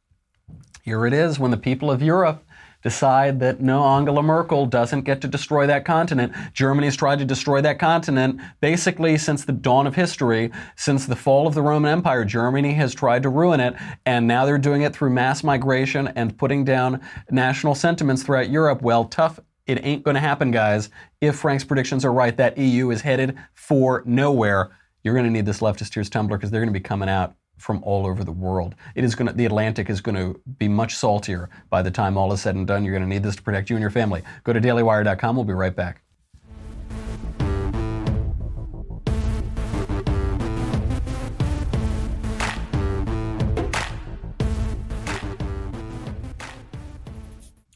Here 0.83 1.07
it 1.07 1.13
is 1.13 1.39
when 1.39 1.53
the 1.53 1.57
people 1.57 1.93
of 1.93 2.03
Europe 2.03 2.45
decide 2.83 3.39
that 3.39 3.61
no, 3.61 3.85
Angela 3.85 4.21
Merkel 4.21 4.67
doesn't 4.67 5.03
get 5.03 5.21
to 5.21 5.29
destroy 5.29 5.69
that 5.69 5.85
continent. 5.85 6.33
Germany's 6.55 6.97
tried 6.97 7.21
to 7.21 7.25
destroy 7.25 7.61
that 7.61 7.79
continent 7.79 8.41
basically 8.61 9.17
since 9.17 9.45
the 9.45 9.53
dawn 9.53 9.87
of 9.87 9.95
history, 9.95 10.51
since 10.75 11.07
the 11.07 11.15
fall 11.15 11.47
of 11.47 11.55
the 11.55 11.63
Roman 11.63 11.93
Empire. 11.93 12.25
Germany 12.25 12.73
has 12.73 12.97
tried 12.97 13.23
to 13.23 13.29
ruin 13.29 13.61
it, 13.61 13.77
and 14.05 14.27
now 14.27 14.45
they're 14.45 14.59
doing 14.59 14.83
it 14.83 14.93
through 14.93 15.11
mass 15.11 15.45
migration 15.45 16.09
and 16.17 16.37
putting 16.37 16.65
down 16.65 17.01
national 17.31 17.77
sentiments 17.77 18.25
throughout 18.25 18.51
Europe. 18.51 18.83
Well, 18.83 19.05
tough. 19.05 19.39
It 19.69 19.87
ain't 19.87 20.03
going 20.03 20.17
to 20.17 20.21
happen, 20.21 20.51
guys. 20.51 20.91
If 21.21 21.37
Frank's 21.37 21.63
predictions 21.63 22.05
are 22.05 22.13
right, 22.13 22.37
that 22.39 22.59
EU 22.59 22.91
is 22.91 23.03
headed 23.03 23.39
for 23.53 24.03
nowhere. 24.05 24.77
You're 25.05 25.15
going 25.15 25.27
to 25.27 25.31
need 25.31 25.47
this 25.47 25.61
leftist 25.61 25.91
tears 25.91 26.11
tumbler 26.11 26.39
because 26.39 26.51
they're 26.51 26.61
going 26.61 26.75
to 26.75 26.77
be 26.77 26.83
coming 26.83 27.09
out 27.09 27.37
from 27.57 27.83
all 27.83 28.07
over 28.07 28.25
the 28.25 28.33
world. 28.33 28.75
It 28.95 29.05
is 29.05 29.15
going 29.15 29.29
to, 29.29 29.35
the 29.35 29.47
Atlantic 29.47 29.89
is 29.91 30.01
going 30.01 30.17
to 30.17 30.41
be 30.59 30.69
much 30.69 30.95
saltier 30.97 31.49
by 31.71 31.83
the 31.83 31.91
time 31.91 32.17
all 32.17 32.33
is 32.33 32.43
said 32.43 32.55
and 32.55 32.67
done. 32.67 32.85
You're 32.85 32.93
going 32.93 33.09
to 33.09 33.09
need 33.09 33.23
this 33.23 33.37
to 33.37 33.43
protect 33.43 33.71
you 33.71 33.77
and 33.77 33.81
your 33.81 33.91
family. 33.91 34.23
Go 34.43 34.53
to 34.53 34.61
dailywire.com. 34.61 35.37
We'll 35.37 35.45
be 35.45 35.53
right 35.53 35.75
back. 35.75 36.03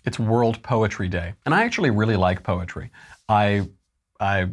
It's 0.04 0.18
World 0.18 0.62
Poetry 0.62 1.08
Day, 1.08 1.34
and 1.44 1.54
I 1.54 1.64
actually 1.64 1.90
really 1.90 2.16
like 2.16 2.42
poetry. 2.42 2.90
I, 3.28 3.68
I 4.18 4.46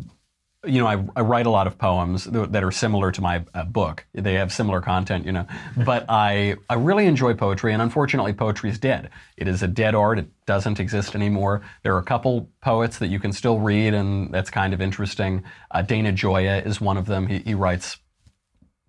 you 0.65 0.79
know, 0.79 0.87
I, 0.87 1.03
I, 1.15 1.21
write 1.21 1.45
a 1.45 1.49
lot 1.49 1.67
of 1.67 1.77
poems 1.77 2.25
that 2.25 2.63
are 2.63 2.71
similar 2.71 3.11
to 3.11 3.21
my 3.21 3.43
uh, 3.53 3.63
book. 3.63 4.05
They 4.13 4.33
have 4.33 4.51
similar 4.51 4.81
content, 4.81 5.25
you 5.25 5.31
know. 5.31 5.45
But 5.85 6.05
I, 6.09 6.55
I 6.69 6.75
really 6.75 7.05
enjoy 7.05 7.33
poetry, 7.33 7.73
and 7.73 7.81
unfortunately, 7.81 8.33
poetry 8.33 8.69
is 8.69 8.79
dead. 8.79 9.09
It 9.37 9.47
is 9.47 9.63
a 9.63 9.67
dead 9.67 9.95
art. 9.95 10.19
It 10.19 10.27
doesn't 10.45 10.79
exist 10.79 11.15
anymore. 11.15 11.61
There 11.83 11.95
are 11.95 11.99
a 11.99 12.03
couple 12.03 12.49
poets 12.61 12.97
that 12.99 13.07
you 13.07 13.19
can 13.19 13.33
still 13.33 13.59
read, 13.59 13.93
and 13.93 14.33
that's 14.33 14.49
kind 14.49 14.73
of 14.73 14.81
interesting. 14.81 15.43
Uh, 15.71 15.81
Dana 15.81 16.11
Gioia 16.11 16.65
is 16.65 16.79
one 16.81 16.97
of 16.97 17.05
them. 17.05 17.27
He, 17.27 17.39
he 17.39 17.53
writes 17.53 17.97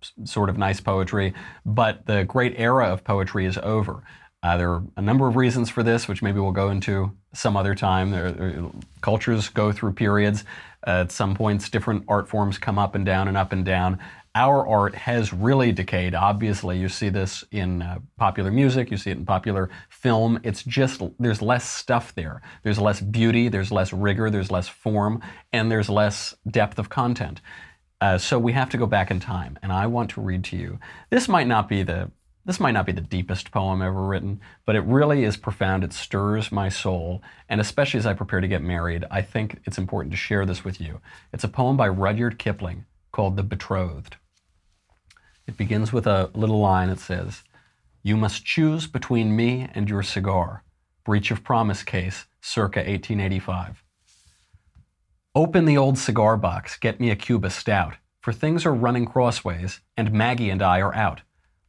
s- 0.01 0.11
sort 0.25 0.49
of 0.49 0.57
nice 0.57 0.79
poetry, 0.79 1.33
but 1.65 2.05
the 2.05 2.23
great 2.23 2.55
era 2.57 2.87
of 2.87 3.03
poetry 3.03 3.45
is 3.45 3.57
over. 3.57 4.03
Uh, 4.43 4.55
there 4.55 4.71
are 4.71 4.83
a 4.95 5.01
number 5.01 5.27
of 5.27 5.35
reasons 5.35 5.69
for 5.69 5.83
this, 5.83 6.07
which 6.07 6.21
maybe 6.21 6.39
we'll 6.39 6.51
go 6.51 6.69
into 6.69 7.11
some 7.33 7.57
other 7.57 7.75
time. 7.75 8.11
There, 8.11 8.31
there- 8.31 8.65
cultures 9.01 9.49
go 9.49 9.71
through 9.71 9.93
periods. 9.93 10.43
Uh, 10.87 11.01
at 11.01 11.11
some 11.11 11.35
points, 11.35 11.69
different 11.69 12.05
art 12.07 12.29
forms 12.29 12.57
come 12.57 12.79
up 12.79 12.95
and 12.95 13.05
down 13.05 13.27
and 13.27 13.35
up 13.35 13.51
and 13.51 13.65
down. 13.65 13.99
Our 14.33 14.65
art 14.65 14.95
has 14.95 15.33
really 15.33 15.73
decayed. 15.73 16.15
Obviously, 16.15 16.79
you 16.79 16.87
see 16.87 17.09
this 17.09 17.43
in 17.51 17.81
uh, 17.81 17.99
popular 18.17 18.51
music, 18.51 18.89
you 18.89 18.95
see 18.95 19.09
it 19.09 19.17
in 19.17 19.25
popular 19.25 19.69
film. 19.89 20.39
It's 20.43 20.63
just, 20.63 21.01
there's 21.19 21.41
less 21.41 21.67
stuff 21.67 22.15
there. 22.15 22.41
There's 22.63 22.79
less 22.79 23.01
beauty, 23.01 23.49
there's 23.49 23.71
less 23.71 23.91
rigor, 23.91 24.29
there's 24.29 24.49
less 24.49 24.69
form, 24.69 25.21
and 25.51 25.69
there's 25.69 25.89
less 25.89 26.35
depth 26.49 26.79
of 26.79 26.87
content. 26.87 27.41
Uh, 27.99 28.17
so 28.17 28.39
we 28.39 28.53
have 28.53 28.69
to 28.69 28.77
go 28.77 28.85
back 28.85 29.11
in 29.11 29.19
time, 29.19 29.57
and 29.61 29.73
I 29.73 29.87
want 29.87 30.11
to 30.11 30.21
read 30.21 30.43
to 30.45 30.55
you. 30.55 30.79
This 31.09 31.27
might 31.27 31.47
not 31.47 31.67
be 31.67 31.83
the 31.83 32.11
this 32.47 32.61
might 32.61 32.71
not 32.71 32.85
be 32.85 32.93
the 32.93 33.01
deepest 33.01 33.51
poem 33.51 33.81
ever 33.81 34.05
written, 34.05 34.39
but 34.65 34.77
it 34.77 34.81
really 34.85 35.25
is 35.25 35.35
profound. 35.35 35.83
It 35.83 35.91
stirs 35.91 36.49
my 36.49 36.69
soul, 36.69 37.21
and 37.49 37.59
especially 37.59 37.97
as 37.97 38.05
I 38.05 38.13
prepare 38.13 38.39
to 38.39 38.47
get 38.47 38.63
married, 38.63 39.03
I 39.11 39.21
think 39.21 39.59
it's 39.65 39.77
important 39.77 40.11
to 40.13 40.17
share 40.17 40.45
this 40.45 40.63
with 40.63 40.79
you. 40.79 41.01
It's 41.33 41.43
a 41.43 41.49
poem 41.49 41.75
by 41.75 41.89
Rudyard 41.89 42.39
Kipling 42.39 42.85
called 43.11 43.35
"The 43.35 43.43
Betrothed." 43.43 44.15
It 45.45 45.57
begins 45.57 45.91
with 45.91 46.07
a 46.07 46.31
little 46.33 46.59
line. 46.59 46.87
that 46.87 46.99
says, 46.99 47.43
"You 48.01 48.15
must 48.15 48.45
choose 48.45 48.87
between 48.87 49.35
me 49.35 49.67
and 49.75 49.89
your 49.89 50.01
cigar." 50.01 50.63
Breach 51.03 51.31
of 51.31 51.43
promise 51.43 51.83
case, 51.83 52.27
circa 52.39 52.79
1885. 52.79 53.83
Open 55.35 55.65
the 55.65 55.77
old 55.77 55.97
cigar 55.97 56.37
box, 56.37 56.77
get 56.77 57.01
me 57.01 57.11
a 57.11 57.15
Cuba 57.17 57.49
stout, 57.49 57.97
for 58.21 58.31
things 58.31 58.65
are 58.65 58.73
running 58.73 59.05
crossways, 59.05 59.81
and 59.97 60.13
Maggie 60.13 60.49
and 60.49 60.61
I 60.61 60.79
are 60.79 60.95
out. 60.95 61.23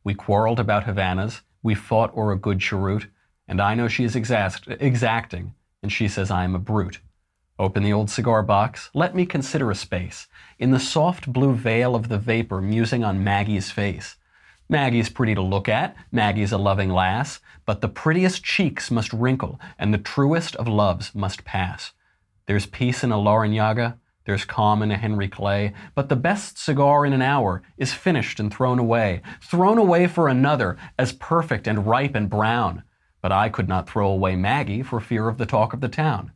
We 0.08 0.14
quarreled 0.14 0.58
about 0.58 0.84
Havanas, 0.84 1.42
we 1.62 1.74
fought 1.74 2.16
o'er 2.16 2.32
a 2.32 2.38
good 2.38 2.60
cheroot, 2.60 3.08
and 3.46 3.60
I 3.60 3.74
know 3.74 3.88
she 3.88 4.04
is 4.04 4.16
exact, 4.16 4.66
exacting, 4.66 5.52
and 5.82 5.92
she 5.92 6.08
says 6.08 6.30
I 6.30 6.44
am 6.44 6.54
a 6.54 6.58
brute. 6.58 7.00
Open 7.58 7.82
the 7.82 7.92
old 7.92 8.08
cigar 8.08 8.42
box, 8.42 8.88
let 8.94 9.14
me 9.14 9.26
consider 9.26 9.70
a 9.70 9.74
space, 9.74 10.26
in 10.58 10.70
the 10.70 10.80
soft 10.80 11.30
blue 11.30 11.52
veil 11.54 11.94
of 11.94 12.08
the 12.08 12.16
vapor 12.16 12.62
musing 12.62 13.04
on 13.04 13.22
Maggie's 13.22 13.70
face. 13.70 14.16
Maggie's 14.66 15.10
pretty 15.10 15.34
to 15.34 15.42
look 15.42 15.68
at, 15.68 15.94
Maggie's 16.10 16.52
a 16.52 16.56
loving 16.56 16.88
lass, 16.88 17.40
but 17.66 17.82
the 17.82 17.88
prettiest 17.90 18.42
cheeks 18.42 18.90
must 18.90 19.12
wrinkle, 19.12 19.60
and 19.78 19.92
the 19.92 19.98
truest 19.98 20.56
of 20.56 20.66
loves 20.66 21.14
must 21.14 21.44
pass. 21.44 21.92
There's 22.46 22.64
peace 22.64 23.04
in 23.04 23.12
a 23.12 23.16
Larranaga, 23.16 23.98
there's 24.28 24.44
calm 24.44 24.82
in 24.82 24.90
a 24.90 24.98
Henry 24.98 25.26
Clay, 25.26 25.72
but 25.94 26.10
the 26.10 26.14
best 26.14 26.58
cigar 26.58 27.06
in 27.06 27.14
an 27.14 27.22
hour 27.22 27.62
is 27.78 27.94
finished 27.94 28.38
and 28.38 28.52
thrown 28.52 28.78
away, 28.78 29.22
thrown 29.40 29.78
away 29.78 30.06
for 30.06 30.28
another 30.28 30.76
as 30.98 31.14
perfect 31.14 31.66
and 31.66 31.86
ripe 31.86 32.14
and 32.14 32.28
brown. 32.28 32.82
But 33.22 33.32
I 33.32 33.48
could 33.48 33.70
not 33.70 33.88
throw 33.88 34.06
away 34.10 34.36
Maggie 34.36 34.82
for 34.82 35.00
fear 35.00 35.30
of 35.30 35.38
the 35.38 35.46
talk 35.46 35.72
of 35.72 35.80
the 35.80 35.88
town. 35.88 36.32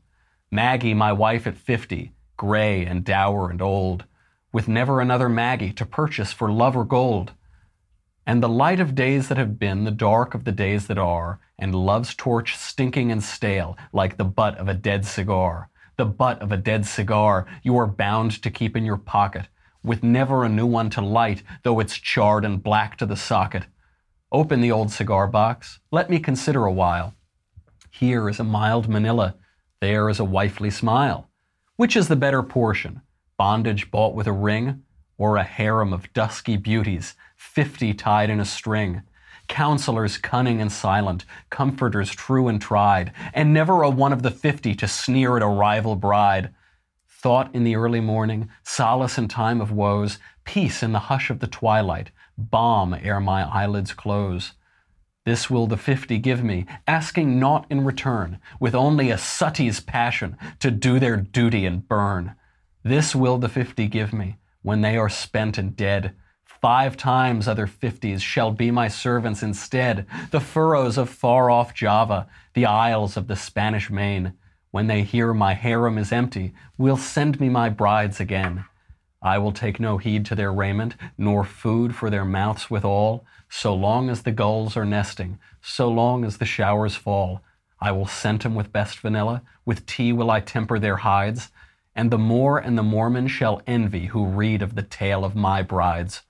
Maggie, 0.51 0.95
my 0.95 1.13
wife 1.13 1.47
at 1.47 1.59
fifty, 1.59 2.15
gray 2.39 2.87
and 2.87 3.05
dour 3.05 3.51
and 3.51 3.61
old, 3.61 4.07
with 4.55 4.69
never 4.69 5.03
another 5.03 5.29
Maggie 5.29 5.75
to 5.75 5.85
purchase 5.85 6.33
for 6.33 6.51
love 6.51 6.75
or 6.75 6.87
gold. 6.87 7.33
And 8.27 8.43
the 8.43 8.49
light 8.49 8.81
of 8.81 8.95
days 8.95 9.29
that 9.29 9.37
have 9.37 9.59
been, 9.59 9.85
the 9.85 9.91
dark 9.91 10.35
of 10.35 10.45
the 10.45 10.53
days 10.53 10.87
that 10.87 10.97
are, 10.97 11.41
and 11.59 11.75
love's 11.75 12.15
torch 12.15 12.57
stinking 12.57 13.13
and 13.13 13.23
stale 13.23 13.77
like 13.93 14.17
the 14.17 14.25
butt 14.25 14.57
of 14.57 14.67
a 14.67 14.73
dead 14.73 15.05
cigar. 15.05 15.69
The 16.03 16.07
butt 16.07 16.43
of 16.43 16.51
a 16.51 16.57
dead 16.57 16.85
cigar 16.85 17.47
you 17.63 17.79
are 17.79 17.87
bound 17.87 18.43
to 18.43 18.51
keep 18.51 18.77
in 18.77 18.85
your 18.85 18.97
pocket, 18.97 19.47
with 19.85 20.03
never 20.03 20.43
a 20.43 20.49
new 20.49 20.67
one 20.67 20.91
to 20.91 21.01
light, 21.01 21.45
though 21.63 21.79
it's 21.79 21.97
charred 21.97 22.45
and 22.45 22.61
black 22.61 22.97
to 22.97 23.07
the 23.07 23.15
socket. 23.15 23.67
Open 24.33 24.61
the 24.61 24.73
old 24.73 24.91
cigar 24.91 25.29
box. 25.29 25.79
Let 25.93 26.11
me 26.11 26.19
consider 26.19 26.65
a 26.65 26.73
while. 26.73 27.15
Here 27.93 28.29
is 28.29 28.41
a 28.41 28.43
mild 28.43 28.89
manila. 28.89 29.37
There 29.81 30.09
is 30.09 30.19
a 30.19 30.25
wifely 30.25 30.71
smile. 30.71 31.31
Which 31.77 31.95
is 31.95 32.09
the 32.09 32.17
better 32.17 32.43
portion? 32.43 33.03
Bondage 33.37 33.93
bought 33.93 34.17
with 34.17 34.27
a 34.27 34.33
ring, 34.33 34.83
or 35.19 35.37
a 35.37 35.45
harem 35.45 35.93
of 35.93 36.13
dusky 36.13 36.57
beauties, 36.57 37.15
fifty 37.37 37.95
tied 37.95 38.29
in 38.29 38.41
a 38.41 38.45
string? 38.45 39.03
Counselors 39.49 40.19
cunning 40.19 40.61
and 40.61 40.73
silent, 40.73 41.25
comforters 41.51 42.11
true 42.11 42.49
and 42.49 42.61
tried, 42.61 43.13
and 43.35 43.53
never 43.53 43.83
a 43.83 43.91
one 43.91 44.13
of 44.13 44.23
the 44.23 44.31
fifty 44.31 44.75
to 44.77 44.89
sneer 44.89 45.37
at 45.37 45.43
a 45.43 45.47
rival 45.47 45.97
bride. 45.97 46.55
thought 47.23 47.55
in 47.55 47.63
the 47.63 47.77
early 47.77 48.01
morning, 48.01 48.51
solace 48.65 49.17
in 49.17 49.29
time 49.29 49.61
of 49.61 49.71
woes, 49.71 50.19
peace 50.45 50.83
in 50.83 50.91
the 50.91 50.99
hush 50.99 51.31
of 51.31 51.39
the 51.39 51.47
twilight, 51.47 52.11
balm 52.37 52.93
ere 52.95 53.21
my 53.21 53.43
eyelids 53.45 53.93
close. 53.93 54.53
This 55.25 55.49
will 55.49 55.69
the 55.69 55.77
fifty 55.77 56.19
give 56.19 56.43
me, 56.43 56.67
asking 56.89 57.39
naught 57.39 57.65
in 57.71 57.85
return, 57.85 58.41
with 58.59 58.75
only 58.75 59.11
a 59.11 59.19
Suttee's 59.19 59.79
passion 59.79 60.37
to 60.59 60.73
do 60.73 60.99
their 60.99 61.17
duty 61.17 61.65
and 61.65 61.87
burn. 61.87 62.35
This 62.83 63.15
will 63.15 63.39
the 63.39 63.49
fifty 63.49 63.87
give 63.87 64.13
me, 64.13 64.39
when 64.63 64.81
they 64.81 64.97
are 64.97 65.09
spent 65.09 65.59
and 65.59 65.77
dead. 65.77 66.17
Five 66.63 66.97
times 66.97 67.49
other 67.49 67.67
fifties 67.67 68.23
shall 68.23 68.53
be 68.53 68.71
my 68.71 68.87
servants 68.87 69.43
instead, 69.43 70.07
the 70.31 70.39
furrows 70.39 70.97
of 70.97 71.11
far 71.11 71.51
off 71.51 71.75
Java, 71.75 72.29
the 72.55 72.67
isles 72.67 73.17
of 73.17 73.27
the 73.27 73.35
Spanish 73.35 73.91
main. 73.91 74.35
When 74.71 74.87
they 74.87 75.03
hear 75.03 75.35
my 75.35 75.55
harem 75.55 75.99
is 75.99 76.13
empty, 76.13 76.55
will 76.79 76.97
send 76.97 77.41
me 77.41 77.49
my 77.49 77.69
brides 77.69 78.21
again. 78.21 78.65
I 79.21 79.39
will 79.39 79.51
take 79.51 79.81
no 79.81 79.99
heed 79.99 80.25
to 80.27 80.37
their 80.37 80.53
raiment, 80.53 80.95
nor 81.19 81.43
food 81.43 81.97
for 81.97 82.11
their 82.11 82.25
mouths 82.25 82.71
withal, 82.71 83.25
so 83.49 83.75
long 83.75 84.09
as 84.09 84.23
the 84.23 84.31
gulls 84.31 84.77
are 84.77 84.85
nesting, 84.85 85.41
so 85.61 85.89
long 85.89 86.25
as 86.25 86.39
the 86.39 86.45
showers 86.45 86.95
fall. 86.95 87.43
I 87.81 87.91
will 87.91 88.07
scent 88.07 88.47
'em 88.47 88.55
with 88.55 88.73
best 88.73 89.01
vanilla, 89.01 89.43
with 89.65 89.85
tea 89.85 90.13
will 90.13 90.31
I 90.31 90.39
temper 90.39 90.79
their 90.79 90.99
hides, 90.99 91.51
and 91.97 92.13
the 92.13 92.19
Moor 92.19 92.57
and 92.57 92.79
the 92.79 92.85
Mormon 92.85 93.27
shall 93.27 93.63
envy 93.67 94.07
who 94.07 94.27
read 94.27 94.63
of 94.63 94.77
the 94.77 94.85
tale 94.85 95.25
of 95.25 95.35
my 95.35 95.61
brides. 95.63 96.23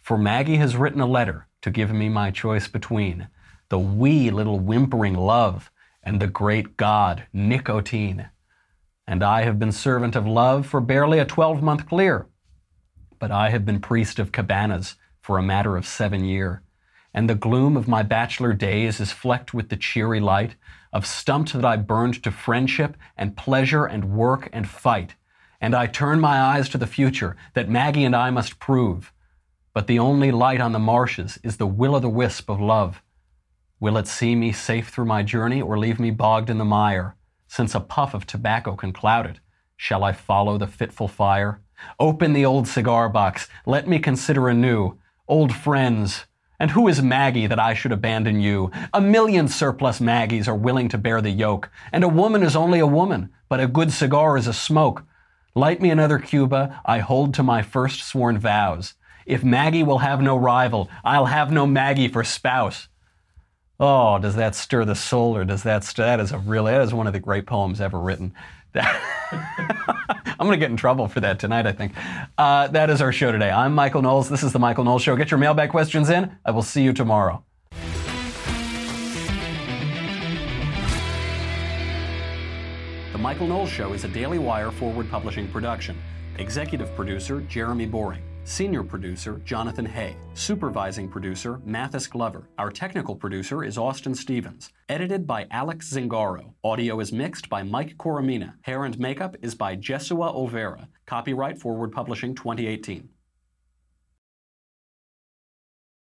For 0.00 0.18
Maggie 0.18 0.56
has 0.56 0.76
written 0.76 1.00
a 1.00 1.06
letter 1.06 1.46
to 1.62 1.70
give 1.70 1.92
me 1.92 2.08
my 2.08 2.30
choice 2.30 2.68
between 2.68 3.28
the 3.68 3.78
wee 3.78 4.30
little 4.30 4.58
whimpering 4.58 5.14
love 5.14 5.70
and 6.02 6.20
the 6.20 6.26
great 6.26 6.76
god 6.76 7.24
nicotine. 7.32 8.30
And 9.06 9.22
I 9.22 9.42
have 9.42 9.58
been 9.58 9.72
servant 9.72 10.16
of 10.16 10.26
love 10.26 10.66
for 10.66 10.80
barely 10.80 11.18
a 11.18 11.24
twelve 11.24 11.62
month 11.62 11.88
clear 11.88 12.26
but 13.20 13.30
I 13.30 13.50
have 13.50 13.64
been 13.64 13.80
priest 13.80 14.18
of 14.18 14.32
cabanas 14.32 14.96
for 15.20 15.38
a 15.38 15.42
matter 15.42 15.76
of 15.76 15.86
seven 15.86 16.24
year, 16.24 16.62
and 17.14 17.28
the 17.28 17.34
gloom 17.34 17.76
of 17.76 17.86
my 17.86 18.02
bachelor 18.02 18.52
days 18.54 18.98
is 18.98 19.12
flecked 19.12 19.54
with 19.54 19.68
the 19.68 19.76
cheery 19.76 20.18
light 20.18 20.56
of 20.92 21.06
stumps 21.06 21.52
that 21.52 21.64
I 21.64 21.76
burned 21.76 22.22
to 22.24 22.32
friendship 22.32 22.96
and 23.16 23.36
pleasure 23.36 23.84
and 23.84 24.16
work 24.16 24.48
and 24.52 24.66
fight. 24.66 25.14
And 25.60 25.74
I 25.74 25.86
turn 25.86 26.18
my 26.18 26.40
eyes 26.40 26.68
to 26.70 26.78
the 26.78 26.86
future 26.86 27.36
that 27.52 27.68
Maggie 27.68 28.04
and 28.04 28.16
I 28.16 28.30
must 28.30 28.58
prove. 28.58 29.12
But 29.72 29.86
the 29.86 29.98
only 29.98 30.32
light 30.32 30.60
on 30.60 30.72
the 30.72 30.78
marshes 30.78 31.38
is 31.44 31.56
the 31.56 31.66
will 31.66 31.94
o' 31.94 32.00
the 32.00 32.08
wisp 32.08 32.50
of 32.50 32.60
love. 32.60 33.02
Will 33.78 33.96
it 33.96 34.08
see 34.08 34.34
me 34.34 34.52
safe 34.52 34.88
through 34.88 35.04
my 35.04 35.22
journey 35.22 35.62
or 35.62 35.78
leave 35.78 36.00
me 36.00 36.10
bogged 36.10 36.50
in 36.50 36.58
the 36.58 36.64
mire? 36.64 37.16
Since 37.46 37.74
a 37.74 37.80
puff 37.80 38.12
of 38.12 38.26
tobacco 38.26 38.74
can 38.74 38.92
cloud 38.92 39.26
it, 39.26 39.40
shall 39.76 40.02
I 40.02 40.12
follow 40.12 40.58
the 40.58 40.66
fitful 40.66 41.08
fire? 41.08 41.62
Open 41.98 42.32
the 42.32 42.44
old 42.44 42.68
cigar 42.68 43.08
box. 43.08 43.48
Let 43.64 43.88
me 43.88 43.98
consider 43.98 44.48
anew. 44.48 44.98
Old 45.28 45.54
friends. 45.54 46.26
And 46.58 46.72
who 46.72 46.88
is 46.88 47.00
Maggie 47.00 47.46
that 47.46 47.58
I 47.58 47.72
should 47.72 47.92
abandon 47.92 48.40
you? 48.40 48.70
A 48.92 49.00
million 49.00 49.48
surplus 49.48 50.00
Maggies 50.00 50.46
are 50.46 50.54
willing 50.54 50.88
to 50.90 50.98
bear 50.98 51.22
the 51.22 51.30
yoke, 51.30 51.70
and 51.90 52.04
a 52.04 52.08
woman 52.08 52.42
is 52.42 52.54
only 52.54 52.80
a 52.80 52.86
woman, 52.86 53.30
but 53.48 53.60
a 53.60 53.66
good 53.66 53.92
cigar 53.92 54.36
is 54.36 54.46
a 54.46 54.52
smoke. 54.52 55.04
Light 55.54 55.80
me 55.80 55.90
another 55.90 56.18
Cuba, 56.18 56.82
I 56.84 56.98
hold 56.98 57.32
to 57.34 57.42
my 57.42 57.62
first 57.62 58.02
sworn 58.02 58.36
vows. 58.36 58.94
If 59.26 59.44
Maggie 59.44 59.82
will 59.82 59.98
have 59.98 60.20
no 60.20 60.36
rival, 60.36 60.88
I'll 61.04 61.26
have 61.26 61.52
no 61.52 61.66
Maggie 61.66 62.08
for 62.08 62.24
spouse. 62.24 62.88
Oh, 63.78 64.18
does 64.18 64.36
that 64.36 64.54
stir 64.54 64.84
the 64.84 64.94
soul, 64.94 65.36
or 65.36 65.44
does 65.44 65.62
that 65.62 65.84
stir, 65.84 66.04
that 66.04 66.20
is 66.20 66.32
a 66.32 66.38
really 66.38 66.72
that 66.72 66.82
is 66.82 66.92
one 66.92 67.06
of 67.06 67.12
the 67.12 67.20
great 67.20 67.46
poems 67.46 67.80
ever 67.80 67.98
written. 67.98 68.34
I'm 68.74 70.46
going 70.46 70.52
to 70.52 70.58
get 70.58 70.70
in 70.70 70.76
trouble 70.76 71.08
for 71.08 71.20
that 71.20 71.38
tonight, 71.38 71.66
I 71.66 71.72
think. 71.72 71.92
Uh, 72.38 72.68
that 72.68 72.88
is 72.88 73.02
our 73.02 73.12
show 73.12 73.32
today. 73.32 73.50
I'm 73.50 73.74
Michael 73.74 74.02
Knowles. 74.02 74.28
This 74.28 74.42
is 74.42 74.52
The 74.52 74.58
Michael 74.58 74.84
Knowles 74.84 75.02
Show. 75.02 75.16
Get 75.16 75.30
your 75.30 75.38
mailbag 75.38 75.70
questions 75.70 76.08
in. 76.08 76.30
I 76.44 76.50
will 76.50 76.62
see 76.62 76.82
you 76.82 76.92
tomorrow. 76.92 77.42
The 83.12 83.18
Michael 83.18 83.48
Knowles 83.48 83.70
Show 83.70 83.92
is 83.92 84.04
a 84.04 84.08
Daily 84.08 84.38
Wire 84.38 84.70
forward 84.70 85.10
publishing 85.10 85.48
production. 85.48 85.96
Executive 86.38 86.94
producer 86.94 87.40
Jeremy 87.42 87.86
Boring. 87.86 88.22
Senior 88.50 88.82
producer, 88.82 89.40
Jonathan 89.44 89.86
Hay. 89.86 90.16
Supervising 90.34 91.08
producer, 91.08 91.60
Mathis 91.64 92.08
Glover. 92.08 92.48
Our 92.58 92.68
technical 92.72 93.14
producer 93.14 93.62
is 93.62 93.78
Austin 93.78 94.12
Stevens. 94.12 94.72
Edited 94.88 95.24
by 95.24 95.46
Alex 95.52 95.92
Zingaro. 95.94 96.52
Audio 96.64 96.98
is 96.98 97.12
mixed 97.12 97.48
by 97.48 97.62
Mike 97.62 97.96
Coromina. 97.96 98.54
Hair 98.62 98.86
and 98.86 98.98
makeup 98.98 99.36
is 99.40 99.54
by 99.54 99.76
Jesua 99.76 100.34
Olvera. 100.34 100.88
Copyright 101.06 101.60
Forward 101.60 101.92
Publishing 101.92 102.34
2018. 102.34 103.08